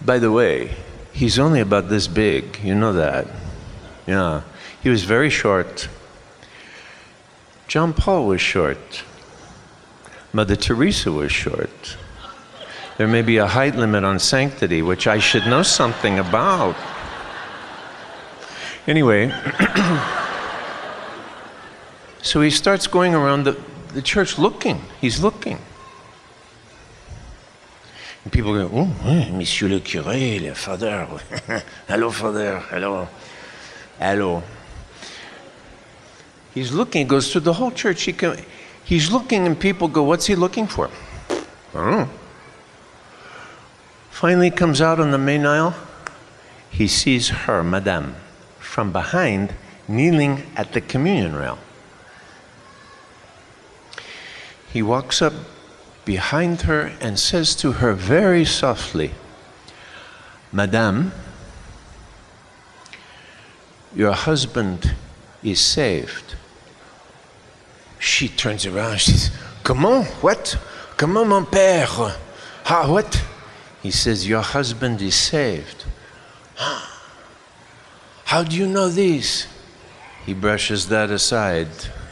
By 0.00 0.18
the 0.18 0.32
way, 0.32 0.74
he's 1.12 1.38
only 1.38 1.60
about 1.60 1.88
this 1.88 2.06
big. 2.06 2.58
You 2.62 2.74
know 2.74 2.92
that. 2.92 3.26
Yeah. 4.06 4.42
He 4.82 4.88
was 4.88 5.04
very 5.04 5.30
short. 5.30 5.88
John 7.66 7.92
Paul 7.92 8.26
was 8.26 8.40
short. 8.40 9.04
Mother 10.32 10.56
Teresa 10.56 11.12
was 11.12 11.32
short. 11.32 11.96
There 12.96 13.06
may 13.08 13.22
be 13.22 13.36
a 13.36 13.46
height 13.46 13.76
limit 13.76 14.04
on 14.04 14.18
sanctity, 14.18 14.82
which 14.82 15.06
I 15.06 15.18
should 15.18 15.46
know 15.46 15.62
something 15.62 16.18
about. 16.18 16.76
Anyway, 18.86 19.26
so 22.22 22.40
he 22.40 22.50
starts 22.50 22.86
going 22.86 23.14
around 23.14 23.44
the, 23.44 23.60
the 23.94 24.02
church 24.02 24.38
looking. 24.38 24.82
He's 25.00 25.20
looking. 25.20 25.58
And 28.24 28.32
people 28.32 28.52
go, 28.52 28.70
oh, 28.72 29.32
Monsieur 29.32 29.68
le 29.68 29.80
curé, 29.80 30.40
le 30.40 30.54
father. 30.54 31.06
hello, 31.88 32.10
father. 32.10 32.58
Hello. 32.58 33.08
Hello. 33.98 34.42
He's 36.54 36.72
looking, 36.72 37.02
he 37.02 37.08
goes 37.08 37.30
through 37.30 37.42
the 37.42 37.52
whole 37.52 37.70
church. 37.70 38.02
He 38.02 38.12
can, 38.12 38.36
he's 38.84 39.10
looking, 39.10 39.46
and 39.46 39.58
people 39.58 39.88
go, 39.88 40.02
What's 40.02 40.26
he 40.26 40.34
looking 40.34 40.66
for? 40.66 40.90
I. 41.74 42.08
Finally 44.10 44.50
comes 44.50 44.80
out 44.80 44.98
on 44.98 45.12
the 45.12 45.18
main 45.18 45.46
aisle. 45.46 45.74
He 46.70 46.88
sees 46.88 47.28
her, 47.28 47.62
Madame, 47.62 48.16
from 48.58 48.90
behind, 48.90 49.54
kneeling 49.86 50.42
at 50.56 50.72
the 50.72 50.80
communion 50.80 51.36
rail. 51.36 51.58
He 54.72 54.82
walks 54.82 55.22
up 55.22 55.32
behind 56.04 56.62
her 56.62 56.92
and 57.00 57.18
says 57.18 57.54
to 57.56 57.72
her 57.72 57.92
very 57.92 58.44
softly, 58.44 59.12
Madame, 60.52 61.12
your 63.94 64.12
husband 64.12 64.94
is 65.42 65.60
saved. 65.60 66.34
She 67.98 68.28
turns 68.28 68.66
around, 68.66 69.00
she 69.00 69.12
says, 69.12 69.36
Comment? 69.64 70.06
What? 70.22 70.56
Comment, 70.96 71.26
mon 71.26 71.46
père? 71.46 72.16
How, 72.64 72.92
what? 72.92 73.22
He 73.82 73.90
says, 73.90 74.26
Your 74.26 74.42
husband 74.42 75.02
is 75.02 75.14
saved. 75.14 75.84
How 78.24 78.42
do 78.44 78.56
you 78.56 78.66
know 78.66 78.88
this? 78.88 79.46
He 80.24 80.34
brushes 80.34 80.88
that 80.88 81.10
aside. 81.10 81.68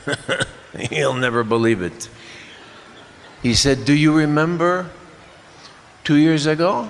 He'll 0.90 1.14
never 1.14 1.44
believe 1.44 1.82
it. 1.82 2.08
He 3.46 3.54
said, 3.54 3.84
Do 3.84 3.94
you 3.94 4.12
remember 4.12 4.90
two 6.02 6.16
years 6.16 6.46
ago 6.46 6.88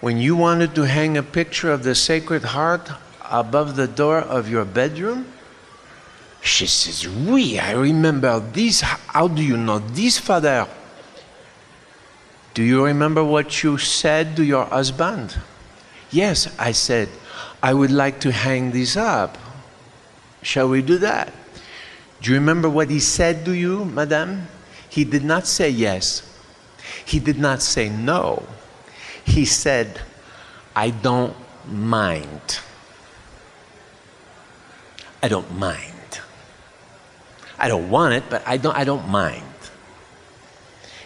when 0.00 0.16
you 0.16 0.36
wanted 0.36 0.74
to 0.76 0.88
hang 0.88 1.18
a 1.18 1.22
picture 1.22 1.70
of 1.70 1.84
the 1.84 1.94
Sacred 1.94 2.44
Heart 2.44 2.90
above 3.30 3.76
the 3.76 3.86
door 3.86 4.20
of 4.20 4.48
your 4.48 4.64
bedroom? 4.64 5.26
She 6.40 6.66
says, 6.66 7.06
Oui, 7.06 7.58
I 7.58 7.72
remember 7.72 8.40
this. 8.40 8.80
How 8.80 9.28
do 9.28 9.44
you 9.44 9.58
know 9.58 9.80
this, 9.80 10.16
Father? 10.18 10.66
Do 12.54 12.62
you 12.62 12.86
remember 12.86 13.22
what 13.22 13.62
you 13.62 13.76
said 13.76 14.34
to 14.36 14.44
your 14.44 14.64
husband? 14.64 15.36
Yes, 16.10 16.48
I 16.58 16.72
said, 16.72 17.10
I 17.62 17.74
would 17.74 17.90
like 17.90 18.18
to 18.20 18.32
hang 18.32 18.70
this 18.70 18.96
up. 18.96 19.36
Shall 20.40 20.70
we 20.70 20.80
do 20.80 20.96
that? 21.04 21.34
Do 22.22 22.30
you 22.30 22.38
remember 22.38 22.70
what 22.70 22.88
he 22.88 23.00
said 23.00 23.44
to 23.44 23.52
you, 23.52 23.84
madame? 23.84 24.48
He 24.94 25.02
did 25.02 25.24
not 25.24 25.44
say 25.44 25.70
yes. 25.70 26.22
He 27.04 27.18
did 27.18 27.36
not 27.36 27.60
say 27.62 27.88
no. 27.88 28.44
He 29.24 29.44
said, 29.44 30.00
I 30.76 30.90
don't 30.90 31.34
mind. 31.66 32.60
I 35.20 35.26
don't 35.26 35.50
mind. 35.58 36.20
I 37.58 37.66
don't 37.66 37.90
want 37.90 38.14
it, 38.14 38.22
but 38.30 38.46
I 38.46 38.56
don't, 38.56 38.76
I 38.76 38.84
don't 38.84 39.08
mind. 39.08 39.42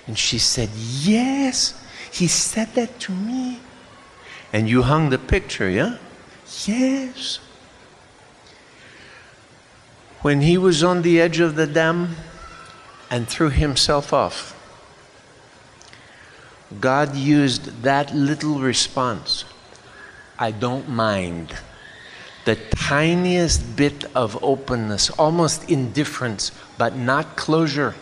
And 0.06 0.18
she 0.18 0.38
said, 0.38 0.68
Yes, 0.74 1.72
he 2.12 2.26
said 2.26 2.68
that 2.74 3.00
to 3.00 3.12
me. 3.12 3.58
And 4.52 4.68
you 4.68 4.82
hung 4.82 5.08
the 5.08 5.18
picture, 5.18 5.70
yeah? 5.70 5.96
Yes. 6.66 7.38
When 10.20 10.42
he 10.42 10.58
was 10.58 10.84
on 10.84 11.00
the 11.00 11.18
edge 11.18 11.40
of 11.40 11.54
the 11.54 11.66
dam 11.66 12.16
and 13.10 13.28
threw 13.28 13.50
himself 13.50 14.12
off, 14.12 14.54
God 16.80 17.16
used 17.16 17.82
that 17.82 18.14
little 18.14 18.58
response 18.58 19.44
I 20.38 20.52
don't 20.52 20.88
mind 20.88 21.52
the 22.44 22.54
tiniest 22.54 23.76
bit 23.76 24.04
of 24.14 24.42
openness, 24.42 25.10
almost 25.10 25.68
indifference, 25.68 26.50
but 26.78 26.96
not 26.96 27.36
closure. 27.36 27.94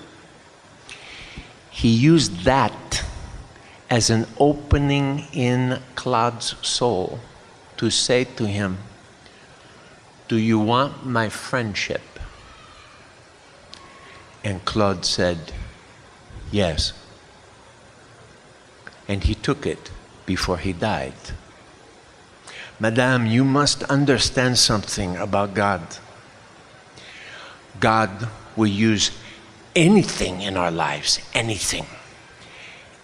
He 1.71 1.89
used 1.89 2.45
that 2.45 3.05
as 3.91 4.09
an 4.09 4.27
opening 4.39 5.27
in 5.33 5.81
Claude's 5.97 6.55
soul 6.63 7.19
to 7.79 7.91
say 7.91 8.23
to 8.37 8.47
him, 8.47 8.79
Do 10.29 10.37
you 10.37 10.61
want 10.61 11.05
my 11.05 11.29
friendship? 11.29 12.03
And 14.47 14.65
Claude 14.65 15.05
said, 15.05 15.51
Yes. 16.53 16.93
And 19.09 19.25
he 19.25 19.35
took 19.35 19.67
it 19.67 19.91
before 20.25 20.59
he 20.59 20.73
died. 20.73 21.19
Madame, 22.79 23.27
you 23.27 23.43
must 23.43 23.83
understand 23.91 24.57
something 24.57 25.17
about 25.17 25.55
God. 25.55 25.83
God 27.81 28.29
will 28.55 28.69
use 28.69 29.11
anything 29.75 30.43
in 30.43 30.57
our 30.57 30.71
lives, 30.71 31.19
anything. 31.35 31.87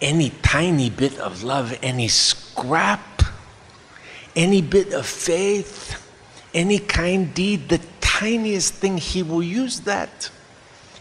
Any 0.00 0.30
tiny 0.42 0.90
bit 0.90 1.18
of 1.18 1.42
love, 1.42 1.76
any 1.82 2.06
scrap, 2.06 3.20
any 4.36 4.62
bit 4.62 4.92
of 4.92 5.06
faith, 5.06 6.08
any 6.54 6.78
kind 6.78 7.34
deed, 7.34 7.68
the 7.68 7.80
tiniest 8.00 8.74
thing, 8.74 8.96
He 8.96 9.24
will 9.24 9.42
use 9.42 9.80
that 9.80 10.30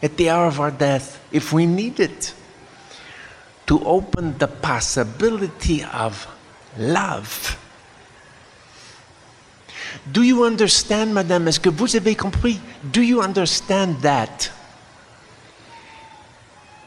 at 0.01 0.17
the 0.17 0.29
hour 0.29 0.47
of 0.47 0.59
our 0.59 0.71
death 0.71 1.23
if 1.31 1.53
we 1.53 1.65
need 1.65 1.99
it 1.99 2.33
to 3.67 3.83
open 3.85 4.37
the 4.37 4.47
possibility 4.47 5.83
of 5.83 6.27
love 6.77 7.57
do 10.11 10.23
you 10.23 10.43
understand, 10.43 11.13
madame? 11.13 11.47
Est-ce 11.47 11.59
que 11.59 11.69
vous 11.69 11.95
avez 11.95 12.15
compris? 12.15 12.59
Do 12.91 13.01
you 13.01 13.21
understand 13.21 14.01
that? 14.01 14.51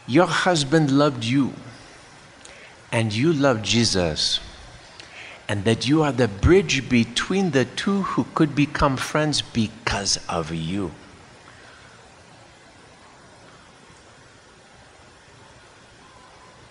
Your 0.06 0.26
husband 0.26 0.90
loved 0.90 1.24
you, 1.24 1.52
and 2.92 3.12
you 3.12 3.32
loved 3.32 3.64
Jesus, 3.64 4.40
and 5.48 5.64
that 5.64 5.86
you 5.86 6.02
are 6.02 6.12
the 6.12 6.28
bridge 6.28 6.88
between 6.88 7.52
the 7.52 7.64
two 7.64 8.02
who 8.02 8.24
could 8.34 8.54
become 8.54 8.96
friends 8.96 9.40
because 9.40 10.18
of 10.28 10.52
you. 10.52 10.90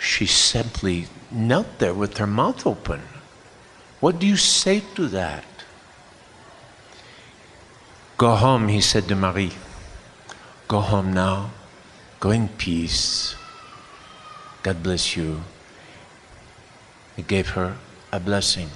She 0.04 0.26
simply 0.26 1.08
knelt 1.32 1.80
there 1.80 1.94
with 1.94 2.18
her 2.18 2.28
mouth 2.28 2.68
open. 2.68 3.02
What 4.02 4.20
do 4.20 4.28
you 4.28 4.36
say 4.36 4.84
to 4.96 5.08
that? 5.08 5.46
Go 8.18 8.36
home, 8.36 8.68
he 8.68 8.82
said 8.82 9.08
to 9.08 9.16
Marie. 9.16 9.54
Go 10.68 10.82
home 10.82 11.14
now. 11.14 11.52
Go 12.20 12.32
in 12.32 12.50
peace. 12.50 13.36
God 14.62 14.84
bless 14.84 15.16
you. 15.16 15.42
He 17.16 17.22
gave 17.22 17.52
her 17.52 17.78
a 18.12 18.20
blessing. 18.20 18.72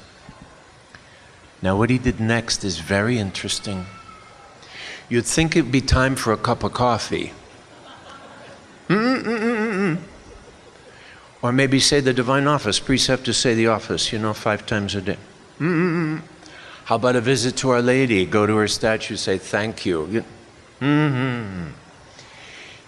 Now, 1.62 1.78
what 1.78 1.90
he 1.90 1.98
did 1.98 2.22
next 2.22 2.64
is 2.64 2.80
very 2.80 3.20
interesting. 3.20 3.86
You'd 5.10 5.26
think 5.26 5.58
it'd 5.58 5.74
be 5.74 5.82
time 5.82 6.16
for 6.16 6.32
a 6.32 6.38
cup 6.38 6.64
of 6.64 6.74
coffee. 6.74 7.34
Mm-mm-mm-mm. 8.88 10.00
Or 11.42 11.52
maybe 11.52 11.80
say 11.80 12.00
the 12.00 12.14
divine 12.14 12.48
office. 12.48 12.80
Priests 12.80 13.08
have 13.08 13.24
to 13.24 13.34
say 13.34 13.54
the 13.54 13.68
office, 13.68 14.12
you 14.12 14.20
know, 14.20 14.34
five 14.34 14.66
times 14.66 14.96
a 14.96 15.02
day. 15.02 15.18
Mm-mm-mm. 15.60 16.22
How 16.86 16.96
about 16.96 17.16
a 17.16 17.22
visit 17.22 17.58
to 17.58 17.70
Our 17.72 17.82
Lady? 17.82 18.26
Go 18.26 18.48
to 18.48 18.56
her 18.56 18.68
statue, 18.68 19.18
say 19.18 19.38
thank 19.38 19.86
you. 19.86 20.24
Mm-hmm. 20.82 21.72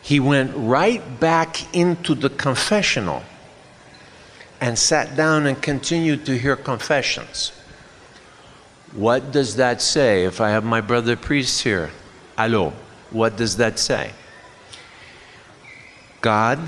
He 0.01 0.19
went 0.19 0.51
right 0.55 1.19
back 1.19 1.75
into 1.75 2.15
the 2.15 2.29
confessional 2.29 3.23
and 4.61 4.77
sat 4.77 5.15
down 5.15 5.45
and 5.45 5.61
continued 5.61 6.25
to 6.25 6.37
hear 6.37 6.55
confessions. 6.55 7.51
What 8.93 9.31
does 9.31 9.57
that 9.57 9.81
say? 9.81 10.25
If 10.25 10.41
I 10.41 10.49
have 10.49 10.63
my 10.63 10.81
brother 10.81 11.15
priest 11.15 11.63
here, 11.63 11.91
hello, 12.37 12.73
what 13.11 13.37
does 13.37 13.57
that 13.57 13.77
say? 13.77 14.11
God 16.21 16.59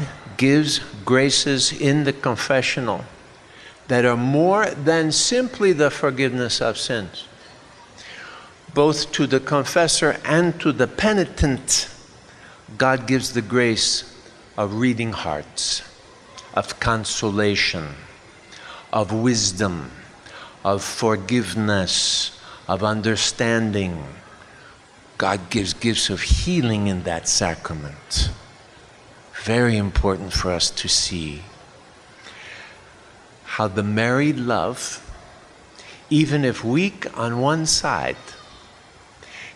gives 0.41 0.79
graces 1.05 1.71
in 1.71 2.03
the 2.03 2.11
confessional 2.11 3.05
that 3.87 4.03
are 4.05 4.17
more 4.17 4.65
than 4.71 5.11
simply 5.11 5.71
the 5.71 5.91
forgiveness 5.91 6.59
of 6.59 6.79
sins. 6.79 7.27
Both 8.73 9.11
to 9.11 9.27
the 9.27 9.39
confessor 9.39 10.19
and 10.25 10.59
to 10.59 10.71
the 10.71 10.87
penitent, 10.87 11.93
God 12.75 13.05
gives 13.05 13.33
the 13.33 13.43
grace 13.43 14.17
of 14.57 14.79
reading 14.79 15.11
hearts, 15.11 15.83
of 16.55 16.79
consolation, 16.79 17.89
of 18.91 19.13
wisdom, 19.13 19.91
of 20.65 20.83
forgiveness, 20.83 22.41
of 22.67 22.83
understanding. 22.83 24.03
God 25.19 25.51
gives 25.51 25.75
gifts 25.75 26.09
of 26.09 26.21
healing 26.23 26.87
in 26.87 27.03
that 27.03 27.27
sacrament. 27.27 28.31
Very 29.43 29.75
important 29.75 30.33
for 30.33 30.51
us 30.51 30.69
to 30.69 30.87
see 30.87 31.41
how 33.43 33.67
the 33.67 33.83
married 33.83 34.37
love, 34.37 35.01
even 36.11 36.45
if 36.45 36.63
weak 36.63 37.05
on 37.17 37.41
one 37.41 37.65
side, 37.65 38.17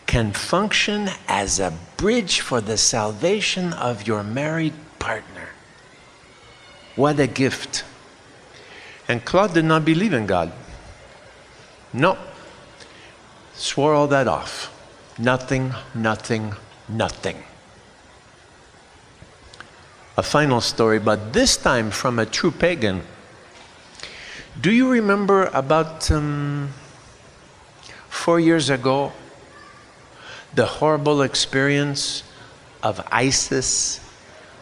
can 0.08 0.32
function 0.34 1.10
as 1.28 1.60
a 1.60 1.72
bridge 1.98 2.40
for 2.40 2.62
the 2.62 2.78
salvation 2.78 3.74
of 3.74 4.08
your 4.08 4.24
married 4.24 4.74
partner. 4.98 5.50
What 6.96 7.20
a 7.20 7.28
gift. 7.28 7.84
And 9.08 9.24
Claude 9.24 9.54
did 9.54 9.66
not 9.66 9.86
believe 9.86 10.14
in 10.14 10.26
God. 10.26 10.52
No. 11.94 12.18
Swore 13.54 13.94
all 13.94 14.08
that 14.08 14.28
off. 14.28 14.72
Nothing, 15.20 15.74
nothing, 15.94 16.56
nothing. 16.90 17.44
A 20.18 20.24
final 20.24 20.62
story, 20.62 21.00
but 21.00 21.34
this 21.34 21.58
time 21.58 21.92
from 21.92 22.20
a 22.20 22.26
true 22.26 22.52
pagan. 22.52 23.02
Do 24.60 24.72
you 24.72 24.90
remember 24.90 25.46
about 25.48 26.10
um, 26.10 26.70
four 28.08 28.40
years 28.40 28.70
ago 28.70 29.12
the 30.54 30.66
horrible 30.66 31.22
experience 31.22 32.24
of 32.82 33.06
ISIS 33.12 34.00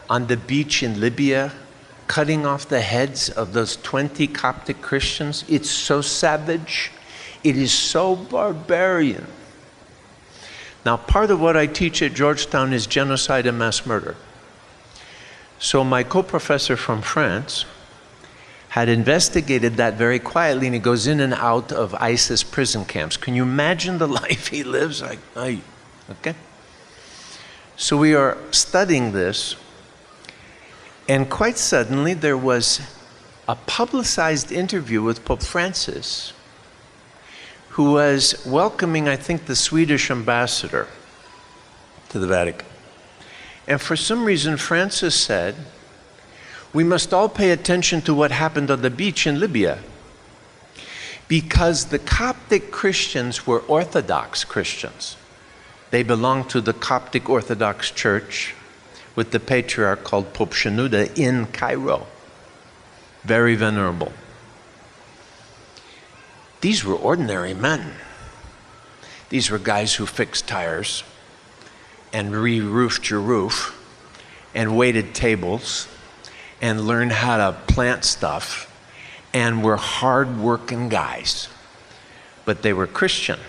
on 0.10 0.26
the 0.26 0.38
beach 0.38 0.82
in 0.82 0.99
Libya, 0.99 1.51
cutting 2.08 2.47
off 2.47 2.68
the 2.68 2.82
heads 2.82 3.30
of 3.30 3.54
those 3.54 3.76
20 3.78 4.26
Coptic 4.28 4.82
Christians? 4.82 5.45
It's 5.47 5.70
so 5.70 6.01
savage, 6.01 6.91
it 7.43 7.56
is 7.56 7.72
so 7.72 8.16
barbarian. 8.16 9.28
Now, 10.84 10.97
part 10.97 11.30
of 11.30 11.39
what 11.39 11.56
I 11.56 11.68
teach 11.68 12.01
at 12.01 12.14
Georgetown 12.14 12.74
is 12.74 12.88
genocide 12.88 13.45
and 13.45 13.60
mass 13.60 13.86
murder. 13.86 14.16
So, 15.64 15.86
my 15.86 16.03
co 16.03 16.24
professor 16.24 16.76
from 16.76 17.01
France 17.01 17.64
had 18.68 18.89
investigated 18.89 19.78
that 19.78 19.93
very 19.93 20.20
quietly, 20.20 20.68
and 20.68 20.74
he 20.74 20.80
goes 20.82 21.07
in 21.07 21.22
and 21.22 21.34
out 21.34 21.72
of 21.72 21.95
ISIS 21.95 22.43
prison 22.43 22.84
camps. 22.84 23.16
Can 23.16 23.34
you 23.34 23.43
imagine 23.43 23.97
the 23.97 24.07
life 24.22 24.47
he 24.47 24.61
lives? 24.66 25.01
Like, 25.01 25.20
okay? 26.11 26.36
So, 27.78 27.95
we 27.95 28.14
are 28.14 28.38
studying 28.51 29.14
this, 29.14 29.55
and 31.07 31.30
quite 31.30 31.57
suddenly 31.57 32.14
there 32.14 32.38
was 32.38 32.82
a 33.47 33.55
publicized 33.55 34.51
interview 34.51 35.01
with 35.01 35.24
Pope 35.24 35.43
Francis 35.43 36.34
who 37.70 37.93
was 37.93 38.45
welcoming, 38.45 39.07
I 39.07 39.16
think, 39.16 39.45
the 39.45 39.55
Swedish 39.55 40.11
ambassador 40.11 40.89
to 42.09 42.20
the 42.20 42.28
Vatican. 42.28 42.72
And 43.68 43.82
for 43.82 43.95
some 43.95 44.26
reason, 44.26 44.57
Francis 44.57 45.16
said, 45.16 45.55
We 46.74 46.84
must 46.84 47.14
all 47.14 47.30
pay 47.30 47.51
attention 47.51 48.01
to 48.01 48.14
what 48.14 48.32
happened 48.32 48.70
on 48.70 48.82
the 48.82 48.89
beach 48.89 49.26
in 49.26 49.39
Libya. 49.39 49.80
Because 51.28 51.86
the 51.86 51.99
Coptic 51.99 52.72
Christians 52.72 53.47
were 53.47 53.61
Orthodox 53.61 54.43
Christians. 54.43 55.16
They 55.91 56.03
belonged 56.03 56.49
to 56.49 56.61
the 56.61 56.74
Coptic 56.74 57.30
Orthodox 57.30 57.91
Church 57.91 58.53
with 59.16 59.32
the 59.32 59.39
patriarch 59.39 60.03
called 60.03 60.34
Pope 60.34 60.53
Shenouda 60.53 61.18
in 61.18 61.45
Cairo. 61.47 62.07
Very 63.24 63.55
venerable. 63.55 64.11
These 66.61 66.84
were 66.84 66.95
ordinary 66.95 67.53
men. 67.53 67.93
These 69.30 69.49
were 69.49 69.59
guys 69.59 69.95
who 69.95 70.05
fixed 70.05 70.47
tires 70.47 71.03
and 72.14 72.34
re 72.34 72.61
roofed 72.61 73.09
your 73.09 73.20
roof 73.20 73.78
and 74.55 74.78
waited 74.78 75.14
tables 75.14 75.88
and 76.61 76.88
learned 76.88 77.11
how 77.11 77.38
to 77.38 77.57
plant 77.68 78.05
stuff 78.05 78.70
and 79.34 79.64
were 79.64 79.76
hard 79.76 80.39
working 80.39 80.88
guys. 80.88 81.49
But 82.45 82.61
they 82.61 82.72
were 82.72 82.88
Christian 82.88 83.39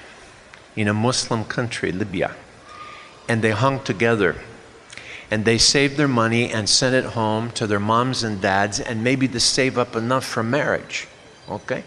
in 0.74 0.88
a 0.88 0.94
Muslim 0.94 1.44
country, 1.44 1.92
Libya. 1.92 2.34
And 3.28 3.42
they 3.42 3.50
hung 3.50 3.80
together 3.84 4.36
and 5.30 5.44
they 5.44 5.58
saved 5.58 5.96
their 5.96 6.08
money 6.08 6.50
and 6.50 6.68
sent 6.68 6.94
it 6.94 7.12
home 7.12 7.50
to 7.52 7.66
their 7.66 7.80
moms 7.80 8.22
and 8.22 8.40
dads 8.40 8.80
and 8.80 9.02
maybe 9.02 9.28
to 9.28 9.40
save 9.40 9.78
up 9.78 9.96
enough 9.96 10.24
for 10.24 10.42
marriage. 10.42 11.06
Okay? 11.48 11.84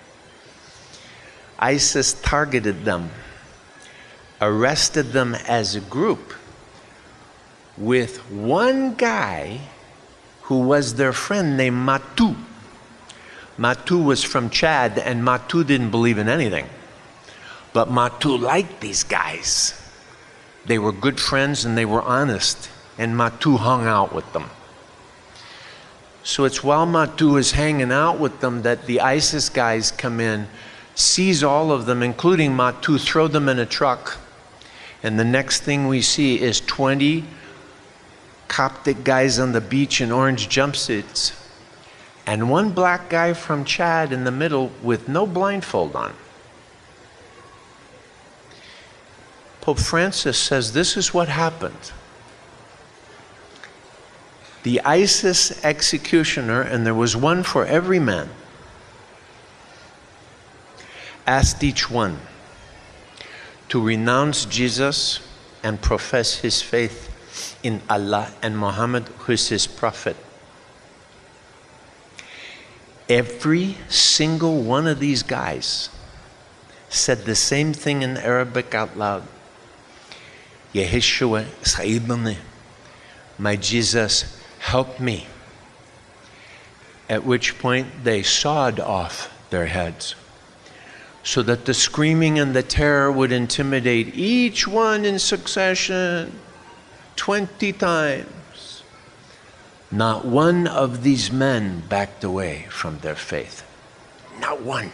ISIS 1.60 2.14
targeted 2.22 2.86
them, 2.86 3.10
arrested 4.42 5.12
them 5.12 5.36
as 5.36 5.76
a 5.76 5.82
group, 5.82 6.34
with 7.78 8.18
one 8.32 8.96
guy 8.96 9.60
who 10.44 10.60
was 10.60 10.96
their 10.96 11.14
friend 11.14 11.58
named 11.58 11.78
Matu. 11.78 12.36
Matu 13.58 14.04
was 14.04 14.24
from 14.24 14.50
Chad, 14.50 14.98
and 14.98 15.24
Matu 15.24 15.66
didn't 15.66 15.92
believe 15.92 16.18
in 16.18 16.30
anything. 16.30 16.68
But 17.74 17.90
Matu 17.90 18.40
liked 18.40 18.82
these 18.82 19.04
guys. 19.04 19.80
They 20.66 20.80
were 20.80 20.92
good 20.92 21.20
friends 21.20 21.66
and 21.66 21.78
they 21.78 21.86
were 21.86 22.02
honest, 22.02 22.70
and 22.98 23.16
Matu 23.16 23.58
hung 23.58 23.86
out 23.86 24.14
with 24.14 24.32
them. 24.34 24.50
So 26.24 26.44
it's 26.44 26.64
while 26.64 26.86
Matu 26.86 27.40
is 27.40 27.52
hanging 27.52 27.92
out 27.92 28.20
with 28.20 28.42
them 28.42 28.64
that 28.64 28.86
the 28.86 29.00
ISIS 29.00 29.50
guys 29.50 29.92
come 29.92 30.20
in 30.20 30.48
seize 30.98 31.44
all 31.44 31.72
of 31.72 31.86
them, 31.86 32.02
including 32.02 32.52
Matu, 32.52 33.00
throw 33.00 33.28
them 33.28 33.48
in 33.48 33.60
a 33.60 33.66
truck. 33.66 34.18
And 35.04 35.20
the 35.20 35.24
next 35.24 35.62
thing 35.62 35.88
we 35.88 36.02
see 36.02 36.42
is 36.42 36.60
20 36.62 37.24
Coptic 38.48 39.04
guys 39.04 39.40
on 39.40 39.52
the 39.52 39.62
beach 39.62 40.02
in 40.02 40.12
orange 40.12 40.48
jumpsuits, 40.48 41.34
and 42.26 42.50
one 42.50 42.72
black 42.72 43.10
guy 43.10 43.34
from 43.34 43.66
Chad 43.66 44.12
in 44.12 44.24
the 44.24 44.32
middle 44.32 44.72
with 44.82 45.08
no 45.08 45.26
blindfold 45.26 45.96
on. 45.96 46.14
Pope 49.62 49.80
Francis 49.80 50.38
says 50.38 50.74
this 50.74 50.96
is 50.96 51.14
what 51.14 51.28
happened. 51.28 51.92
The 54.64 54.82
ISIS 54.82 55.64
executioner, 55.64 56.62
and 56.62 56.86
there 56.86 56.94
was 56.94 57.16
one 57.16 57.44
for 57.44 57.66
every 57.66 58.00
man, 58.00 58.30
asked 61.26 61.64
each 61.64 61.90
one 61.90 62.20
to 63.70 63.84
renounce 63.84 64.46
Jesus 64.46 65.20
and 65.64 65.82
profess 65.82 66.36
his 66.36 66.62
faith 66.62 67.07
in 67.64 67.82
Allah 67.90 68.32
and 68.42 68.58
Muhammad, 68.58 69.08
who 69.20 69.34
is 69.34 69.50
his 69.50 69.68
prophet. 69.68 70.16
Every 73.10 73.78
single 73.88 74.62
one 74.62 74.88
of 74.88 75.00
these 75.00 75.24
guys 75.24 75.90
said 76.90 77.26
the 77.26 77.36
same 77.36 77.74
thing 77.74 78.02
in 78.02 78.18
Arabic 78.18 78.74
out 78.76 78.98
loud. 78.98 79.24
Yeshua, 80.74 81.46
my 83.38 83.56
Jesus, 83.56 84.42
help 84.60 85.00
me. 85.00 85.28
At 87.10 87.24
which 87.24 87.58
point 87.60 88.04
they 88.04 88.24
sawed 88.24 88.80
off 88.80 89.34
their 89.50 89.68
heads 89.68 90.16
so 91.24 91.42
that 91.44 91.66
the 91.66 91.74
screaming 91.74 92.40
and 92.40 92.56
the 92.56 92.64
terror 92.64 93.12
would 93.12 93.32
intimidate 93.32 94.16
each 94.16 94.66
one 94.68 95.04
in 95.04 95.20
succession 95.20 96.32
20 97.18 97.74
times. 97.74 98.84
Not 99.92 100.26
one 100.26 100.68
of 100.68 101.04
these 101.04 101.32
men 101.32 101.84
backed 101.90 102.24
away 102.24 102.68
from 102.70 103.00
their 103.00 103.16
faith. 103.16 103.64
Not 104.40 104.62
one. 104.62 104.92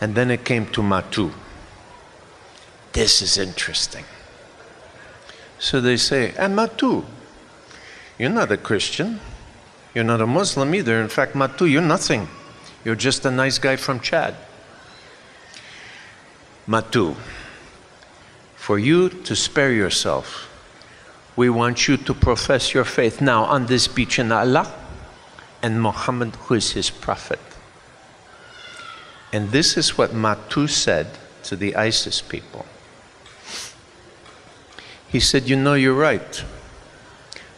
And 0.00 0.14
then 0.14 0.30
it 0.30 0.44
came 0.44 0.66
to 0.68 0.80
Matu. 0.80 1.32
This 2.92 3.22
is 3.22 3.36
interesting. 3.36 4.04
So 5.58 5.80
they 5.80 5.96
say, 5.96 6.34
and 6.38 6.56
Matu, 6.56 7.04
you're 8.18 8.30
not 8.30 8.50
a 8.50 8.56
Christian. 8.56 9.20
You're 9.94 10.04
not 10.04 10.20
a 10.20 10.26
Muslim 10.26 10.74
either. 10.74 11.00
In 11.00 11.08
fact, 11.08 11.34
Matu, 11.34 11.70
you're 11.70 11.82
nothing. 11.82 12.28
You're 12.84 12.96
just 12.96 13.24
a 13.24 13.30
nice 13.30 13.58
guy 13.58 13.76
from 13.76 14.00
Chad. 14.00 14.34
Matu, 16.66 17.16
for 18.56 18.78
you 18.78 19.08
to 19.08 19.36
spare 19.36 19.72
yourself, 19.72 20.49
we 21.36 21.48
want 21.48 21.88
you 21.88 21.96
to 21.96 22.14
profess 22.14 22.74
your 22.74 22.84
faith 22.84 23.20
now 23.20 23.44
on 23.44 23.66
this 23.66 23.88
beach 23.88 24.18
in 24.18 24.32
Allah 24.32 24.72
and 25.62 25.80
Muhammad, 25.80 26.34
who 26.36 26.54
is 26.54 26.72
his 26.72 26.90
prophet. 26.90 27.40
And 29.32 29.50
this 29.50 29.76
is 29.76 29.96
what 29.96 30.10
Matu 30.10 30.68
said 30.68 31.06
to 31.44 31.56
the 31.56 31.76
ISIS 31.76 32.20
people. 32.20 32.66
He 35.08 35.20
said, 35.20 35.48
You 35.48 35.56
know, 35.56 35.74
you're 35.74 35.94
right. 35.94 36.44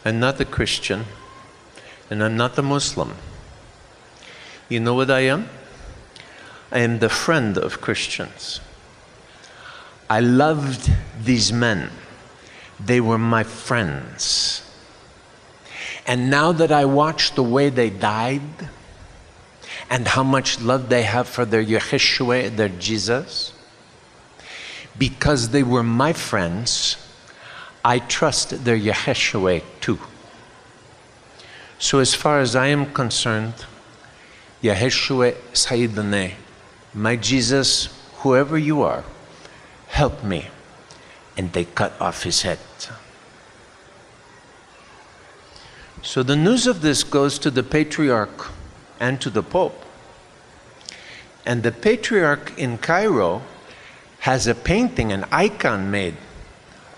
I'm 0.05 0.19
not 0.19 0.39
a 0.39 0.45
Christian, 0.45 1.05
And 2.09 2.23
I'm 2.23 2.37
not 2.37 2.57
a 2.57 2.61
Muslim. 2.61 3.15
You 4.69 4.79
know 4.79 4.93
what 4.93 5.09
I 5.09 5.21
am? 5.21 5.49
I 6.71 6.79
am 6.79 6.99
the 6.99 7.09
friend 7.09 7.57
of 7.57 7.81
Christians. 7.81 8.59
I 10.09 10.19
loved 10.19 10.91
these 11.23 11.53
men. 11.53 11.91
They 12.85 12.99
were 12.99 13.17
my 13.17 13.43
friends. 13.43 14.61
And 16.05 16.29
now 16.29 16.51
that 16.51 16.71
I 16.71 16.85
watch 16.85 17.35
the 17.35 17.43
way 17.43 17.69
they 17.69 17.89
died 17.89 18.41
and 19.89 20.07
how 20.07 20.23
much 20.23 20.59
love 20.59 20.89
they 20.89 21.03
have 21.03 21.27
for 21.27 21.45
their 21.45 21.63
Yeshua, 21.63 22.55
their 22.55 22.69
Jesus, 22.69 23.53
because 24.97 25.49
they 25.49 25.63
were 25.63 25.83
my 25.83 26.13
friends, 26.13 26.97
I 27.85 27.99
trust 27.99 28.63
their 28.65 28.77
Yeshua 28.77 29.61
too. 29.81 29.99
So, 31.79 31.99
as 31.99 32.13
far 32.13 32.39
as 32.39 32.55
I 32.55 32.67
am 32.67 32.93
concerned, 32.93 33.65
Yeshua 34.61 35.33
Sayyidane, 35.53 36.33
my 36.93 37.15
Jesus, 37.15 37.89
whoever 38.19 38.57
you 38.57 38.81
are, 38.83 39.03
help 39.87 40.23
me. 40.23 40.47
And 41.37 41.51
they 41.53 41.65
cut 41.65 41.93
off 41.99 42.23
his 42.23 42.43
head. 42.43 42.59
So 46.03 46.21
the 46.21 46.35
news 46.35 46.67
of 46.67 46.81
this 46.81 47.03
goes 47.03 47.39
to 47.39 47.49
the 47.49 47.63
patriarch 47.63 48.51
and 48.99 49.19
to 49.21 49.29
the 49.29 49.41
pope. 49.41 49.85
And 51.45 51.63
the 51.63 51.71
patriarch 51.71 52.57
in 52.57 52.77
Cairo 52.77 53.41
has 54.19 54.47
a 54.47 54.53
painting, 54.53 55.11
an 55.11 55.25
icon 55.31 55.89
made 55.89 56.15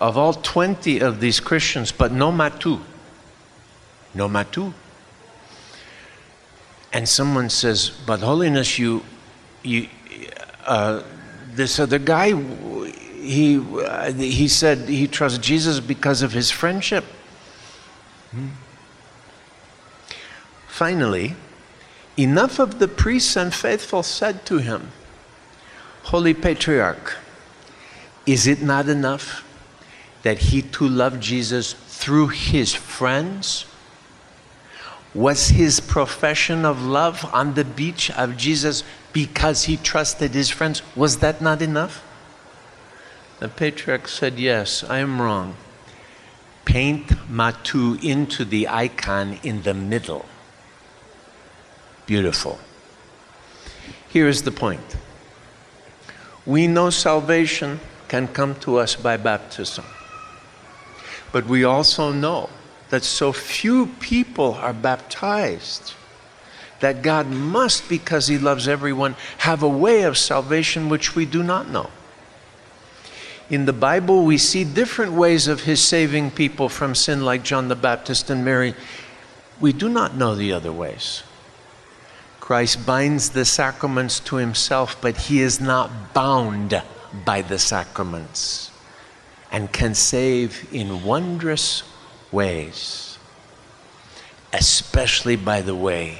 of 0.00 0.18
all 0.18 0.34
20 0.34 1.00
of 1.00 1.20
these 1.20 1.40
Christians, 1.40 1.92
but 1.92 2.12
no 2.12 2.30
Matu. 2.30 2.80
No 4.14 4.28
Matu. 4.28 4.72
And 6.92 7.08
someone 7.08 7.48
says, 7.48 7.90
But 8.06 8.20
Holiness, 8.20 8.78
you, 8.78 9.02
you 9.62 9.88
uh, 10.64 11.02
this 11.52 11.78
other 11.78 11.98
guy, 11.98 12.32
he, 13.26 13.58
uh, 13.58 14.12
he 14.12 14.48
said 14.48 14.88
he 14.88 15.06
trusts 15.06 15.38
Jesus 15.38 15.80
because 15.80 16.22
of 16.22 16.32
his 16.32 16.50
friendship. 16.50 17.04
Hmm. 18.30 18.48
Finally, 20.68 21.34
enough 22.16 22.58
of 22.58 22.78
the 22.78 22.88
priests 22.88 23.36
and 23.36 23.52
faithful 23.52 24.02
said 24.02 24.44
to 24.46 24.58
him, 24.58 24.92
Holy 26.04 26.34
Patriarch, 26.34 27.16
is 28.26 28.46
it 28.46 28.62
not 28.62 28.88
enough 28.88 29.44
that 30.22 30.38
he 30.38 30.62
too 30.62 30.88
loved 30.88 31.22
Jesus 31.22 31.72
through 31.72 32.28
his 32.28 32.74
friends? 32.74 33.66
Was 35.14 35.48
his 35.48 35.80
profession 35.80 36.64
of 36.64 36.82
love 36.82 37.24
on 37.32 37.54
the 37.54 37.64
beach 37.64 38.10
of 38.10 38.36
Jesus 38.36 38.84
because 39.12 39.64
he 39.64 39.78
trusted 39.78 40.32
his 40.32 40.50
friends? 40.50 40.82
Was 40.94 41.18
that 41.18 41.40
not 41.40 41.62
enough? 41.62 42.04
The 43.38 43.48
patriarch 43.48 44.08
said, 44.08 44.38
Yes, 44.38 44.82
I 44.82 44.98
am 44.98 45.20
wrong. 45.20 45.56
Paint 46.64 47.08
Matu 47.30 48.02
into 48.02 48.44
the 48.44 48.68
icon 48.68 49.38
in 49.42 49.62
the 49.62 49.74
middle. 49.74 50.26
Beautiful. 52.06 52.58
Here 54.08 54.28
is 54.28 54.42
the 54.42 54.50
point 54.50 54.96
we 56.46 56.66
know 56.66 56.90
salvation 56.90 57.80
can 58.08 58.28
come 58.28 58.54
to 58.54 58.78
us 58.78 58.94
by 58.94 59.16
baptism, 59.16 59.84
but 61.32 61.46
we 61.46 61.64
also 61.64 62.12
know 62.12 62.48
that 62.90 63.02
so 63.02 63.32
few 63.32 63.86
people 63.98 64.54
are 64.54 64.72
baptized 64.72 65.92
that 66.80 67.02
God 67.02 67.26
must, 67.28 67.88
because 67.88 68.26
He 68.28 68.38
loves 68.38 68.68
everyone, 68.68 69.16
have 69.38 69.62
a 69.62 69.68
way 69.68 70.02
of 70.02 70.16
salvation 70.16 70.88
which 70.88 71.16
we 71.16 71.24
do 71.24 71.42
not 71.42 71.68
know. 71.68 71.90
In 73.48 73.64
the 73.64 73.72
Bible, 73.72 74.24
we 74.24 74.38
see 74.38 74.64
different 74.64 75.12
ways 75.12 75.46
of 75.46 75.62
His 75.62 75.80
saving 75.80 76.32
people 76.32 76.68
from 76.68 76.94
sin, 76.94 77.24
like 77.24 77.44
John 77.44 77.68
the 77.68 77.76
Baptist 77.76 78.28
and 78.28 78.44
Mary. 78.44 78.74
We 79.60 79.72
do 79.72 79.88
not 79.88 80.16
know 80.16 80.34
the 80.34 80.52
other 80.52 80.72
ways. 80.72 81.22
Christ 82.40 82.86
binds 82.86 83.30
the 83.30 83.44
sacraments 83.44 84.20
to 84.20 84.36
himself, 84.36 84.96
but 85.00 85.16
he 85.16 85.40
is 85.40 85.60
not 85.60 86.14
bound 86.14 86.80
by 87.24 87.42
the 87.42 87.58
sacraments 87.58 88.70
and 89.50 89.72
can 89.72 89.96
save 89.96 90.68
in 90.72 91.02
wondrous 91.02 91.82
ways. 92.30 93.18
Especially, 94.52 95.34
by 95.34 95.60
the 95.60 95.74
way, 95.74 96.18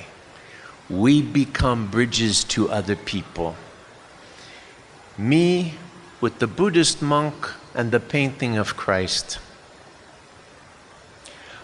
we 0.90 1.22
become 1.22 1.86
bridges 1.86 2.42
to 2.42 2.70
other 2.70 2.96
people. 2.96 3.54
Me 5.16 5.74
with 6.26 6.40
the 6.40 6.46
Buddhist 6.48 7.00
monk 7.00 7.52
and 7.72 7.92
the 7.92 8.00
painting 8.00 8.56
of 8.56 8.76
Christ. 8.76 9.38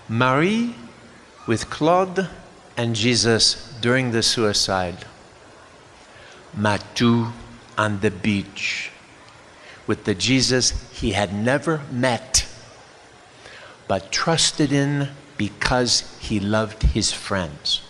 Marie 0.08 0.76
with 1.48 1.68
Claude 1.68 2.28
and 2.76 2.94
Jesus 2.94 3.76
during 3.80 4.12
the 4.12 4.22
suicide. 4.22 5.04
Matu 6.56 7.32
on 7.76 7.98
the 8.02 8.12
beach 8.12 8.92
with 9.88 10.04
the 10.04 10.14
Jesus 10.14 10.70
he 10.92 11.10
had 11.10 11.34
never 11.34 11.80
met, 11.90 12.46
but 13.88 14.12
trusted 14.12 14.70
in 14.70 15.08
because 15.36 16.16
he 16.20 16.38
loved 16.38 16.84
his 16.84 17.10
friends. 17.10 17.82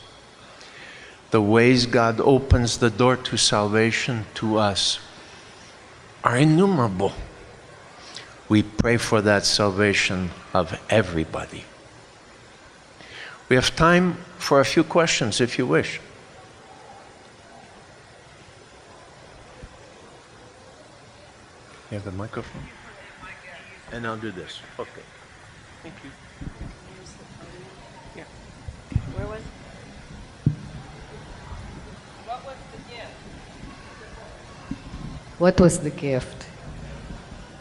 The 1.32 1.42
ways 1.42 1.84
God 1.84 2.18
opens 2.18 2.78
the 2.78 2.88
door 2.88 3.16
to 3.16 3.36
salvation 3.36 4.24
to 4.36 4.56
us 4.56 4.98
are 6.24 6.36
innumerable. 6.36 7.12
We 8.48 8.62
pray 8.62 8.96
for 8.96 9.20
that 9.22 9.44
salvation 9.44 10.30
of 10.52 10.78
everybody. 10.90 11.64
We 13.48 13.56
have 13.56 13.74
time 13.74 14.14
for 14.38 14.60
a 14.60 14.64
few 14.64 14.84
questions 14.84 15.40
if 15.40 15.58
you 15.58 15.66
wish. 15.66 16.00
You 21.90 21.96
have 21.98 22.04
the 22.04 22.12
microphone? 22.12 22.62
And 23.92 24.06
I'll 24.06 24.16
do 24.16 24.30
this. 24.30 24.60
Okay. 24.78 25.02
Thank 25.82 25.94
you. 26.02 26.10
Yeah. 28.16 28.24
Where 29.14 29.26
was? 29.26 29.42
What 32.24 32.44
was 32.46 32.56
the 32.72 32.78
gift? 32.90 33.12
What 35.42 35.60
was 35.60 35.80
the 35.80 35.90
gift? 35.90 36.46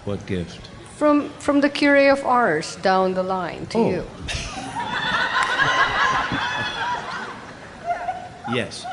What 0.05 0.27
gift? 0.27 0.69
From 0.97 1.29
from 1.39 1.61
the 1.61 1.69
Curé 1.69 2.13
of 2.13 2.23
Ars 2.23 2.75
down 2.75 3.15
the 3.15 3.23
line 3.23 3.65
to 3.73 3.77
Oh. 3.79 3.89
you. 3.89 4.03
Yes. 8.53 8.86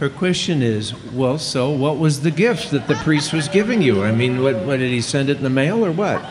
Her 0.00 0.08
question 0.08 0.62
is, 0.62 0.94
well, 1.12 1.38
so 1.38 1.70
what 1.70 1.98
was 1.98 2.22
the 2.22 2.30
gift 2.30 2.70
that 2.70 2.88
the 2.88 2.94
priest 3.06 3.32
was 3.32 3.48
giving 3.48 3.82
you? 3.82 4.02
I 4.02 4.12
mean, 4.12 4.42
what, 4.42 4.56
what 4.66 4.78
did 4.78 4.90
he 4.90 5.00
send 5.02 5.28
it 5.28 5.36
in 5.36 5.42
the 5.44 5.50
mail 5.50 5.84
or 5.84 5.92
what? 5.92 6.24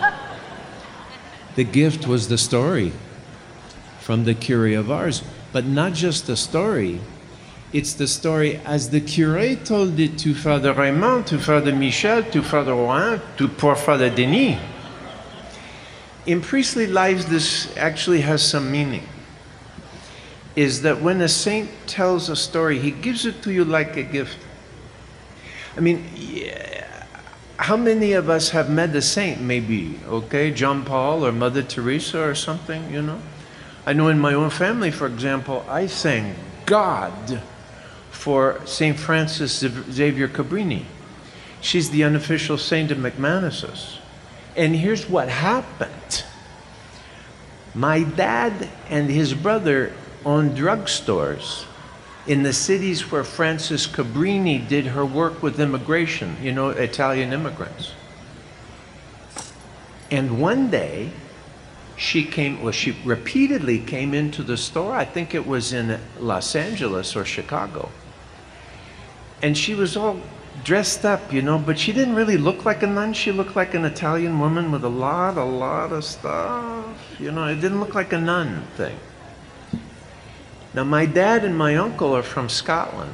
The 1.55 1.63
gift 1.63 2.07
was 2.07 2.27
the 2.29 2.37
story 2.37 2.91
from 4.01 4.25
the 4.25 4.33
Curé 4.33 4.77
of 4.77 4.89
Ars, 4.89 5.21
but 5.53 5.65
not 5.65 5.93
just 5.93 6.25
the 6.25 6.35
story. 6.35 6.99
It's 7.73 7.93
the 7.93 8.07
story 8.07 8.57
as 8.65 8.91
the 8.91 9.01
curé 9.01 9.65
told 9.65 9.99
it 9.99 10.19
to 10.19 10.35
Father 10.35 10.73
Raymond, 10.73 11.25
to 11.27 11.39
Father 11.39 11.75
Michel, 11.75 12.21
to 12.25 12.43
Father 12.43 12.75
Juan, 12.75 13.19
to 13.37 13.47
poor 13.47 13.75
Father 13.75 14.11
Denis. 14.11 14.59
In 16.27 16.39
priestly 16.39 16.85
lives, 16.85 17.25
this 17.25 17.75
actually 17.75 18.21
has 18.21 18.47
some 18.47 18.71
meaning 18.71 19.07
is 20.55 20.83
that 20.83 21.01
when 21.01 21.19
a 21.21 21.27
saint 21.27 21.67
tells 21.87 22.29
a 22.29 22.35
story, 22.35 22.77
he 22.77 22.91
gives 22.91 23.25
it 23.25 23.41
to 23.41 23.51
you 23.51 23.65
like 23.65 23.97
a 23.97 24.03
gift. 24.03 24.37
I 25.75 25.79
mean, 25.79 26.05
how 27.57 27.75
many 27.75 28.13
of 28.13 28.29
us 28.29 28.49
have 28.49 28.69
met 28.69 28.95
a 28.95 29.01
saint, 29.01 29.41
maybe, 29.41 29.99
okay? 30.05 30.51
John 30.51 30.85
Paul 30.85 31.25
or 31.25 31.31
Mother 31.31 31.63
Teresa 31.63 32.21
or 32.21 32.35
something, 32.35 32.93
you 32.93 33.01
know? 33.01 33.19
I 33.87 33.93
know 33.93 34.09
in 34.09 34.19
my 34.19 34.35
own 34.35 34.51
family, 34.51 34.91
for 34.91 35.07
example, 35.07 35.65
I 35.67 35.87
thank 35.87 36.37
God 36.67 37.41
for 38.23 38.65
St. 38.65 38.97
Frances 38.97 39.51
Xavier 39.51 40.29
Cabrini. 40.29 40.85
She's 41.59 41.89
the 41.89 42.05
unofficial 42.05 42.57
saint 42.57 42.89
of 42.89 42.97
McManus's. 42.97 43.99
And 44.55 44.73
here's 44.73 45.09
what 45.09 45.27
happened. 45.27 46.23
My 47.75 48.03
dad 48.03 48.69
and 48.87 49.09
his 49.09 49.33
brother 49.33 49.91
owned 50.23 50.55
drugstores 50.55 51.65
in 52.25 52.43
the 52.43 52.53
cities 52.53 53.11
where 53.11 53.25
Frances 53.25 53.87
Cabrini 53.87 54.65
did 54.69 54.85
her 54.85 55.05
work 55.05 55.43
with 55.43 55.59
immigration, 55.59 56.37
you 56.41 56.53
know, 56.53 56.69
Italian 56.69 57.33
immigrants. 57.33 57.91
And 60.09 60.39
one 60.39 60.69
day, 60.69 61.11
she 61.97 62.23
came, 62.23 62.63
well, 62.63 62.71
she 62.71 62.95
repeatedly 63.03 63.79
came 63.79 64.13
into 64.13 64.43
the 64.43 64.55
store. 64.55 64.95
I 64.95 65.03
think 65.03 65.35
it 65.35 65.45
was 65.45 65.73
in 65.73 65.99
Los 66.21 66.55
Angeles 66.55 67.17
or 67.17 67.25
Chicago. 67.25 67.91
And 69.43 69.57
she 69.57 69.75
was 69.75 69.97
all 69.97 70.19
dressed 70.63 71.03
up, 71.03 71.33
you 71.33 71.41
know, 71.41 71.59
but 71.59 71.77
she 71.77 71.91
didn't 71.91 72.15
really 72.15 72.37
look 72.37 72.63
like 72.63 72.81
a 72.81 72.87
nun. 72.87 73.13
She 73.13 73.31
looked 73.31 73.55
like 73.55 73.73
an 73.73 73.83
Italian 73.83 74.39
woman 74.39 74.71
with 74.71 74.85
a 74.85 74.89
lot, 74.89 75.37
a 75.37 75.43
lot 75.43 75.91
of 75.91 76.05
stuff. 76.05 76.85
You 77.19 77.31
know, 77.31 77.47
it 77.47 77.55
didn't 77.55 77.81
look 77.81 77.93
like 77.93 78.13
a 78.13 78.19
nun 78.19 78.65
thing. 78.77 78.97
Now, 80.73 80.85
my 80.85 81.05
dad 81.05 81.43
and 81.43 81.57
my 81.57 81.75
uncle 81.75 82.15
are 82.15 82.23
from 82.23 82.47
Scotland. 82.47 83.13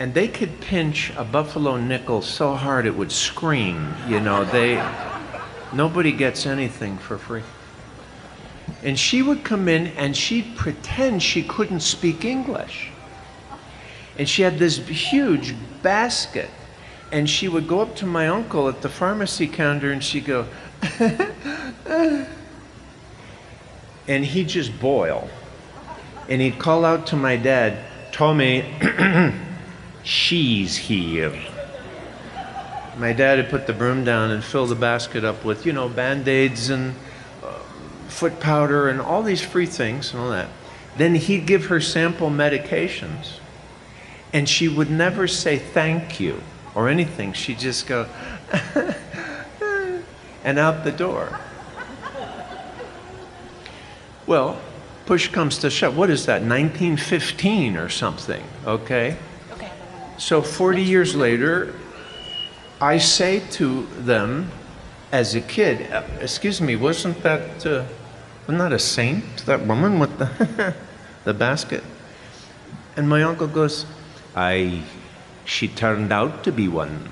And 0.00 0.12
they 0.12 0.26
could 0.26 0.60
pinch 0.60 1.12
a 1.16 1.24
buffalo 1.24 1.76
nickel 1.76 2.20
so 2.20 2.54
hard 2.54 2.84
it 2.84 2.96
would 2.96 3.12
scream. 3.12 3.94
You 4.08 4.18
know, 4.18 4.44
they 4.44 4.84
nobody 5.72 6.10
gets 6.10 6.44
anything 6.44 6.98
for 6.98 7.16
free. 7.16 7.44
And 8.82 8.98
she 8.98 9.22
would 9.22 9.44
come 9.44 9.68
in 9.68 9.86
and 9.88 10.16
she'd 10.16 10.56
pretend 10.56 11.22
she 11.22 11.44
couldn't 11.44 11.80
speak 11.80 12.24
English. 12.24 12.90
And 14.18 14.28
she 14.28 14.42
had 14.42 14.58
this 14.58 14.78
huge 14.78 15.54
basket. 15.82 16.50
And 17.10 17.28
she 17.28 17.48
would 17.48 17.68
go 17.68 17.80
up 17.80 17.96
to 17.96 18.06
my 18.06 18.28
uncle 18.28 18.68
at 18.68 18.82
the 18.82 18.88
pharmacy 18.88 19.46
counter 19.46 19.92
and 19.92 20.02
she'd 20.02 20.24
go, 20.24 20.46
and 24.08 24.24
he'd 24.24 24.48
just 24.48 24.78
boil. 24.80 25.28
And 26.28 26.40
he'd 26.40 26.58
call 26.58 26.84
out 26.84 27.06
to 27.08 27.16
my 27.16 27.36
dad, 27.36 27.84
Tommy, 28.12 28.64
she's 30.02 30.76
here. 30.76 31.32
My 32.96 33.12
dad 33.12 33.38
had 33.38 33.50
put 33.50 33.66
the 33.66 33.72
broom 33.72 34.04
down 34.04 34.30
and 34.30 34.42
filled 34.42 34.70
the 34.70 34.76
basket 34.76 35.24
up 35.24 35.44
with, 35.44 35.66
you 35.66 35.72
know, 35.72 35.88
band 35.88 36.28
aids 36.28 36.70
and 36.70 36.94
uh, 37.42 37.58
foot 38.08 38.38
powder 38.40 38.88
and 38.88 39.00
all 39.00 39.22
these 39.22 39.42
free 39.42 39.66
things 39.66 40.12
and 40.12 40.22
all 40.22 40.30
that. 40.30 40.48
Then 40.96 41.16
he'd 41.16 41.46
give 41.46 41.66
her 41.66 41.80
sample 41.80 42.30
medications. 42.30 43.38
And 44.34 44.46
she 44.46 44.68
would 44.68 44.90
never 44.90 45.26
say 45.26 45.58
thank 45.58 46.20
you 46.20 46.42
or 46.74 46.88
anything. 46.88 47.32
She'd 47.32 47.60
just 47.60 47.86
go, 47.86 48.06
and 50.44 50.58
out 50.58 50.84
the 50.84 50.92
door. 50.92 51.40
Well, 54.26 54.60
push 55.06 55.28
comes 55.28 55.58
to 55.58 55.70
shove. 55.70 55.96
What 55.96 56.10
is 56.10 56.26
that, 56.26 56.42
1915 56.42 57.76
or 57.76 57.88
something, 57.88 58.42
okay? 58.66 59.16
Okay. 59.52 59.70
So 60.18 60.42
40 60.42 60.82
years 60.82 61.14
later, 61.14 61.74
I 62.80 62.98
say 62.98 63.40
to 63.52 63.86
them 63.98 64.50
as 65.12 65.34
a 65.34 65.40
kid, 65.40 65.92
uh, 65.92 66.02
excuse 66.20 66.60
me, 66.60 66.74
wasn't 66.74 67.22
that, 67.22 67.64
uh, 67.64 67.84
wasn't 68.42 68.58
that 68.58 68.72
a 68.72 68.78
saint, 68.78 69.46
that 69.46 69.66
woman 69.66 69.98
with 69.98 70.18
the, 70.18 70.74
the 71.24 71.34
basket? 71.34 71.84
And 72.96 73.08
my 73.08 73.22
uncle 73.22 73.46
goes, 73.46 73.86
I, 74.36 74.82
she 75.44 75.68
turned 75.68 76.12
out 76.12 76.42
to 76.44 76.52
be 76.52 76.68
one. 76.68 77.08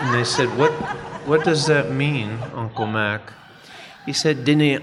and 0.00 0.14
they 0.14 0.24
said, 0.24 0.48
what, 0.58 0.72
what 1.26 1.44
does 1.44 1.66
that 1.66 1.92
mean, 1.92 2.38
Uncle 2.54 2.86
Mac? 2.86 3.32
He 4.06 4.12
said, 4.12 4.44
Dinny, 4.44 4.80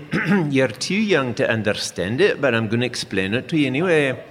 you're 0.54 0.68
too 0.68 0.96
young 0.96 1.34
to 1.36 1.50
understand 1.50 2.22
it, 2.22 2.40
but 2.40 2.56
I'm 2.56 2.68
going 2.68 2.82
to 2.82 2.86
explain 2.86 3.34
it 3.34 3.50
to 3.50 3.58
you 3.58 3.68
anyway. 3.68 4.24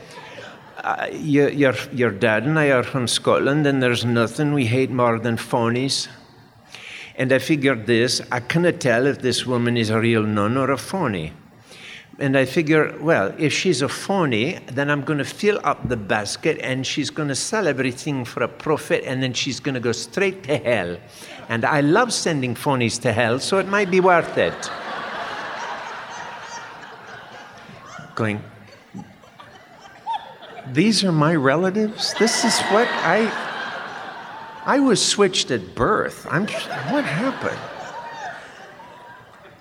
Uh, 0.78 1.08
your, 1.12 1.48
your, 1.50 1.74
your 1.92 2.10
dad 2.10 2.44
and 2.44 2.58
I 2.58 2.70
are 2.70 2.82
from 2.82 3.08
Scotland, 3.08 3.66
and 3.66 3.82
there's 3.82 4.04
nothing 4.04 4.54
we 4.54 4.66
hate 4.66 4.90
more 4.90 5.18
than 5.18 5.36
phonies. 5.36 6.08
And 7.16 7.32
I 7.32 7.38
figured 7.38 7.86
this 7.86 8.20
I 8.30 8.40
cannot 8.40 8.78
tell 8.80 9.06
if 9.06 9.20
this 9.20 9.46
woman 9.46 9.76
is 9.76 9.90
a 9.90 9.98
real 9.98 10.22
nun 10.22 10.56
or 10.56 10.70
a 10.70 10.78
phony. 10.78 11.32
And 12.18 12.36
I 12.36 12.46
figure, 12.46 12.96
well, 12.98 13.34
if 13.36 13.52
she's 13.52 13.82
a 13.82 13.88
phony, 13.88 14.58
then 14.72 14.90
I'm 14.90 15.02
going 15.02 15.18
to 15.18 15.24
fill 15.24 15.60
up 15.64 15.86
the 15.86 15.98
basket 15.98 16.58
and 16.62 16.86
she's 16.86 17.10
going 17.10 17.28
to 17.28 17.34
sell 17.34 17.68
everything 17.68 18.24
for 18.24 18.42
a 18.42 18.48
profit 18.48 19.04
and 19.04 19.22
then 19.22 19.34
she's 19.34 19.60
going 19.60 19.74
to 19.74 19.80
go 19.80 19.92
straight 19.92 20.42
to 20.44 20.56
hell. 20.56 20.96
And 21.50 21.64
I 21.64 21.82
love 21.82 22.14
sending 22.14 22.54
phonies 22.54 23.00
to 23.02 23.12
hell, 23.12 23.38
so 23.38 23.58
it 23.58 23.68
might 23.68 23.90
be 23.90 24.00
worth 24.00 24.38
it. 24.38 24.70
Going, 28.14 28.42
these 30.72 31.04
are 31.04 31.12
my 31.12 31.34
relatives? 31.34 32.14
This 32.14 32.44
is 32.44 32.58
what 32.72 32.88
I. 32.88 33.30
I 34.64 34.80
was 34.80 35.04
switched 35.04 35.52
at 35.52 35.76
birth. 35.76 36.26
I'm, 36.28 36.48
what 36.90 37.04
happened? 37.04 37.58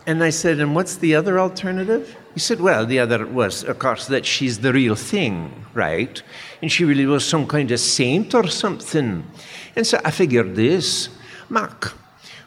And 0.08 0.24
I 0.24 0.32
said, 0.32 0.60
and 0.60 0.74
what's 0.74 0.96
the 0.96 1.14
other 1.14 1.40
alternative? 1.40 2.18
He 2.36 2.42
said, 2.42 2.60
well, 2.60 2.86
the 2.86 3.00
other 3.00 3.26
was, 3.26 3.64
of 3.64 3.80
course, 3.80 4.08
that 4.08 4.26
she's 4.26 4.60
the 4.60 4.74
real 4.74 4.96
thing, 4.96 5.66
right? 5.74 6.22
And 6.62 6.70
she 6.70 6.84
really 6.84 7.06
was 7.06 7.26
some 7.26 7.48
kind 7.48 7.72
of 7.72 7.80
saint 7.80 8.36
or 8.36 8.48
something. 8.48 9.26
And 9.74 9.88
so 9.88 10.02
I 10.04 10.12
figured 10.12 10.54
this 10.54 11.10
Mark, 11.48 11.94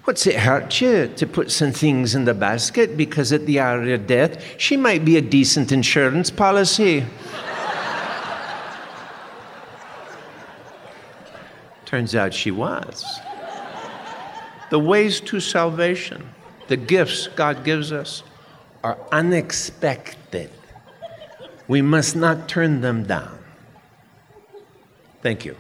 what's 0.05 0.27
it 0.27 0.37
hurt 0.37 0.81
you 0.83 1.09
to 1.17 1.27
put 1.27 1.51
some 1.51 1.73
things 1.73 2.15
in 2.15 2.27
the 2.27 2.35
basket? 2.35 2.99
Because 2.99 3.33
at 3.33 3.47
the 3.47 3.61
hour 3.61 3.91
of 3.95 4.07
death, 4.07 4.45
she 4.59 4.77
might 4.77 5.07
be 5.07 5.17
a 5.17 5.23
decent 5.23 5.73
insurance 5.73 6.31
policy. 6.31 7.07
Turns 11.87 12.15
out 12.15 12.35
she 12.35 12.51
was. 12.51 13.21
The 14.69 14.79
ways 14.79 15.21
to 15.21 15.41
salvation, 15.41 16.29
the 16.67 16.77
gifts 16.77 17.29
God 17.29 17.65
gives 17.65 17.91
us, 17.91 18.23
are 18.89 18.99
unexpected. 19.13 20.51
We 21.67 21.83
must 21.83 22.17
not 22.17 22.49
turn 22.49 22.81
them 22.81 23.05
down. 23.05 23.39
Thank 25.21 25.45
you. 25.45 25.57